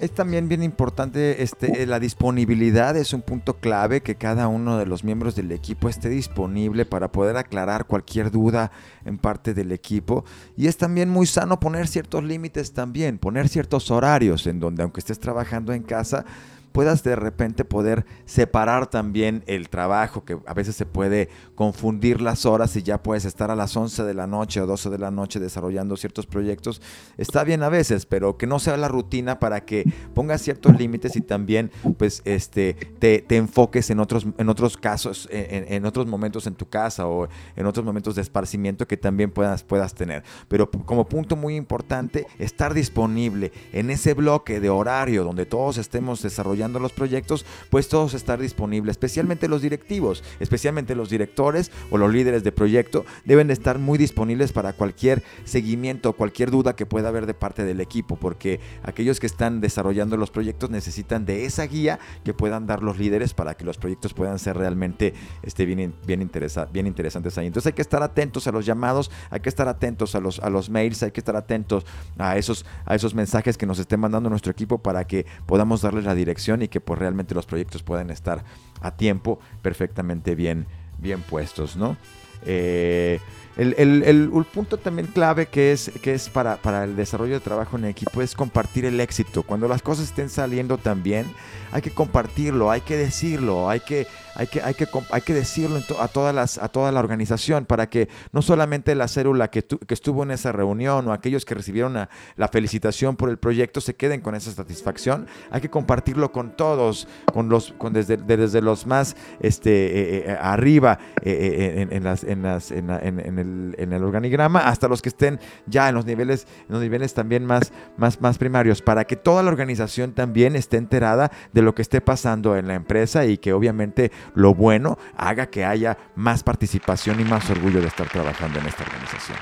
Es 0.00 0.12
también 0.12 0.48
bien 0.48 0.62
importante 0.62 1.42
este, 1.42 1.86
la 1.86 2.00
disponibilidad, 2.00 2.96
es 2.96 3.12
un 3.12 3.20
punto 3.20 3.58
clave 3.58 4.00
que 4.00 4.14
cada 4.14 4.48
uno 4.48 4.78
de 4.78 4.86
los 4.86 5.04
miembros 5.04 5.36
del 5.36 5.52
equipo 5.52 5.90
esté 5.90 6.08
disponible 6.08 6.86
para 6.86 7.12
poder 7.12 7.36
aclarar 7.36 7.86
cualquier 7.86 8.30
duda 8.30 8.72
en 9.04 9.18
parte 9.18 9.52
del 9.52 9.72
equipo. 9.72 10.24
Y 10.56 10.68
es 10.68 10.78
también 10.78 11.10
muy 11.10 11.26
sano 11.26 11.60
poner 11.60 11.86
ciertos 11.86 12.24
límites 12.24 12.72
también, 12.72 13.18
poner 13.18 13.48
ciertos 13.48 13.90
horarios 13.90 14.46
en 14.46 14.58
donde 14.58 14.82
aunque 14.82 15.00
estés 15.00 15.20
trabajando 15.20 15.74
en 15.74 15.82
casa, 15.82 16.24
puedas 16.72 17.02
de 17.02 17.16
repente 17.16 17.64
poder 17.64 18.06
separar 18.24 18.88
también 18.88 19.42
el 19.46 19.68
trabajo, 19.68 20.24
que 20.24 20.38
a 20.46 20.54
veces 20.54 20.76
se 20.76 20.86
puede 20.86 21.28
confundir 21.54 22.20
las 22.20 22.46
horas 22.46 22.76
y 22.76 22.82
ya 22.82 23.02
puedes 23.02 23.24
estar 23.24 23.50
a 23.50 23.56
las 23.56 23.76
11 23.76 24.04
de 24.04 24.14
la 24.14 24.26
noche 24.26 24.60
o 24.60 24.66
12 24.66 24.90
de 24.90 24.98
la 24.98 25.10
noche 25.10 25.40
desarrollando 25.40 25.96
ciertos 25.96 26.26
proyectos. 26.26 26.80
Está 27.16 27.44
bien 27.44 27.62
a 27.62 27.68
veces, 27.68 28.06
pero 28.06 28.36
que 28.36 28.46
no 28.46 28.58
sea 28.58 28.76
la 28.76 28.88
rutina 28.88 29.38
para 29.38 29.64
que 29.64 29.84
pongas 30.14 30.42
ciertos 30.42 30.78
límites 30.78 31.16
y 31.16 31.20
también 31.20 31.70
pues 31.98 32.22
este 32.24 32.74
te, 32.98 33.24
enfoques 33.36 33.90
en 33.90 34.00
otros, 34.00 34.26
en 34.38 34.48
otros 34.48 34.76
casos, 34.76 35.28
en, 35.30 35.84
otros 35.84 36.06
momentos 36.06 36.46
en 36.46 36.54
tu 36.54 36.68
casa 36.68 37.06
o 37.06 37.28
en 37.56 37.66
otros 37.66 37.84
momentos 37.84 38.14
de 38.14 38.22
esparcimiento 38.22 38.86
que 38.86 38.96
también 38.96 39.30
puedas, 39.30 39.64
puedas 39.64 39.94
tener. 39.94 40.22
Pero 40.48 40.70
como 40.70 41.08
punto 41.08 41.36
muy 41.36 41.56
importante, 41.56 42.26
estar 42.38 42.74
disponible 42.74 43.52
en 43.72 43.90
ese 43.90 44.14
bloque 44.14 44.60
de 44.60 44.70
horario 44.70 45.24
donde 45.24 45.46
todos 45.46 45.78
estemos 45.78 46.22
desarrollando 46.22 46.59
los 46.68 46.92
proyectos, 46.92 47.46
pues 47.70 47.88
todos 47.88 48.14
estar 48.14 48.38
disponibles, 48.38 48.92
especialmente 48.92 49.48
los 49.48 49.62
directivos, 49.62 50.22
especialmente 50.38 50.94
los 50.94 51.08
directores 51.10 51.70
o 51.90 51.98
los 51.98 52.12
líderes 52.12 52.44
de 52.44 52.52
proyecto, 52.52 53.04
deben 53.24 53.46
de 53.46 53.54
estar 53.54 53.78
muy 53.78 53.98
disponibles 53.98 54.52
para 54.52 54.72
cualquier 54.72 55.22
seguimiento, 55.44 56.12
cualquier 56.12 56.50
duda 56.50 56.76
que 56.76 56.86
pueda 56.86 57.08
haber 57.08 57.26
de 57.26 57.34
parte 57.34 57.64
del 57.64 57.80
equipo, 57.80 58.16
porque 58.16 58.60
aquellos 58.82 59.20
que 59.20 59.26
están 59.26 59.60
desarrollando 59.60 60.16
los 60.16 60.30
proyectos 60.30 60.70
necesitan 60.70 61.24
de 61.24 61.46
esa 61.46 61.64
guía 61.64 61.98
que 62.24 62.34
puedan 62.34 62.66
dar 62.66 62.82
los 62.82 62.98
líderes 62.98 63.34
para 63.34 63.54
que 63.54 63.64
los 63.64 63.78
proyectos 63.78 64.12
puedan 64.12 64.38
ser 64.38 64.56
realmente 64.56 65.14
este, 65.42 65.64
bien, 65.64 65.94
bien, 66.06 66.30
bien 66.72 66.86
interesantes 66.86 67.38
ahí. 67.38 67.46
Entonces 67.46 67.68
hay 67.68 67.72
que 67.72 67.82
estar 67.82 68.02
atentos 68.02 68.46
a 68.46 68.52
los 68.52 68.66
llamados, 68.66 69.10
hay 69.30 69.40
que 69.40 69.48
estar 69.48 69.68
atentos 69.68 70.14
a 70.14 70.20
los, 70.20 70.38
a 70.40 70.50
los 70.50 70.68
mails, 70.68 71.02
hay 71.02 71.12
que 71.12 71.20
estar 71.20 71.36
atentos 71.36 71.86
a 72.18 72.36
esos, 72.36 72.66
a 72.84 72.94
esos 72.94 73.14
mensajes 73.14 73.56
que 73.56 73.66
nos 73.66 73.78
esté 73.78 73.96
mandando 73.96 74.28
nuestro 74.28 74.52
equipo 74.52 74.78
para 74.78 75.06
que 75.06 75.26
podamos 75.46 75.82
darles 75.82 76.04
la 76.04 76.14
dirección 76.14 76.49
y 76.58 76.68
que 76.68 76.80
pues 76.80 76.98
realmente 76.98 77.34
los 77.34 77.46
proyectos 77.46 77.82
pueden 77.82 78.10
estar 78.10 78.44
a 78.80 78.96
tiempo 78.96 79.38
perfectamente 79.62 80.34
bien, 80.34 80.66
bien 80.98 81.22
puestos, 81.22 81.76
¿no? 81.76 81.96
Eh, 82.44 83.20
el, 83.60 84.02
el, 84.04 84.30
punto 84.52 84.78
también 84.78 85.06
clave 85.06 85.46
que 85.46 85.72
es, 85.72 85.90
que 86.00 86.14
es 86.14 86.30
para, 86.30 86.56
para, 86.56 86.84
el 86.84 86.96
desarrollo 86.96 87.34
de 87.34 87.40
trabajo 87.40 87.76
en 87.76 87.84
equipo 87.84 88.22
es 88.22 88.34
compartir 88.34 88.86
el 88.86 88.98
éxito. 89.00 89.42
Cuando 89.42 89.68
las 89.68 89.82
cosas 89.82 90.06
estén 90.06 90.30
saliendo 90.30 90.78
tan 90.78 91.02
bien, 91.02 91.26
hay 91.72 91.82
que 91.82 91.90
compartirlo, 91.90 92.70
hay 92.70 92.80
que 92.80 92.96
decirlo, 92.96 93.68
hay 93.68 93.80
que, 93.80 94.06
hay 94.34 94.46
que, 94.46 94.62
hay 94.62 94.74
que, 94.74 94.88
hay 95.10 95.20
que 95.20 95.34
decirlo 95.34 95.80
a, 95.98 96.08
todas 96.08 96.34
las, 96.34 96.58
a 96.58 96.68
toda 96.68 96.90
la 96.92 97.00
organización 97.00 97.64
para 97.64 97.88
que 97.88 98.08
no 98.32 98.42
solamente 98.42 98.94
la 98.94 99.08
célula 99.08 99.50
que, 99.50 99.64
que 99.64 99.94
estuvo 99.94 100.22
en 100.22 100.30
esa 100.30 100.52
reunión 100.52 101.06
o 101.08 101.12
aquellos 101.12 101.44
que 101.44 101.54
recibieron 101.54 101.94
la, 101.94 102.48
felicitación 102.48 103.16
por 103.16 103.30
el 103.30 103.38
proyecto 103.38 103.80
se 103.80 103.94
queden 103.94 104.20
con 104.20 104.34
esa 104.34 104.50
satisfacción, 104.50 105.26
hay 105.50 105.60
que 105.60 105.70
compartirlo 105.70 106.32
con 106.32 106.56
todos, 106.56 107.06
con 107.32 107.48
los, 107.48 107.72
con 107.72 107.92
desde, 107.92 108.16
desde 108.16 108.60
los 108.60 108.86
más 108.86 109.14
este, 109.40 109.70
eh, 109.70 110.24
eh, 110.26 110.38
arriba 110.40 110.98
eh, 111.22 111.86
en, 111.90 112.02
las, 112.02 112.24
en, 112.24 112.42
las, 112.42 112.70
en, 112.72 112.90
el, 112.90 113.49
en, 113.76 113.92
el, 113.92 114.04
organigrama 114.04 114.60
hasta 114.60 114.88
los 114.88 115.02
que 115.02 115.08
estén 115.08 115.38
ya 115.66 115.88
en 115.88 115.94
los 115.94 116.06
niveles, 116.06 116.46
en 116.68 116.74
los 116.74 116.82
niveles 116.82 117.14
también 117.14 117.44
más, 117.44 117.72
más, 117.96 118.20
más 118.20 118.38
primarios, 118.38 118.82
para 118.82 119.04
que 119.04 119.16
toda 119.16 119.42
la 119.42 119.50
organización 119.50 120.12
también 120.12 120.56
esté 120.56 120.76
enterada 120.76 121.30
de 121.52 121.62
lo 121.62 121.74
que 121.74 121.82
esté 121.82 122.00
pasando 122.00 122.56
en 122.56 122.68
la 122.68 122.74
empresa 122.74 123.26
y 123.26 123.38
que 123.38 123.52
obviamente 123.52 124.12
lo 124.34 124.54
bueno 124.54 124.98
haga 125.16 125.46
que 125.46 125.64
haya 125.64 125.96
más 126.16 126.42
participación 126.42 127.20
y 127.20 127.24
más 127.24 127.50
orgullo 127.50 127.80
de 127.80 127.88
estar 127.88 128.08
trabajando 128.08 128.58
en 128.58 128.66
esta 128.66 128.84
organización. 128.84 129.38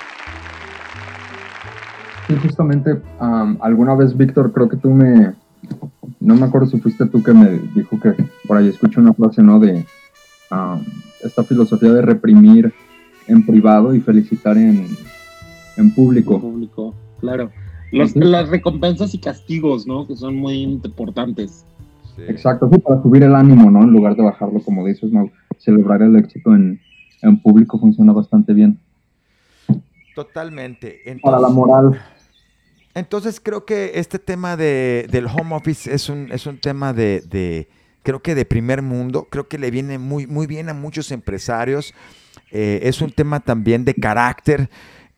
Sí, 2.27 2.37
justamente, 2.43 3.01
alguna 3.61 3.95
vez, 3.95 4.15
Víctor, 4.15 4.53
creo 4.53 4.69
que 4.69 4.77
tú 4.77 4.91
me, 4.91 5.33
no 6.21 6.35
me 6.35 6.45
acuerdo 6.45 6.67
si 6.67 6.79
fuiste 6.79 7.07
tú 7.07 7.23
que 7.23 7.33
me 7.33 7.59
dijo 7.75 7.99
que 7.99 8.15
por 8.47 8.59
ahí 8.59 8.69
escuché 8.69 9.01
una 9.01 9.15
frase, 9.15 9.43
¿no? 9.43 9.59
De 9.59 9.87
um, 10.51 10.85
esta 11.23 11.43
filosofía 11.43 11.91
de 11.91 12.03
reprimir 12.03 12.73
en 13.29 13.47
privado 13.47 13.95
y 13.95 14.01
felicitar 14.01 14.57
en, 14.57 14.87
en 15.77 15.95
público. 15.95 16.35
En 16.35 16.41
público, 16.41 16.95
claro. 17.21 17.51
Las 17.91 18.49
recompensas 18.49 19.15
y 19.15 19.19
castigos, 19.19 19.87
¿no? 19.87 20.07
Que 20.07 20.17
son 20.17 20.37
muy 20.37 20.61
importantes. 20.61 21.65
Exacto, 22.27 22.69
sí, 22.73 22.79
para 22.79 23.01
subir 23.03 23.23
el 23.23 23.35
ánimo, 23.35 23.71
¿no? 23.71 23.83
En 23.83 23.91
lugar 23.91 24.17
de 24.17 24.23
bajarlo, 24.23 24.61
como 24.61 24.85
dices, 24.85 25.11
¿no? 25.13 25.31
Celebrar 25.59 26.03
el 26.03 26.17
éxito 26.17 26.55
en, 26.55 26.81
en 27.23 27.41
público 27.41 27.79
funciona 27.79 28.13
bastante 28.13 28.53
bien. 28.53 28.79
Totalmente. 30.15 31.01
para 31.23 31.39
la 31.39 31.49
moral. 31.49 32.01
Entonces 32.95 33.41
creo 33.41 33.65
que 33.65 33.93
este 33.95 34.19
tema 34.19 34.57
de, 34.57 35.07
del 35.11 35.27
home 35.27 35.55
office 35.55 35.93
es 35.95 36.09
un, 36.09 36.33
es 36.33 36.47
un 36.47 36.59
tema 36.59 36.93
de, 36.93 37.69
creo 38.03 38.21
que 38.21 38.35
de 38.35 38.45
primer 38.45 38.83
mundo, 38.83 39.29
creo 39.31 39.47
que 39.47 39.59
le 39.59 39.71
viene 39.71 39.99
muy, 39.99 40.27
muy 40.27 40.49
bien 40.49 40.69
a 40.69 40.75
muchos 40.75 41.13
empresarios. 41.13 41.95
Eh, 42.51 42.81
es 42.83 43.01
un 43.01 43.11
tema 43.11 43.41
también 43.41 43.85
de 43.85 43.95
carácter. 43.95 44.71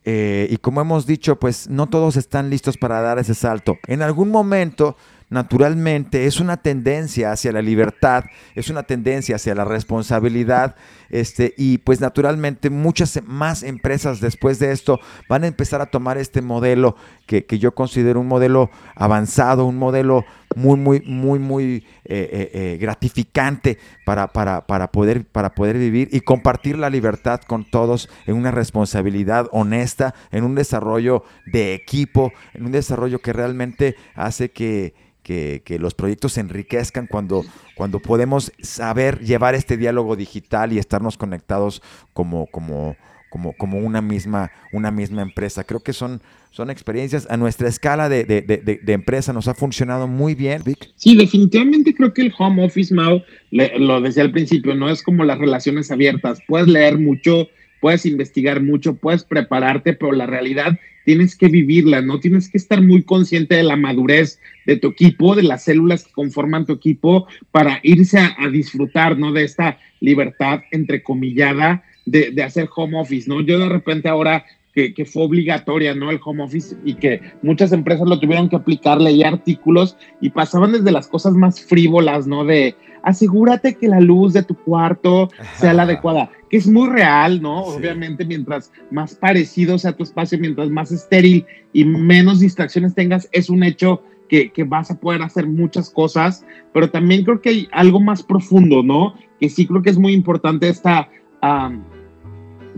Eh, 0.04 0.48
y 0.50 0.56
como 0.56 0.80
hemos 0.80 1.06
dicho, 1.06 1.38
pues 1.38 1.68
no 1.68 1.88
todos 1.88 2.16
están 2.16 2.50
listos 2.50 2.76
para 2.76 3.00
dar 3.00 3.18
ese 3.18 3.34
salto. 3.34 3.78
En 3.86 4.02
algún 4.02 4.30
momento 4.30 4.96
naturalmente 5.30 6.26
es 6.26 6.40
una 6.40 6.56
tendencia 6.56 7.30
hacia 7.30 7.52
la 7.52 7.62
libertad, 7.62 8.24
es 8.56 8.68
una 8.68 8.82
tendencia 8.82 9.36
hacia 9.36 9.54
la 9.54 9.64
responsabilidad, 9.64 10.74
este, 11.08 11.54
y 11.56 11.78
pues 11.78 12.00
naturalmente 12.00 12.68
muchas 12.68 13.20
más 13.24 13.62
empresas 13.62 14.20
después 14.20 14.58
de 14.58 14.72
esto 14.72 14.98
van 15.28 15.44
a 15.44 15.46
empezar 15.46 15.80
a 15.80 15.86
tomar 15.86 16.18
este 16.18 16.42
modelo 16.42 16.96
que, 17.26 17.46
yo 17.58 17.74
considero 17.74 18.20
un 18.20 18.26
modelo 18.26 18.70
avanzado, 18.96 19.66
un 19.66 19.76
modelo 19.76 20.24
muy, 20.56 20.76
muy, 20.76 21.00
muy, 21.00 21.38
muy 21.38 21.64
eh, 21.64 21.82
eh, 22.04 22.50
eh, 22.52 22.78
gratificante 22.80 23.78
para, 24.04 24.28
para, 24.28 24.66
para, 24.66 24.90
poder, 24.90 25.24
para 25.24 25.54
poder 25.54 25.78
vivir 25.78 26.08
y 26.12 26.20
compartir 26.20 26.76
la 26.76 26.90
libertad 26.90 27.40
con 27.42 27.64
todos 27.64 28.08
en 28.26 28.36
una 28.36 28.50
responsabilidad 28.50 29.48
honesta, 29.52 30.14
en 30.32 30.44
un 30.44 30.54
desarrollo 30.54 31.24
de 31.46 31.74
equipo, 31.74 32.32
en 32.54 32.66
un 32.66 32.72
desarrollo 32.72 33.20
que 33.20 33.32
realmente 33.32 33.96
hace 34.14 34.50
que 34.50 34.94
que, 35.22 35.78
los 35.78 35.94
proyectos 35.94 36.32
se 36.32 36.40
enriquezcan 36.40 37.06
cuando, 37.06 37.44
cuando 37.76 38.00
podemos 38.00 38.52
saber 38.60 39.20
llevar 39.20 39.54
este 39.54 39.76
diálogo 39.76 40.16
digital 40.16 40.72
y 40.72 40.78
estarnos 40.78 41.16
conectados 41.16 41.82
como, 42.12 42.46
como, 42.46 42.96
como, 43.30 43.54
como 43.54 43.78
una, 43.78 44.02
misma, 44.02 44.50
una 44.72 44.90
misma 44.90 45.22
empresa. 45.22 45.64
Creo 45.64 45.80
que 45.80 45.92
son, 45.92 46.20
son 46.50 46.68
experiencias 46.68 47.26
a 47.30 47.36
nuestra 47.36 47.68
escala 47.68 48.08
de, 48.08 48.24
de, 48.24 48.42
de, 48.42 48.92
empresa, 48.92 49.32
nos 49.32 49.48
ha 49.48 49.54
funcionado 49.54 50.06
muy 50.06 50.34
bien. 50.34 50.62
Vic. 50.64 50.90
Sí, 50.96 51.16
definitivamente 51.16 51.94
creo 51.94 52.12
que 52.12 52.22
el 52.22 52.34
home 52.36 52.64
office, 52.64 52.92
Mau, 52.92 53.22
lo 53.50 54.00
decía 54.00 54.24
al 54.24 54.32
principio, 54.32 54.74
no 54.74 54.90
es 54.90 55.02
como 55.02 55.24
las 55.24 55.38
relaciones 55.38 55.90
abiertas. 55.90 56.40
Puedes 56.46 56.68
leer 56.68 56.98
mucho, 56.98 57.48
puedes 57.80 58.04
investigar 58.04 58.62
mucho, 58.62 58.96
puedes 58.96 59.24
prepararte, 59.24 59.94
pero 59.94 60.12
la 60.12 60.26
realidad 60.26 60.78
tienes 61.04 61.36
que 61.36 61.48
vivirla, 61.48 62.02
¿no? 62.02 62.20
Tienes 62.20 62.48
que 62.48 62.58
estar 62.58 62.80
muy 62.82 63.02
consciente 63.02 63.54
de 63.54 63.62
la 63.62 63.76
madurez 63.76 64.38
de 64.66 64.76
tu 64.76 64.88
equipo, 64.88 65.34
de 65.34 65.42
las 65.42 65.64
células 65.64 66.04
que 66.04 66.12
conforman 66.12 66.66
tu 66.66 66.72
equipo, 66.72 67.26
para 67.50 67.80
irse 67.82 68.18
a, 68.18 68.48
disfrutar, 68.48 69.18
¿no? 69.18 69.32
De 69.32 69.44
esta 69.44 69.78
libertad 70.00 70.60
entrecomillada 70.70 71.82
de, 72.10 72.30
de 72.32 72.42
hacer 72.42 72.68
home 72.74 72.98
office, 72.98 73.28
¿no? 73.28 73.40
Yo 73.40 73.58
de 73.58 73.68
repente 73.68 74.08
ahora 74.08 74.44
que, 74.74 74.94
que, 74.94 75.04
fue 75.04 75.24
obligatoria, 75.24 75.94
¿no? 75.94 76.10
El 76.10 76.20
home 76.24 76.42
office 76.42 76.76
y 76.84 76.94
que 76.94 77.20
muchas 77.42 77.72
empresas 77.72 78.08
lo 78.08 78.20
tuvieron 78.20 78.48
que 78.48 78.56
aplicar, 78.56 79.00
leí 79.00 79.22
artículos 79.22 79.96
y 80.20 80.30
pasaban 80.30 80.72
desde 80.72 80.92
las 80.92 81.08
cosas 81.08 81.34
más 81.34 81.60
frívolas, 81.60 82.26
¿no? 82.26 82.44
De 82.44 82.76
asegúrate 83.02 83.76
que 83.76 83.88
la 83.88 84.00
luz 84.00 84.32
de 84.32 84.42
tu 84.42 84.54
cuarto 84.54 85.28
sea 85.56 85.72
la 85.72 85.82
adecuada, 85.84 86.30
que 86.48 86.56
es 86.56 86.66
muy 86.66 86.88
real, 86.88 87.40
¿no? 87.40 87.62
Obviamente, 87.62 88.24
mientras 88.24 88.72
más 88.90 89.14
parecido 89.14 89.78
sea 89.78 89.92
tu 89.92 90.02
espacio, 90.02 90.38
mientras 90.38 90.68
más 90.70 90.92
estéril 90.92 91.46
y 91.72 91.84
menos 91.84 92.40
distracciones 92.40 92.94
tengas, 92.94 93.28
es 93.32 93.50
un 93.50 93.62
hecho 93.62 94.02
que, 94.28 94.52
que, 94.52 94.62
vas 94.62 94.92
a 94.92 95.00
poder 95.00 95.22
hacer 95.22 95.48
muchas 95.48 95.90
cosas, 95.90 96.46
pero 96.72 96.90
también 96.90 97.24
creo 97.24 97.40
que 97.40 97.48
hay 97.48 97.68
algo 97.72 97.98
más 97.98 98.22
profundo, 98.22 98.82
¿no? 98.84 99.14
Que 99.40 99.48
sí 99.48 99.66
creo 99.66 99.82
que 99.82 99.90
es 99.90 99.98
muy 99.98 100.12
importante 100.12 100.68
esta 100.68 101.08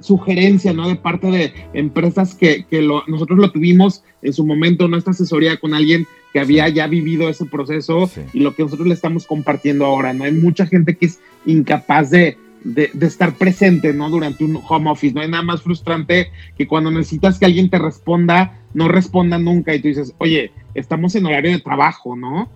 sugerencia, 0.02 0.72
¿no? 0.72 0.88
De 0.88 0.96
parte 0.96 1.28
de 1.28 1.52
empresas 1.74 2.34
que, 2.34 2.64
que 2.64 2.82
lo, 2.82 3.04
nosotros 3.06 3.38
lo 3.38 3.50
tuvimos 3.50 4.04
en 4.22 4.32
su 4.32 4.44
momento, 4.44 4.88
nuestra 4.88 5.12
asesoría 5.12 5.58
con 5.58 5.74
alguien 5.74 6.06
que 6.32 6.40
había 6.40 6.68
ya 6.68 6.86
vivido 6.86 7.28
ese 7.28 7.44
proceso 7.44 8.10
y 8.32 8.40
lo 8.40 8.54
que 8.54 8.62
nosotros 8.62 8.88
le 8.88 8.94
estamos 8.94 9.26
compartiendo 9.26 9.84
ahora, 9.84 10.12
¿no? 10.12 10.24
Hay 10.24 10.32
mucha 10.32 10.66
gente 10.66 10.96
que 10.96 11.06
es 11.06 11.20
incapaz 11.44 12.10
de, 12.10 12.38
de, 12.64 12.90
estar 13.00 13.34
presente, 13.34 13.92
¿no? 13.92 14.08
Durante 14.08 14.44
un 14.44 14.58
home 14.66 14.90
office, 14.90 15.14
no 15.14 15.20
hay 15.20 15.28
nada 15.28 15.42
más 15.42 15.62
frustrante 15.62 16.30
que 16.56 16.66
cuando 16.66 16.90
necesitas 16.90 17.38
que 17.38 17.44
alguien 17.44 17.68
te 17.68 17.78
responda, 17.78 18.58
no 18.74 18.88
responda 18.88 19.38
nunca 19.38 19.74
y 19.74 19.80
tú 19.80 19.88
dices, 19.88 20.14
oye, 20.18 20.52
estamos 20.74 21.14
en 21.14 21.26
horario 21.26 21.50
de 21.50 21.60
trabajo, 21.60 22.16
¿no? 22.16 22.50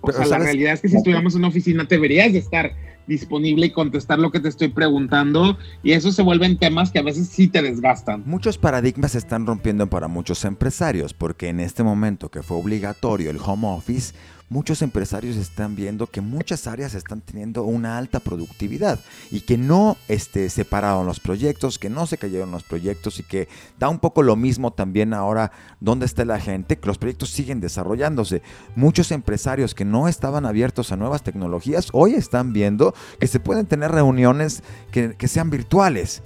O 0.00 0.12
sea, 0.12 0.26
la 0.26 0.38
realidad 0.38 0.74
es 0.74 0.82
que 0.82 0.88
si 0.88 0.96
estuviéramos 0.96 1.34
en 1.34 1.38
una 1.38 1.48
oficina, 1.48 1.84
deberías 1.84 2.32
de 2.32 2.38
estar 2.38 2.74
disponible 3.06 3.66
y 3.66 3.70
contestar 3.70 4.18
lo 4.18 4.30
que 4.30 4.40
te 4.40 4.48
estoy 4.48 4.68
preguntando 4.68 5.58
y 5.82 5.92
eso 5.92 6.12
se 6.12 6.22
vuelven 6.22 6.58
temas 6.58 6.90
que 6.90 6.98
a 6.98 7.02
veces 7.02 7.28
sí 7.28 7.48
te 7.48 7.62
desgastan. 7.62 8.22
Muchos 8.26 8.58
paradigmas 8.58 9.12
se 9.12 9.18
están 9.18 9.46
rompiendo 9.46 9.88
para 9.88 10.08
muchos 10.08 10.44
empresarios 10.44 11.14
porque 11.14 11.48
en 11.48 11.60
este 11.60 11.82
momento 11.82 12.30
que 12.30 12.42
fue 12.42 12.56
obligatorio 12.56 13.30
el 13.30 13.38
home 13.44 13.68
office, 13.68 14.14
muchos 14.48 14.82
empresarios 14.82 15.36
están 15.36 15.74
viendo 15.74 16.06
que 16.06 16.20
muchas 16.20 16.66
áreas 16.66 16.94
están 16.94 17.20
teniendo 17.20 17.64
una 17.64 17.98
alta 17.98 18.20
productividad 18.20 19.00
y 19.30 19.40
que 19.40 19.56
no 19.56 19.96
este, 20.08 20.50
separaron 20.50 21.06
los 21.06 21.20
proyectos, 21.20 21.78
que 21.78 21.90
no 21.90 22.06
se 22.06 22.18
cayeron 22.18 22.50
los 22.50 22.62
proyectos 22.62 23.18
y 23.18 23.22
que 23.22 23.48
da 23.78 23.88
un 23.88 23.98
poco 23.98 24.22
lo 24.22 24.36
mismo 24.36 24.72
también 24.72 25.14
ahora 25.14 25.52
dónde 25.80 26.06
está 26.06 26.24
la 26.24 26.40
gente, 26.40 26.78
que 26.78 26.86
los 26.86 26.98
proyectos 26.98 27.30
siguen 27.30 27.60
desarrollándose. 27.60 28.42
Muchos 28.76 29.10
empresarios 29.10 29.74
que 29.74 29.84
no 29.84 30.08
estaban 30.08 30.46
abiertos 30.46 30.92
a 30.92 30.96
nuevas 30.96 31.22
tecnologías 31.22 31.88
hoy 31.92 32.14
están 32.14 32.52
viendo 32.52 32.94
que 33.18 33.26
se 33.26 33.40
pueden 33.40 33.66
tener 33.66 33.90
reuniones 33.90 34.62
que, 34.90 35.14
que 35.16 35.28
sean 35.28 35.50
virtuales 35.50 36.22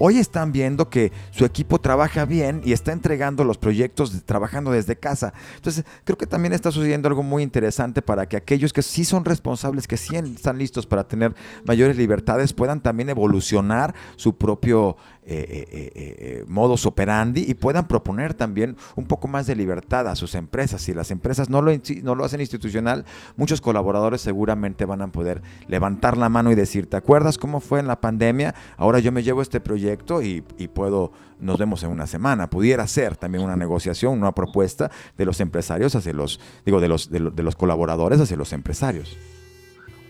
Hoy 0.00 0.18
están 0.18 0.52
viendo 0.52 0.88
que 0.90 1.10
su 1.32 1.44
equipo 1.44 1.80
trabaja 1.80 2.24
bien 2.24 2.62
y 2.64 2.72
está 2.72 2.92
entregando 2.92 3.42
los 3.42 3.58
proyectos 3.58 4.24
trabajando 4.24 4.70
desde 4.70 4.94
casa. 4.94 5.34
Entonces, 5.56 5.84
creo 6.04 6.16
que 6.16 6.26
también 6.26 6.52
está 6.52 6.70
sucediendo 6.70 7.08
algo 7.08 7.24
muy 7.24 7.42
interesante 7.42 8.00
para 8.00 8.26
que 8.26 8.36
aquellos 8.36 8.72
que 8.72 8.82
sí 8.82 9.04
son 9.04 9.24
responsables, 9.24 9.88
que 9.88 9.96
sí 9.96 10.14
están 10.14 10.56
listos 10.56 10.86
para 10.86 11.08
tener 11.08 11.34
mayores 11.64 11.96
libertades, 11.96 12.52
puedan 12.52 12.80
también 12.80 13.08
evolucionar 13.10 13.92
su 14.14 14.36
propio 14.36 14.96
eh, 15.30 15.68
eh, 15.70 15.92
eh, 15.94 16.44
modus 16.48 16.86
operandi 16.86 17.44
y 17.46 17.52
puedan 17.52 17.86
proponer 17.86 18.32
también 18.32 18.78
un 18.96 19.04
poco 19.04 19.28
más 19.28 19.46
de 19.46 19.54
libertad 19.54 20.08
a 20.08 20.16
sus 20.16 20.34
empresas. 20.34 20.80
Si 20.80 20.94
las 20.94 21.10
empresas 21.10 21.50
no 21.50 21.60
lo, 21.60 21.70
no 22.02 22.14
lo 22.14 22.24
hacen 22.24 22.40
institucional, 22.40 23.04
muchos 23.36 23.60
colaboradores 23.60 24.22
seguramente 24.22 24.86
van 24.86 25.02
a 25.02 25.08
poder 25.08 25.42
levantar 25.66 26.16
la 26.16 26.30
mano 26.30 26.50
y 26.50 26.54
decir, 26.54 26.88
¿te 26.88 26.96
acuerdas 26.96 27.36
cómo 27.36 27.60
fue 27.60 27.78
en 27.78 27.88
la 27.88 28.00
pandemia? 28.00 28.54
Ahora 28.78 29.00
yo 29.00 29.12
me 29.12 29.22
llevo 29.22 29.42
este 29.42 29.60
proyecto 29.60 30.22
y, 30.22 30.40
puedo, 30.72 31.12
nos 31.38 31.58
vemos 31.58 31.82
en 31.82 31.90
una 31.90 32.06
semana. 32.06 32.48
Pudiera 32.48 32.86
ser 32.86 33.14
también 33.16 33.44
una 33.44 33.56
negociación, 33.56 34.14
una 34.14 34.32
propuesta 34.32 34.90
de 35.18 35.26
los 35.26 35.40
empresarios 35.40 35.94
hacia 35.94 36.14
los, 36.14 36.40
digo, 36.64 36.80
de 36.80 36.88
los, 36.88 37.10
de 37.10 37.42
los 37.42 37.54
colaboradores 37.54 38.18
hacia 38.18 38.38
los 38.38 38.54
empresarios. 38.54 39.18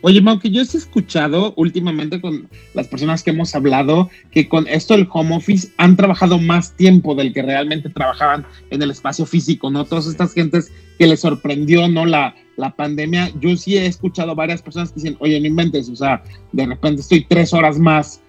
Oye, 0.01 0.21
Mau, 0.21 0.39
que 0.39 0.51
yo 0.51 0.61
he 0.61 0.65
escuchado 0.65 1.55
últimamente 1.57 2.21
con 2.21 2.49
las 2.75 2.87
personas 2.87 3.23
que 3.23 3.31
hemos 3.31 3.55
hablado 3.55 4.09
que 4.31 4.49
con 4.49 4.69
esto 4.69 4.95
del 4.95 5.09
home 5.11 5.37
office 5.37 5.73
han 5.77 5.97
trabajado 5.97 6.39
más 6.39 6.77
tiempo 6.77 7.17
del 7.17 7.33
que 7.33 7.43
realmente 7.43 7.89
trabajaban 7.89 8.47
en 8.71 8.81
el 8.81 8.93
espacio 8.93 9.27
físico, 9.27 9.71
¿no? 9.71 9.85
Todas 9.85 10.07
estas 10.07 10.33
gentes 10.33 10.73
que 10.99 11.07
les 11.09 11.21
sorprendió, 11.21 11.89
¿no? 11.89 12.07
La, 12.07 12.37
la 12.57 12.77
pandemia. 12.77 13.33
Yo 13.41 13.57
sí 13.57 13.77
he 13.77 13.87
escuchado 13.87 14.37
varias 14.37 14.63
personas 14.63 14.91
que 14.91 15.01
dicen, 15.01 15.17
oye, 15.19 15.41
no 15.41 15.47
inventes, 15.47 15.89
o 15.89 15.97
sea, 15.97 16.23
de 16.53 16.67
repente 16.67 17.01
estoy 17.01 17.25
tres 17.25 17.53
horas 17.53 17.79
más 17.79 18.23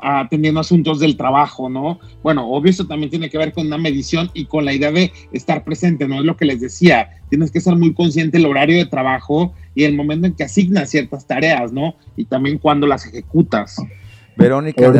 atendiendo 0.00 0.60
asuntos 0.60 1.00
del 1.00 1.16
trabajo, 1.16 1.68
¿no? 1.68 1.98
Bueno, 2.22 2.48
obvio 2.48 2.70
eso 2.70 2.86
también 2.86 3.10
tiene 3.10 3.30
que 3.30 3.38
ver 3.38 3.52
con 3.52 3.66
una 3.66 3.78
medición 3.78 4.30
y 4.34 4.46
con 4.46 4.64
la 4.64 4.72
idea 4.72 4.90
de 4.90 5.12
estar 5.32 5.64
presente, 5.64 6.08
¿no? 6.08 6.20
Es 6.20 6.24
lo 6.24 6.36
que 6.36 6.44
les 6.44 6.60
decía, 6.60 7.10
tienes 7.28 7.50
que 7.50 7.60
ser 7.60 7.76
muy 7.76 7.92
consciente 7.94 8.38
del 8.38 8.46
horario 8.46 8.76
de 8.76 8.86
trabajo 8.86 9.52
y 9.74 9.84
el 9.84 9.94
momento 9.94 10.26
en 10.26 10.34
que 10.34 10.44
asignas 10.44 10.90
ciertas 10.90 11.26
tareas, 11.26 11.72
¿no? 11.72 11.96
Y 12.16 12.24
también 12.24 12.58
cuando 12.58 12.86
las 12.86 13.06
ejecutas. 13.06 13.76
Verónica, 14.36 14.92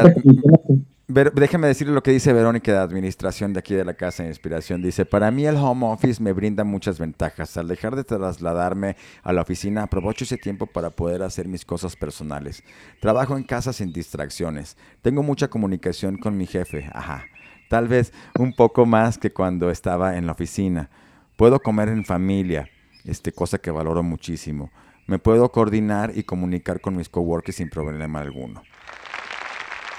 déjeme 1.09 1.69
decirle 1.69 1.95
lo 1.95 2.03
que 2.03 2.11
dice 2.11 2.33
Verónica 2.33 2.73
de 2.73 2.79
Administración 2.79 3.53
de 3.53 3.61
aquí 3.61 3.75
de 3.75 3.85
la 3.85 3.95
Casa 3.95 4.25
de 4.25 4.31
Inspiración. 4.31 4.83
Dice, 4.83 5.07
para 5.07 5.31
mí 5.31 5.47
el 5.47 5.57
home 5.57 5.87
office 5.87 6.23
me 6.23 6.33
brinda 6.33 6.65
muchas 6.65 6.99
ventajas. 6.99 7.57
Al 7.57 7.69
dejar 7.69 7.95
de 7.95 8.03
trasladarme 8.03 8.97
a 9.23 9.33
la 9.33 9.43
oficina, 9.43 9.85
aprovecho 9.85 10.25
ese 10.25 10.37
tiempo 10.37 10.67
para 10.67 10.91
poder 10.91 11.23
hacer 11.23 11.47
mis 11.47 11.65
cosas 11.65 11.95
personales. 11.95 12.65
Trabajo 13.01 13.37
en 13.37 13.45
casa 13.45 13.73
sin 13.73 13.93
distracciones. 13.93 14.77
Tengo 15.03 15.23
mucha 15.23 15.49
comunicación 15.49 16.19
con 16.19 16.37
mi 16.37 16.47
jefe. 16.47 16.91
Ajá. 16.93 17.25
Tal 17.69 17.89
vez 17.89 18.13
un 18.39 18.53
poco 18.53 18.85
más 18.85 19.19
que 19.19 19.33
cuando 19.33 19.71
estaba 19.71 20.17
en 20.17 20.27
la 20.27 20.33
oficina. 20.33 20.91
Puedo 21.37 21.61
comer 21.61 21.89
en 21.89 22.05
familia 22.05 22.69
este, 23.05 23.31
cosa 23.31 23.59
que 23.59 23.71
valoro 23.71 24.03
muchísimo. 24.03 24.73
Me 25.07 25.21
puedo 25.21 25.51
coordinar 25.53 26.13
y 26.17 26.25
comunicar 26.25 26.81
con 26.81 26.97
mis 26.97 27.09
coworkers 27.09 27.59
sin 27.59 27.71
problema 27.71 28.21
alguno. 28.21 28.63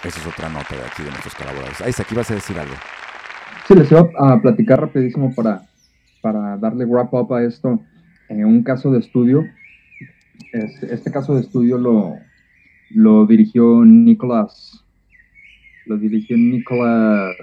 Esa 0.03 0.19
es 0.19 0.27
otra 0.27 0.49
nota 0.49 0.75
de 0.75 0.81
aquí 0.81 1.03
de 1.03 1.09
nuestros 1.09 1.33
colaboradores. 1.35 1.81
Ahí 1.81 1.91
aquí 1.97 2.15
vas 2.15 2.29
a 2.29 2.35
decir 2.35 2.57
algo. 2.57 2.75
Sí, 3.67 3.73
les 3.75 3.91
iba 3.91 4.07
a 4.19 4.41
platicar 4.41 4.79
rapidísimo 4.79 5.33
para, 5.33 5.63
para 6.21 6.57
darle 6.57 6.85
wrap 6.85 7.13
up 7.13 7.33
a 7.33 7.43
esto. 7.43 7.81
En 8.29 8.45
un 8.45 8.63
caso 8.63 8.91
de 8.91 8.99
estudio, 8.99 9.43
este, 10.53 10.93
este 10.93 11.11
caso 11.11 11.35
de 11.35 11.41
estudio 11.41 11.77
lo, 11.77 12.15
lo 12.91 13.25
dirigió 13.25 13.83
Nicolás. 13.83 14.85
Lo 15.85 15.97
dirigió 15.97 16.37
Nicolás. 16.37 17.35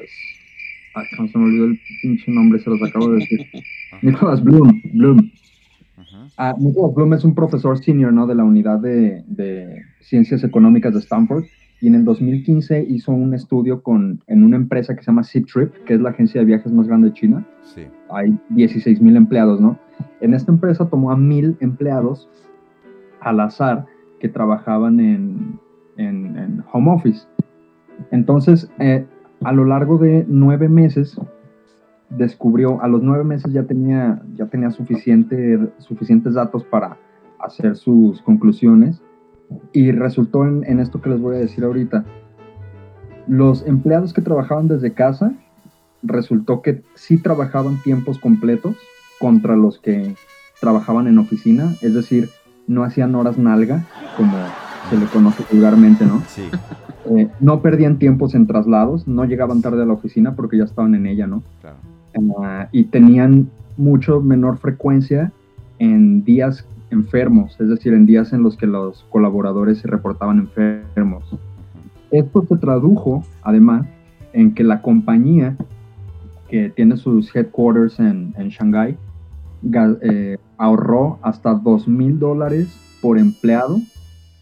Ah, 0.94 1.02
¿cómo 1.16 1.28
se 1.28 1.38
me 1.38 1.44
olvidó 1.44 1.64
el 1.66 1.80
pinche 2.02 2.30
nombre? 2.30 2.61
Se 2.61 2.70
los 2.70 2.82
acabo 2.82 3.11
de 3.11 3.18
decir. 3.18 3.46
Nicolás 4.02 4.42
Bloom. 4.42 4.80
Bloom. 4.92 5.30
Ah, 6.36 6.55
Nicolás 6.59 6.94
Bloom 6.94 7.14
es 7.14 7.24
un 7.24 7.34
profesor 7.34 7.82
senior 7.82 8.12
¿no? 8.12 8.26
de 8.26 8.34
la 8.34 8.44
unidad 8.44 8.78
de, 8.78 9.24
de, 9.26 9.82
Ciencias 10.00 10.44
Económicas 10.44 10.92
de 10.92 11.00
Stanford 11.00 11.44
y 11.85 11.89
en 11.89 11.97
el 11.97 12.05
2015 12.07 12.82
hizo 12.89 13.12
un 13.12 13.35
estudio 13.35 13.82
con, 13.82 14.22
en 14.26 14.43
una 14.43 14.57
empresa 14.57 14.97
que 14.97 15.03
se 15.03 15.11
llama 15.11 15.20
Trip, 15.20 15.70
que 15.85 15.93
es 15.93 16.01
la 16.01 16.09
agencia 16.09 16.41
de 16.41 16.47
viajes 16.47 16.72
más 16.72 16.87
grande 16.87 17.09
de 17.09 17.12
China. 17.12 17.47
Sí. 17.61 17.82
Hay 18.09 18.41
16 18.49 19.03
mil 19.03 19.16
empleados, 19.16 19.61
¿no? 19.61 19.78
En 20.22 20.32
esta 20.32 20.51
empresa 20.51 20.89
tomó 20.89 21.11
a 21.11 21.16
mil 21.18 21.59
empleados 21.61 22.26
al 23.20 23.39
azar 23.39 23.85
que 24.18 24.30
trabajaban 24.30 24.99
en, 24.99 25.61
en, 25.99 26.64
home 26.72 26.91
office. 26.91 27.26
Entonces, 28.11 28.66
eh, 28.78 29.05
a 29.43 29.53
lo 29.53 29.66
largo 29.66 29.99
de 29.99 30.24
nueve 30.26 30.70
meses, 30.70 31.20
descubrió, 32.09 32.80
a 32.80 32.89
los 32.89 33.03
nueve 33.03 33.24
meses 33.24 33.53
ya 33.53 33.64
tenía, 33.64 34.22
ya 34.37 34.47
tenía 34.47 34.70
suficiente, 34.70 35.59
suficientes 35.80 36.32
datos 36.32 36.64
para 36.64 36.97
hacer 37.41 37.76
sus 37.76 38.22
conclusiones 38.22 39.03
y 39.72 39.92
resultó 39.92 40.45
en, 40.45 40.64
en, 40.66 40.80
esto 40.80 41.01
que 41.01 41.11
les 41.11 41.20
voy 41.20 41.36
a 41.36 41.38
decir 41.38 41.64
ahorita. 41.64 42.05
Los 43.26 43.66
empleados 43.66 44.12
que 44.12 44.22
trabajaban 44.22 44.68
desde 44.68 44.92
casa, 44.92 45.32
resultó 46.03 46.62
que 46.62 46.82
sí 46.95 47.18
trabajaban 47.18 47.82
tiempos 47.82 48.18
completos 48.18 48.76
contra 49.18 49.57
los 49.57 49.78
que 49.78 50.14
trabajaban 50.61 51.07
en 51.09 51.18
oficina, 51.18 51.74
es 51.82 51.95
decir, 51.95 52.28
no 52.66 52.84
hacían 52.84 53.14
horas 53.14 53.38
nalga, 53.38 53.84
como 54.16 54.36
se 54.90 54.97
le 54.97 55.07
conoce 55.07 55.45
vulgarmente, 55.51 56.05
¿no? 56.05 56.22
Sí. 56.28 56.45
Eh, 57.11 57.28
no 57.40 57.61
perdían 57.61 57.99
tiempos 57.99 58.34
en 58.34 58.47
traslados, 58.47 59.07
no 59.07 59.24
llegaban 59.24 59.61
tarde 59.61 59.82
a 59.82 59.86
la 59.86 59.92
oficina 59.92 60.34
porque 60.34 60.57
ya 60.57 60.64
estaban 60.64 60.95
en 60.95 61.07
ella, 61.07 61.26
¿no? 61.26 61.42
Claro. 61.61 61.76
Ah, 62.42 62.68
y 62.72 62.84
tenían 62.84 63.51
mucho 63.76 64.20
menor 64.20 64.59
frecuencia 64.59 65.32
en 65.78 66.24
días 66.24 66.66
enfermos, 66.95 67.61
es 67.61 67.68
decir, 67.68 67.92
en 67.92 68.07
días 68.07 68.32
en 68.32 68.42
los 68.42 68.57
que 68.57 68.66
los 68.66 69.05
colaboradores 69.11 69.78
se 69.78 69.88
reportaban 69.88 70.38
enfermos. 70.38 71.24
Esto 72.11 72.47
se 72.49 72.57
tradujo, 72.57 73.24
además, 73.42 73.86
en 74.32 74.55
que 74.55 74.64
la 74.64 74.80
compañía 74.80 75.57
que 76.49 76.70
tiene 76.70 76.97
sus 76.97 77.34
headquarters 77.34 77.99
en, 77.99 78.34
en 78.38 78.49
Shanghái 78.49 78.97
eh, 80.03 80.36
ahorró 80.59 81.18
hasta 81.22 81.55
dos 81.55 81.88
mil 81.88 82.18
dólares 82.18 82.68
por 83.01 83.18
empleado 83.18 83.80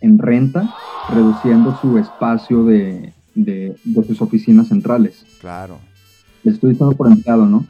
en 0.01 0.19
renta, 0.19 0.75
reduciendo 1.11 1.77
su 1.81 1.97
espacio 1.97 2.65
de, 2.65 3.13
de, 3.35 3.77
sus 4.07 4.21
oficinas 4.21 4.69
centrales. 4.69 5.25
Claro. 5.41 5.79
Le 6.43 6.53
estoy 6.53 6.71
diciendo 6.71 6.97
por 6.97 7.07
empleado, 7.07 7.47
¿no? 7.47 7.67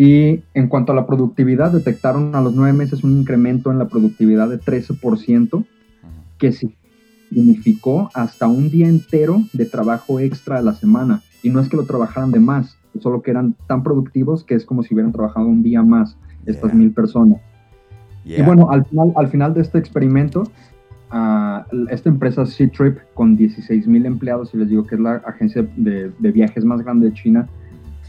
Y 0.00 0.44
en 0.54 0.68
cuanto 0.68 0.92
a 0.92 0.94
la 0.94 1.08
productividad, 1.08 1.72
detectaron 1.72 2.36
a 2.36 2.40
los 2.40 2.54
nueve 2.54 2.72
meses 2.72 3.02
un 3.02 3.18
incremento 3.18 3.72
en 3.72 3.80
la 3.80 3.88
productividad 3.88 4.48
de 4.48 4.60
13%, 4.60 5.64
que 6.38 6.52
significó 6.52 8.08
hasta 8.14 8.46
un 8.46 8.70
día 8.70 8.86
entero 8.86 9.38
de 9.52 9.66
trabajo 9.66 10.20
extra 10.20 10.58
a 10.58 10.62
la 10.62 10.74
semana. 10.74 11.22
Y 11.42 11.50
no 11.50 11.58
es 11.58 11.68
que 11.68 11.76
lo 11.76 11.82
trabajaran 11.82 12.30
de 12.30 12.38
más, 12.38 12.78
solo 13.00 13.22
que 13.22 13.32
eran 13.32 13.56
tan 13.66 13.82
productivos 13.82 14.44
que 14.44 14.54
es 14.54 14.64
como 14.64 14.84
si 14.84 14.94
hubieran 14.94 15.10
trabajado 15.10 15.48
un 15.48 15.64
día 15.64 15.82
más 15.82 16.16
estas 16.46 16.72
mil 16.72 16.92
personas. 16.92 17.40
Y 18.24 18.40
bueno, 18.42 18.70
al 18.70 18.84
final, 18.84 19.12
al 19.16 19.26
final 19.26 19.52
de 19.52 19.62
este 19.62 19.78
experimento, 19.78 20.44
uh, 21.12 21.88
esta 21.90 22.08
empresa 22.08 22.46
C-Trip 22.46 22.98
con 23.14 23.36
16 23.36 23.88
mil 23.88 24.06
empleados, 24.06 24.54
y 24.54 24.58
les 24.58 24.68
digo 24.68 24.86
que 24.86 24.94
es 24.94 25.00
la 25.00 25.14
agencia 25.26 25.66
de, 25.76 26.12
viajes 26.20 26.64
más 26.64 26.82
grande 26.82 27.06
de 27.06 27.14
China, 27.14 27.48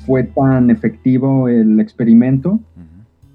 fue 0.05 0.23
tan 0.23 0.69
efectivo 0.69 1.47
el 1.47 1.79
experimento 1.79 2.59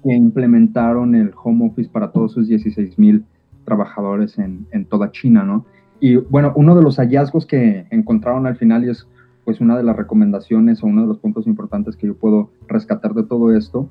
que 0.03 0.13
implementaron 0.13 1.15
el 1.15 1.31
home 1.41 1.67
office 1.67 1.89
para 1.89 2.11
todos 2.11 2.33
sus 2.33 2.47
16 2.47 2.99
mil 2.99 3.25
trabajadores 3.63 4.37
en, 4.37 4.67
en, 4.71 4.85
toda 4.85 5.11
China, 5.11 5.43
¿no? 5.43 5.65
Y 5.99 6.17
bueno, 6.17 6.53
uno 6.55 6.75
de 6.75 6.83
los 6.83 6.97
hallazgos 6.97 7.45
que 7.45 7.87
encontraron 7.89 8.45
al 8.45 8.57
final 8.57 8.85
y 8.85 8.89
es 8.89 9.07
pues 9.43 9.61
una 9.61 9.77
de 9.77 9.83
las 9.83 9.95
recomendaciones 9.95 10.83
o 10.83 10.87
uno 10.87 11.01
de 11.01 11.07
los 11.07 11.19
puntos 11.19 11.47
importantes 11.47 11.95
que 11.95 12.07
yo 12.07 12.15
puedo 12.15 12.51
rescatar 12.67 13.13
de 13.13 13.23
todo 13.23 13.55
esto 13.55 13.89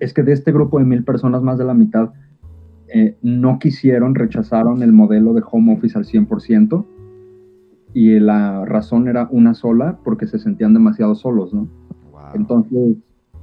es 0.00 0.12
que 0.12 0.22
de 0.22 0.32
este 0.32 0.52
grupo 0.52 0.78
de 0.78 0.84
mil 0.84 1.04
personas, 1.04 1.42
más 1.42 1.58
de 1.58 1.64
la 1.64 1.74
mitad 1.74 2.10
eh, 2.88 3.16
no 3.22 3.58
quisieron, 3.58 4.14
rechazaron 4.14 4.82
el 4.82 4.92
modelo 4.92 5.34
de 5.34 5.42
home 5.50 5.74
office 5.74 5.96
al 5.96 6.04
100%, 6.04 6.84
y 7.94 8.18
la 8.20 8.64
razón 8.64 9.08
era 9.08 9.28
una 9.30 9.54
sola, 9.54 9.98
porque 10.02 10.26
se 10.26 10.38
sentían 10.38 10.72
demasiado 10.72 11.14
solos, 11.14 11.52
¿no? 11.52 11.68
Entonces, 12.34 12.96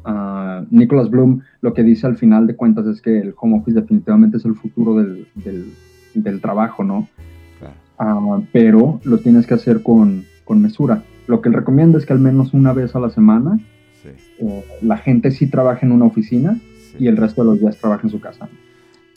uh, 0.06 0.66
Nicholas 0.70 1.10
Bloom 1.10 1.42
lo 1.62 1.74
que 1.74 1.84
dice 1.84 2.08
al 2.08 2.18
final 2.18 2.48
de 2.48 2.56
cuentas 2.56 2.86
es 2.88 3.02
que 3.02 3.20
el 3.20 3.34
home 3.40 3.58
office 3.58 3.80
definitivamente 3.80 4.38
es 4.38 4.46
el 4.46 4.56
futuro 4.56 4.96
del, 4.96 5.28
del, 6.14 6.42
trabajo, 6.42 6.84
¿no? 6.84 7.08
Ah, 7.98 8.40
pero 8.54 9.02
lo 9.04 9.18
tienes 9.18 9.46
que 9.46 9.56
hacer 9.56 9.84
con, 9.84 10.24
con 10.46 10.62
mesura. 10.62 11.04
Lo 11.28 11.42
que 11.42 11.50
él 11.50 11.56
recomienda 11.56 11.98
es 11.98 12.06
que 12.06 12.14
al 12.14 12.20
menos 12.20 12.54
una 12.54 12.72
vez 12.72 12.96
a 12.96 13.00
la 13.00 13.10
semana 13.10 13.60
eh, 14.06 14.66
la 14.82 14.98
gente 14.98 15.32
sí 15.32 15.48
trabaja 15.48 15.86
en 15.86 15.92
una 15.92 16.06
oficina 16.06 16.58
y 16.98 17.08
el 17.08 17.18
resto 17.18 17.44
de 17.44 17.50
los 17.50 17.60
días 17.60 17.78
trabaja 17.78 18.04
en 18.04 18.10
su 18.10 18.20
casa. 18.20 18.48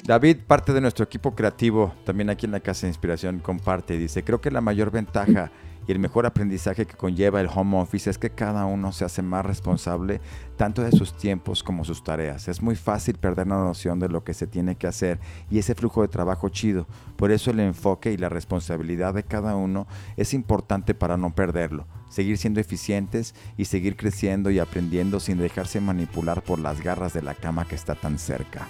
David, 0.05 0.39
parte 0.47 0.73
de 0.73 0.81
nuestro 0.81 1.05
equipo 1.05 1.35
creativo, 1.35 1.95
también 2.05 2.29
aquí 2.29 2.47
en 2.47 2.53
la 2.53 2.61
Casa 2.61 2.87
de 2.87 2.91
Inspiración, 2.91 3.39
comparte 3.39 3.95
y 3.95 3.99
dice, 3.99 4.25
creo 4.25 4.41
que 4.41 4.51
la 4.51 4.61
mayor 4.61 4.91
ventaja 4.91 5.53
y 5.87 5.93
el 5.93 5.99
mejor 5.99 6.27
aprendizaje 6.27 6.87
que 6.87 6.97
conlleva 6.97 7.41
el 7.41 7.49
home 7.53 7.81
office 7.81 8.11
es 8.11 8.19
que 8.19 8.31
cada 8.31 8.67
uno 8.67 8.93
se 8.93 9.05
hace 9.05 9.23
más 9.23 9.45
responsable 9.45 10.21
tanto 10.57 10.83
de 10.83 10.93
sus 10.93 11.17
tiempos 11.17 11.63
como 11.63 11.85
sus 11.85 12.05
tareas. 12.05 12.49
Es 12.49 12.63
muy 12.63 12.77
fácil 12.77 13.17
perder 13.17 13.49
la 13.49 13.57
noción 13.57 13.99
de 13.99 14.09
lo 14.09 14.25
que 14.25 14.35
se 14.35 14.47
tiene 14.47 14.77
que 14.77 14.87
hacer 14.87 15.19
y 15.51 15.59
ese 15.59 15.75
flujo 15.75 16.03
de 16.03 16.09
trabajo 16.09 16.49
chido. 16.49 16.87
Por 17.17 17.33
eso 17.33 17.51
el 17.51 17.61
enfoque 17.61 18.13
y 18.13 18.17
la 18.17 18.29
responsabilidad 18.29 19.15
de 19.15 19.25
cada 19.25 19.57
uno 19.57 19.87
es 20.17 20.35
importante 20.35 20.95
para 20.95 21.17
no 21.17 21.35
perderlo 21.35 21.87
seguir 22.13 22.37
siendo 22.37 22.61
eficientes 22.61 23.35
y 23.57 23.65
seguir 23.65 23.97
creciendo 23.97 24.51
y 24.51 24.59
aprendiendo 24.59 25.19
sin 25.19 25.39
dejarse 25.39 25.81
manipular 25.81 26.43
por 26.43 26.59
las 26.59 26.83
garras 26.83 27.15
de 27.15 27.23
la 27.23 27.35
cama 27.35 27.67
que 27.67 27.75
está 27.75 27.95
tan 27.95 28.19
cerca. 28.19 28.69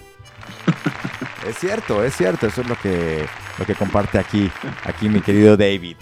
es 1.47 1.57
cierto, 1.57 2.03
es 2.03 2.15
cierto, 2.15 2.47
eso 2.47 2.61
es 2.61 2.67
lo 2.67 2.77
que, 2.77 3.25
lo 3.59 3.65
que 3.65 3.75
comparte 3.75 4.17
aquí, 4.17 4.49
aquí 4.85 5.09
mi 5.09 5.21
querido 5.21 5.57
David. 5.57 5.97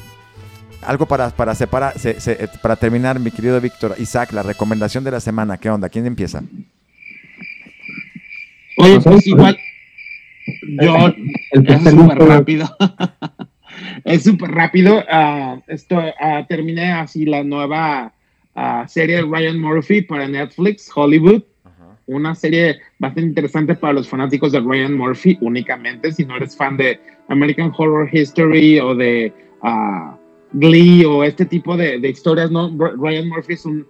Algo 0.81 1.05
para, 1.05 1.29
para, 1.29 1.55
separar, 1.55 1.93
para 2.61 2.75
terminar, 2.75 3.19
mi 3.19 3.31
querido 3.31 3.59
Víctor, 3.61 3.95
Isaac, 3.99 4.31
la 4.33 4.43
recomendación 4.43 5.03
de 5.03 5.11
la 5.11 5.19
semana, 5.19 5.57
¿qué 5.57 5.69
onda? 5.69 5.89
¿Quién 5.89 6.05
empieza? 6.05 6.43
Oye, 8.77 8.99
pues 8.99 9.27
igual, 9.27 9.57
yo, 10.63 11.13
es 11.51 11.83
súper 11.83 12.17
rápido. 12.19 12.77
es 14.05 14.23
súper 14.23 14.51
rápido. 14.51 15.03
Ah, 15.09 15.59
esto, 15.67 15.97
uh, 15.97 16.45
terminé 16.47 16.91
así 16.91 17.25
la 17.25 17.43
nueva 17.43 18.13
ah, 18.55 18.85
serie 18.87 19.17
de 19.17 19.21
Ryan 19.23 19.59
Murphy 19.59 20.01
para 20.01 20.27
Netflix, 20.27 20.89
Hollywood. 20.93 21.43
Una 22.07 22.35
serie 22.35 22.79
bastante 22.99 23.29
interesante 23.29 23.75
para 23.75 23.93
los 23.93 24.09
fanáticos 24.09 24.51
de 24.51 24.59
Ryan 24.59 24.97
Murphy 24.97 25.37
únicamente. 25.41 26.11
Si 26.11 26.25
no 26.25 26.35
eres 26.35 26.57
fan 26.57 26.75
de 26.75 26.99
American 27.29 27.71
Horror 27.77 28.09
History 28.11 28.79
o 28.79 28.95
de 28.95 29.31
Glee 30.53 31.05
o 31.05 31.23
este 31.23 31.45
tipo 31.45 31.77
de, 31.77 31.99
de, 31.99 32.09
historias, 32.09 32.51
¿no? 32.51 32.75
Ryan 32.77 33.29
Murphy 33.29 33.53
es 33.53 33.65
un 33.65 33.85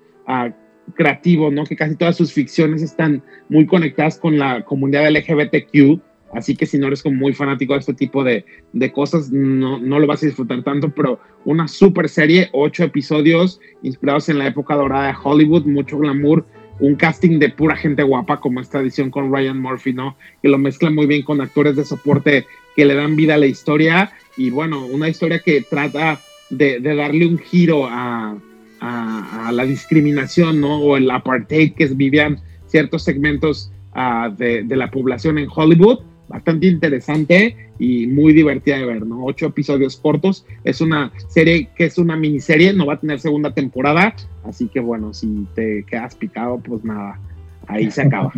creativo, 0.96 1.52
¿no? 1.52 1.64
Que 1.64 1.76
casi 1.76 1.96
todas 1.96 2.18
sus 2.18 2.34
ficciones 2.34 2.82
están 2.82 3.24
muy 3.50 3.66
conectadas 3.66 4.18
con 4.18 4.38
la 4.38 4.64
comunidad 4.64 5.10
LGBTQ 5.10 6.02
Así 6.34 6.56
que 6.56 6.66
si 6.66 6.78
no 6.78 6.88
eres 6.88 7.04
como 7.04 7.18
muy 7.18 7.34
fanático 7.34 7.74
de 7.74 7.80
este 7.80 7.94
tipo 7.94 8.24
de, 8.24 8.46
de 8.74 8.92
cosas, 8.92 9.32
no, 9.32 9.80
no, 9.80 10.00
lo 10.00 10.08
vas 10.08 10.24
a 10.24 10.28
disfrutar 10.28 10.64
tanto, 10.64 10.90
pero 10.90 11.20
una 11.44 11.68
super 11.68 12.08
serie, 12.08 12.50
ocho 12.54 12.84
episodios 12.84 13.60
inspirados 13.84 14.30
en 14.30 14.38
la 14.38 14.48
época 14.48 14.76
dorada 14.76 15.08
de 15.08 15.18
Hollywood, 15.22 15.66
mucho 15.66 15.98
glamour, 15.98 16.46
un 16.80 16.96
casting 16.96 17.38
de 17.38 17.50
pura 17.50 17.76
gente 17.76 18.04
guapa 18.04 18.40
como 18.40 18.62
esta 18.62 18.80
edición 18.80 19.12
con 19.12 19.32
Ryan 19.32 19.60
Murphy, 19.60 19.94
¿no? 19.94 20.16
Que 20.42 20.50
lo 20.50 20.58
mezcla 20.58 20.90
muy 20.90 21.06
bien 21.06 21.24
con 21.24 21.42
actores 21.42 21.76
de 21.76 21.84
soporte 21.84 22.46
que 22.76 22.86
le 22.86 22.96
dan 22.96 23.16
vida 23.16 23.36
a 23.36 23.38
la 23.38 23.48
historia 23.48 24.14
y 24.38 24.50
bueno, 24.50 24.86
una 24.86 25.10
historia 25.10 25.40
que 25.40 25.62
trata 25.62 26.20
de, 26.52 26.80
de 26.80 26.96
darle 26.96 27.26
un 27.26 27.40
giro 27.40 27.88
a, 27.88 28.38
a, 28.80 29.48
a, 29.48 29.52
la 29.52 29.66
discriminación, 29.66 30.62
¿no? 30.62 30.80
O 30.80 30.98
el 30.98 31.10
apartheid 31.10 31.74
que 31.74 31.88
vivían 31.88 32.40
ciertos 32.68 33.04
segmentos 33.04 33.72
ah, 33.94 34.30
de, 34.36 34.64
de, 34.64 34.76
la 34.76 34.92
población 34.92 35.38
en 35.38 35.48
Hollywood. 35.54 36.00
Bastante 36.28 36.68
interesante 36.68 37.72
y 37.78 38.08
muy 38.08 38.32
divertida 38.34 38.78
de 38.78 38.86
ver, 38.86 39.06
¿no? 39.06 39.26
Ocho 39.26 39.48
episodios 39.48 39.98
cortos. 39.98 40.46
Es 40.64 40.80
una 40.80 41.12
serie 41.28 41.70
que 41.76 41.86
es 41.86 41.98
una 41.98 42.16
miniserie, 42.16 42.74
no 42.74 42.86
va 42.86 42.94
a 42.94 43.00
tener 43.00 43.20
segunda 43.20 43.54
temporada. 43.54 44.16
Así 44.46 44.68
que 44.68 44.80
bueno, 44.80 45.14
si 45.14 45.48
te 45.56 45.84
quedas 45.84 46.16
picado, 46.16 46.60
pues 46.60 46.84
nada, 46.86 47.20
ahí 47.68 47.92
se 47.92 48.04
acaba. 48.04 48.32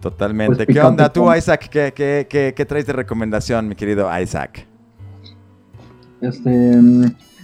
Totalmente. 0.00 0.64
Pues 0.64 0.76
¿Qué 0.76 0.80
onda 0.80 1.12
tú, 1.12 1.32
Isaac? 1.32 1.68
¿Qué, 1.68 1.92
qué, 1.94 2.26
qué, 2.28 2.52
qué 2.56 2.64
traes 2.64 2.86
de 2.86 2.92
recomendación, 2.92 3.68
mi 3.68 3.74
querido 3.74 4.08
Isaac? 4.20 4.66
Este, 6.20 6.80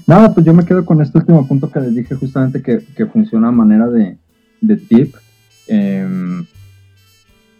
nada, 0.07 0.35
pues 0.35 0.45
yo 0.45 0.55
me 0.55 0.65
quedo 0.65 0.85
con 0.85 1.01
este 1.01 1.19
último 1.19 1.47
punto 1.47 1.71
que 1.71 1.81
les 1.81 1.95
dije 1.95 2.15
justamente 2.15 2.63
que, 2.63 2.85
que 2.97 3.07
funciona 3.07 3.49
a 3.49 3.53
manera 3.53 3.89
de, 3.89 4.19
de 4.61 4.77
tip. 4.77 5.15
Em, 5.67 6.45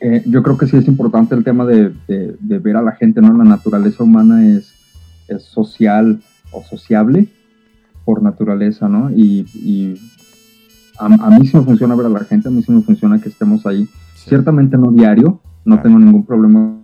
eh, 0.01 0.23
yo 0.27 0.43
creo 0.43 0.59
que 0.59 0.67
sí 0.67 0.77
es 0.77 0.89
importante 0.89 1.35
el 1.35 1.45
tema 1.45 1.65
de, 1.65 1.93
de, 2.09 2.59
ver 2.59 2.77
a 2.77 2.83
la 2.83 2.93
gente, 2.93 3.21
¿no? 3.21 3.37
La 3.37 3.45
naturaleza 3.45 4.05
humana 4.05 4.47
es, 4.47 4.75
es 5.29 5.43
social 5.45 6.21
o 6.51 6.63
sociable 6.63 7.29
por 8.05 8.23
naturaleza, 8.23 8.89
¿no? 8.89 9.11
Y, 9.11 9.47
y 9.55 9.95
a, 10.99 11.09
mí 11.09 11.47
sí 11.47 11.57
me 11.57 11.65
funciona 11.65 11.95
ver 11.95 12.07
a 12.07 12.11
la 12.11 12.25
gente, 12.25 12.49
a 12.49 12.51
mí 12.51 12.63
sí 12.63 12.71
me 12.71 12.83
funciona 12.83 13.19
que 13.19 13.29
estemos 13.29 13.65
ahí. 13.67 13.89
Ciertamente 14.15 14.77
no 14.77 14.91
diario, 14.93 15.41
no 15.65 15.81
tengo 15.81 15.99
ningún 15.99 16.25
problema 16.25 16.79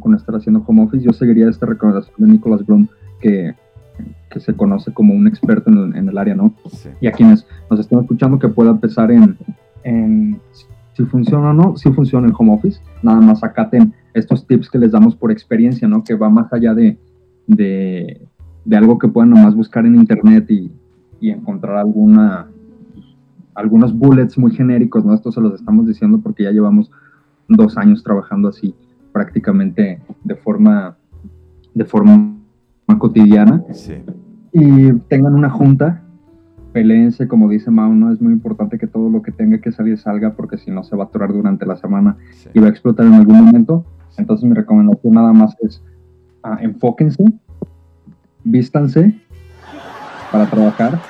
con 0.00 0.14
estar 0.14 0.36
haciendo 0.36 0.62
home 0.66 0.84
office. 0.84 1.04
Yo 1.04 1.12
seguiría 1.12 1.48
esta 1.48 1.66
recomendación 1.66 2.14
de 2.18 2.26
Nicholas 2.26 2.64
Bloom 2.64 2.88
que, 3.24 3.54
que 4.28 4.38
se 4.38 4.52
conoce 4.52 4.92
como 4.92 5.14
un 5.14 5.26
experto 5.26 5.70
en, 5.70 6.08
el 6.08 6.18
área, 6.18 6.34
¿no? 6.34 6.52
Y 7.00 7.06
a 7.06 7.12
quienes 7.12 7.46
nos 7.70 7.80
estén 7.80 8.00
escuchando 8.00 8.38
que 8.38 8.48
pueda 8.48 8.70
empezar 8.72 9.10
en, 9.10 9.38
en, 9.82 10.38
si 10.92 11.04
funciona 11.04 11.50
o 11.50 11.52
no, 11.54 11.76
si 11.78 11.90
funciona 11.90 12.26
el 12.26 12.34
home 12.36 12.52
office, 12.52 12.80
nada 13.02 13.22
más 13.22 13.42
acaten 13.42 13.94
estos 14.12 14.46
tips 14.46 14.68
que 14.68 14.78
les 14.78 14.92
damos 14.92 15.16
por 15.16 15.32
experiencia, 15.32 15.88
¿no? 15.88 16.04
Que 16.04 16.14
va 16.14 16.28
más 16.28 16.52
allá 16.52 16.74
de, 16.74 16.98
de, 17.46 18.20
de 18.66 18.76
algo 18.76 18.98
que 18.98 19.08
puedan 19.08 19.30
nomás 19.30 19.54
buscar 19.54 19.86
en 19.86 19.94
internet 19.94 20.44
y, 20.50 20.70
y, 21.18 21.30
encontrar 21.30 21.78
alguna, 21.78 22.48
algunos 23.54 23.96
bullets 23.96 24.36
muy 24.36 24.52
genéricos, 24.52 25.02
¿no? 25.02 25.14
Esto 25.14 25.32
se 25.32 25.40
los 25.40 25.54
estamos 25.54 25.86
diciendo 25.86 26.20
porque 26.22 26.42
ya 26.42 26.50
llevamos 26.50 26.90
dos 27.48 27.78
años 27.78 28.02
trabajando 28.02 28.48
así 28.48 28.74
prácticamente 29.12 30.00
de 30.24 30.34
forma, 30.34 30.96
de 31.72 31.84
forma 31.84 32.33
cotidiana. 32.98 33.62
Y 34.52 34.92
tengan 35.08 35.34
una 35.34 35.50
junta, 35.50 36.02
peleense, 36.72 37.28
como 37.28 37.48
dice 37.48 37.70
Mao, 37.70 37.92
¿no? 37.92 38.12
Es 38.12 38.20
muy 38.20 38.32
importante 38.32 38.78
que 38.78 38.86
todo 38.86 39.08
lo 39.10 39.22
que 39.22 39.32
tenga 39.32 39.58
que 39.58 39.72
salir 39.72 39.98
salga 39.98 40.34
porque 40.34 40.58
si 40.58 40.70
no 40.70 40.84
se 40.84 40.96
va 40.96 41.04
a 41.04 41.06
atorar 41.06 41.32
durante 41.32 41.66
la 41.66 41.76
semana 41.76 42.16
y 42.52 42.60
va 42.60 42.66
a 42.66 42.70
explotar 42.70 43.06
en 43.06 43.14
algún 43.14 43.44
momento. 43.44 43.84
Entonces 44.16 44.48
mi 44.48 44.54
recomendación 44.54 45.14
nada 45.14 45.32
más 45.32 45.56
es 45.60 45.82
uh, 46.44 46.56
enfóquense, 46.60 47.24
vístanse 48.44 49.20
para 50.30 50.46
trabajar. 50.46 51.00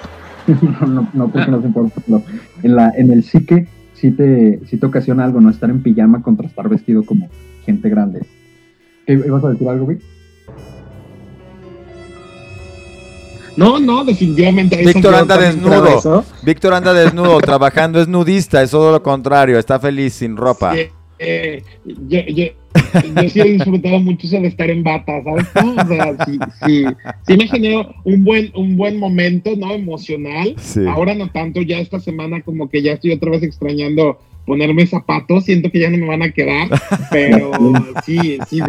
no, 0.89 1.09
no, 1.12 1.29
porque 1.29 1.51
no 1.51 1.61
se 1.61 1.66
importa, 1.66 2.01
pero 2.07 2.22
en, 2.62 2.77
la, 2.77 2.91
en 2.91 3.11
el 3.11 3.22
psique 3.22 3.66
sí 3.95 4.11
te, 4.11 4.61
sí 4.66 4.77
te 4.77 4.87
ocasiona 4.87 5.25
algo, 5.25 5.41
¿no? 5.41 5.49
Estar 5.49 5.70
en 5.70 5.83
pijama 5.83 6.22
contra 6.22 6.47
estar 6.47 6.68
vestido 6.68 7.05
como 7.05 7.29
gente 7.64 7.89
grande. 7.89 8.20
¿Qué, 9.07 9.14
¿Ibas 9.14 9.45
a 9.45 9.51
decir 9.51 9.68
algo, 9.68 9.87
Vic? 9.87 10.03
No, 13.57 13.78
no, 13.78 14.05
definitivamente. 14.05 14.76
Víctor 14.84 15.14
anda 15.14 15.38
desnudo. 15.38 16.24
Víctor 16.42 16.74
anda 16.74 16.92
desnudo, 16.92 17.40
trabajando 17.40 18.00
es 18.00 18.09
nudista, 18.09 18.62
es 18.62 18.70
todo 18.70 18.92
lo 18.92 19.02
contrario, 19.02 19.59
está 19.59 19.78
feliz 19.78 20.14
sin 20.14 20.36
ropa. 20.36 20.74
Eh, 21.18 21.62
yo, 21.84 22.18
sí 23.28 23.40
he 23.40 23.44
disfrutado 23.44 24.00
mucho 24.00 24.26
eso 24.26 24.40
de 24.40 24.48
estar 24.48 24.68
en 24.68 24.82
bata, 24.82 25.22
¿sabes? 25.22 25.46
O 25.55 25.86
sea, 25.86 26.24
sí, 26.26 26.38
sí, 26.66 26.84
sí, 27.26 27.36
me 27.36 27.46
generó 27.46 27.94
un 28.05 28.24
buen, 28.24 28.50
un 28.55 28.76
buen 28.76 28.98
momento, 28.98 29.55
¿no? 29.57 29.72
Emocional. 29.72 30.57
Ahora 30.88 31.14
no 31.14 31.30
tanto, 31.30 31.62
ya 31.62 31.78
esta 31.78 32.00
semana 32.00 32.42
como 32.42 32.68
que 32.68 32.82
ya 32.82 32.92
estoy 32.92 33.12
otra 33.12 33.30
vez 33.30 33.42
extrañando 33.42 34.18
ponerme 34.44 34.86
zapatos, 34.86 35.44
siento 35.44 35.70
que 35.70 35.80
ya 35.80 35.90
no 35.90 35.96
me 35.96 36.07
van 36.07 36.22
a 36.22 36.30
quedar, 36.30 36.68
pero 37.11 37.50
sí, 38.05 38.38
sí, 38.48 38.61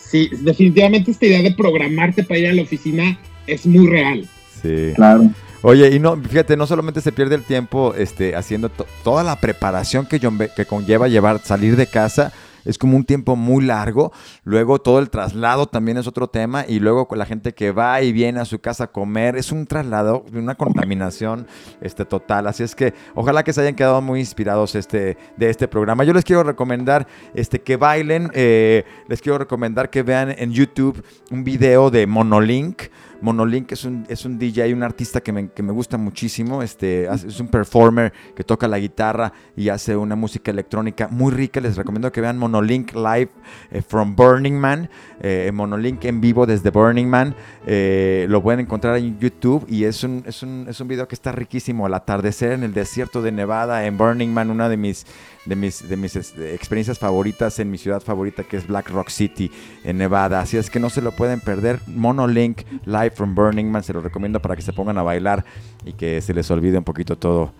sí, 0.00 0.30
definitivamente 0.42 1.10
esta 1.10 1.26
idea 1.26 1.42
de 1.42 1.52
programarte 1.52 2.22
para 2.22 2.38
ir 2.38 2.46
a 2.48 2.52
la 2.52 2.62
oficina 2.62 3.18
es 3.52 3.66
muy 3.66 3.86
real. 3.86 4.28
Sí. 4.62 4.92
Claro. 4.94 5.30
Oye, 5.62 5.90
y 5.94 5.98
no, 5.98 6.16
fíjate, 6.16 6.56
no 6.56 6.66
solamente 6.66 7.02
se 7.02 7.12
pierde 7.12 7.34
el 7.34 7.44
tiempo 7.44 7.94
este, 7.94 8.34
haciendo 8.34 8.70
toda 9.04 9.22
la 9.22 9.36
preparación 9.36 10.06
que, 10.06 10.18
que 10.18 10.64
conlleva 10.64 11.06
llevar, 11.08 11.40
salir 11.40 11.76
de 11.76 11.86
casa, 11.86 12.32
es 12.64 12.78
como 12.78 12.96
un 12.96 13.04
tiempo 13.04 13.36
muy 13.36 13.64
largo. 13.64 14.12
Luego 14.44 14.80
todo 14.80 14.98
el 14.98 15.10
traslado 15.10 15.66
también 15.66 15.98
es 15.98 16.06
otro 16.06 16.28
tema. 16.28 16.64
Y 16.66 16.80
luego 16.80 17.08
con 17.08 17.18
la 17.18 17.26
gente 17.26 17.52
que 17.52 17.72
va 17.72 18.02
y 18.02 18.12
viene 18.12 18.40
a 18.40 18.44
su 18.44 18.58
casa 18.60 18.84
a 18.84 18.86
comer, 18.88 19.36
es 19.36 19.52
un 19.52 19.66
traslado, 19.66 20.24
una 20.32 20.54
contaminación 20.54 21.46
este, 21.80 22.04
total. 22.04 22.46
Así 22.46 22.62
es 22.62 22.74
que 22.74 22.94
ojalá 23.14 23.42
que 23.42 23.52
se 23.52 23.60
hayan 23.60 23.74
quedado 23.74 24.00
muy 24.00 24.20
inspirados 24.20 24.74
este, 24.74 25.16
de 25.36 25.50
este 25.50 25.68
programa. 25.68 26.04
Yo 26.04 26.12
les 26.12 26.24
quiero 26.24 26.42
recomendar 26.42 27.06
este, 27.34 27.60
que 27.60 27.76
bailen, 27.76 28.30
eh, 28.34 28.84
les 29.08 29.20
quiero 29.20 29.38
recomendar 29.38 29.90
que 29.90 30.02
vean 30.02 30.34
en 30.36 30.52
YouTube 30.52 31.02
un 31.30 31.44
video 31.44 31.90
de 31.90 32.06
Monolink. 32.06 32.82
Monolink 33.20 33.72
es 33.72 33.84
un, 33.84 34.06
es 34.08 34.24
un 34.24 34.38
DJ, 34.38 34.72
un 34.74 34.82
artista 34.82 35.20
que 35.20 35.32
me, 35.32 35.50
que 35.50 35.62
me 35.62 35.72
gusta 35.72 35.98
muchísimo. 35.98 36.62
Este, 36.62 37.06
es 37.06 37.40
un 37.40 37.48
performer 37.48 38.12
que 38.34 38.44
toca 38.44 38.68
la 38.68 38.78
guitarra 38.78 39.32
y 39.56 39.68
hace 39.68 39.96
una 39.96 40.16
música 40.16 40.50
electrónica 40.50 41.08
muy 41.08 41.32
rica. 41.32 41.60
Les 41.60 41.76
recomiendo 41.76 42.10
que 42.12 42.20
vean 42.20 42.38
Monolink 42.38 42.94
Live 42.94 43.30
eh, 43.70 43.82
from 43.82 44.16
Burning 44.16 44.54
Man. 44.54 44.88
Eh, 45.20 45.50
Monolink 45.52 46.04
en 46.04 46.20
vivo 46.20 46.46
desde 46.46 46.70
Burning 46.70 47.06
Man. 47.06 47.34
Eh, 47.66 48.26
lo 48.28 48.42
pueden 48.42 48.60
encontrar 48.60 48.96
en 48.96 49.18
YouTube 49.18 49.66
y 49.68 49.84
es 49.84 50.02
un, 50.04 50.22
es, 50.26 50.42
un, 50.42 50.66
es 50.68 50.80
un 50.80 50.88
video 50.88 51.06
que 51.06 51.14
está 51.14 51.32
riquísimo. 51.32 51.86
Al 51.86 51.94
atardecer 51.94 52.52
en 52.52 52.62
el 52.62 52.72
desierto 52.72 53.22
de 53.22 53.32
Nevada, 53.32 53.84
en 53.86 53.98
Burning 53.98 54.28
Man, 54.28 54.50
una 54.50 54.68
de 54.68 54.76
mis 54.76 55.06
de 55.50 55.56
mis, 55.56 55.86
de 55.88 55.96
mis 55.96 56.14
este, 56.14 56.54
experiencias 56.54 56.96
favoritas 56.96 57.58
en 57.58 57.72
mi 57.72 57.76
ciudad 57.76 58.00
favorita 58.00 58.44
que 58.44 58.56
es 58.56 58.68
Black 58.68 58.88
Rock 58.88 59.08
City 59.08 59.50
en 59.82 59.98
Nevada. 59.98 60.40
Así 60.40 60.56
es 60.56 60.70
que 60.70 60.78
no 60.78 60.90
se 60.90 61.02
lo 61.02 61.10
pueden 61.10 61.40
perder. 61.40 61.80
Monolink 61.88 62.60
Live 62.84 63.10
from 63.10 63.34
Burning 63.34 63.66
Man, 63.66 63.82
se 63.82 63.92
lo 63.92 64.00
recomiendo 64.00 64.40
para 64.40 64.54
que 64.54 64.62
se 64.62 64.72
pongan 64.72 64.96
a 64.96 65.02
bailar 65.02 65.44
y 65.84 65.92
que 65.94 66.20
se 66.20 66.32
les 66.32 66.48
olvide 66.52 66.78
un 66.78 66.84
poquito 66.84 67.18
todo, 67.18 67.52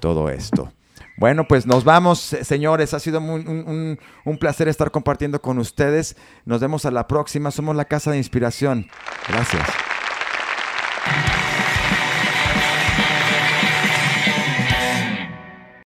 todo 0.00 0.28
esto. 0.28 0.72
Bueno, 1.16 1.46
pues 1.46 1.64
nos 1.64 1.84
vamos, 1.84 2.18
señores. 2.18 2.92
Ha 2.92 2.98
sido 2.98 3.20
un, 3.20 3.98
un, 4.24 4.38
placer 4.38 4.66
estar 4.66 4.90
compartiendo 4.90 5.40
con 5.40 5.58
ustedes. 5.58 6.16
Nos 6.44 6.60
vemos 6.60 6.86
a 6.86 6.90
la 6.90 7.06
próxima. 7.06 7.52
Somos 7.52 7.76
la 7.76 7.84
Casa 7.84 8.10
de 8.10 8.18
Inspiración. 8.18 8.88
Gracias. 9.28 9.62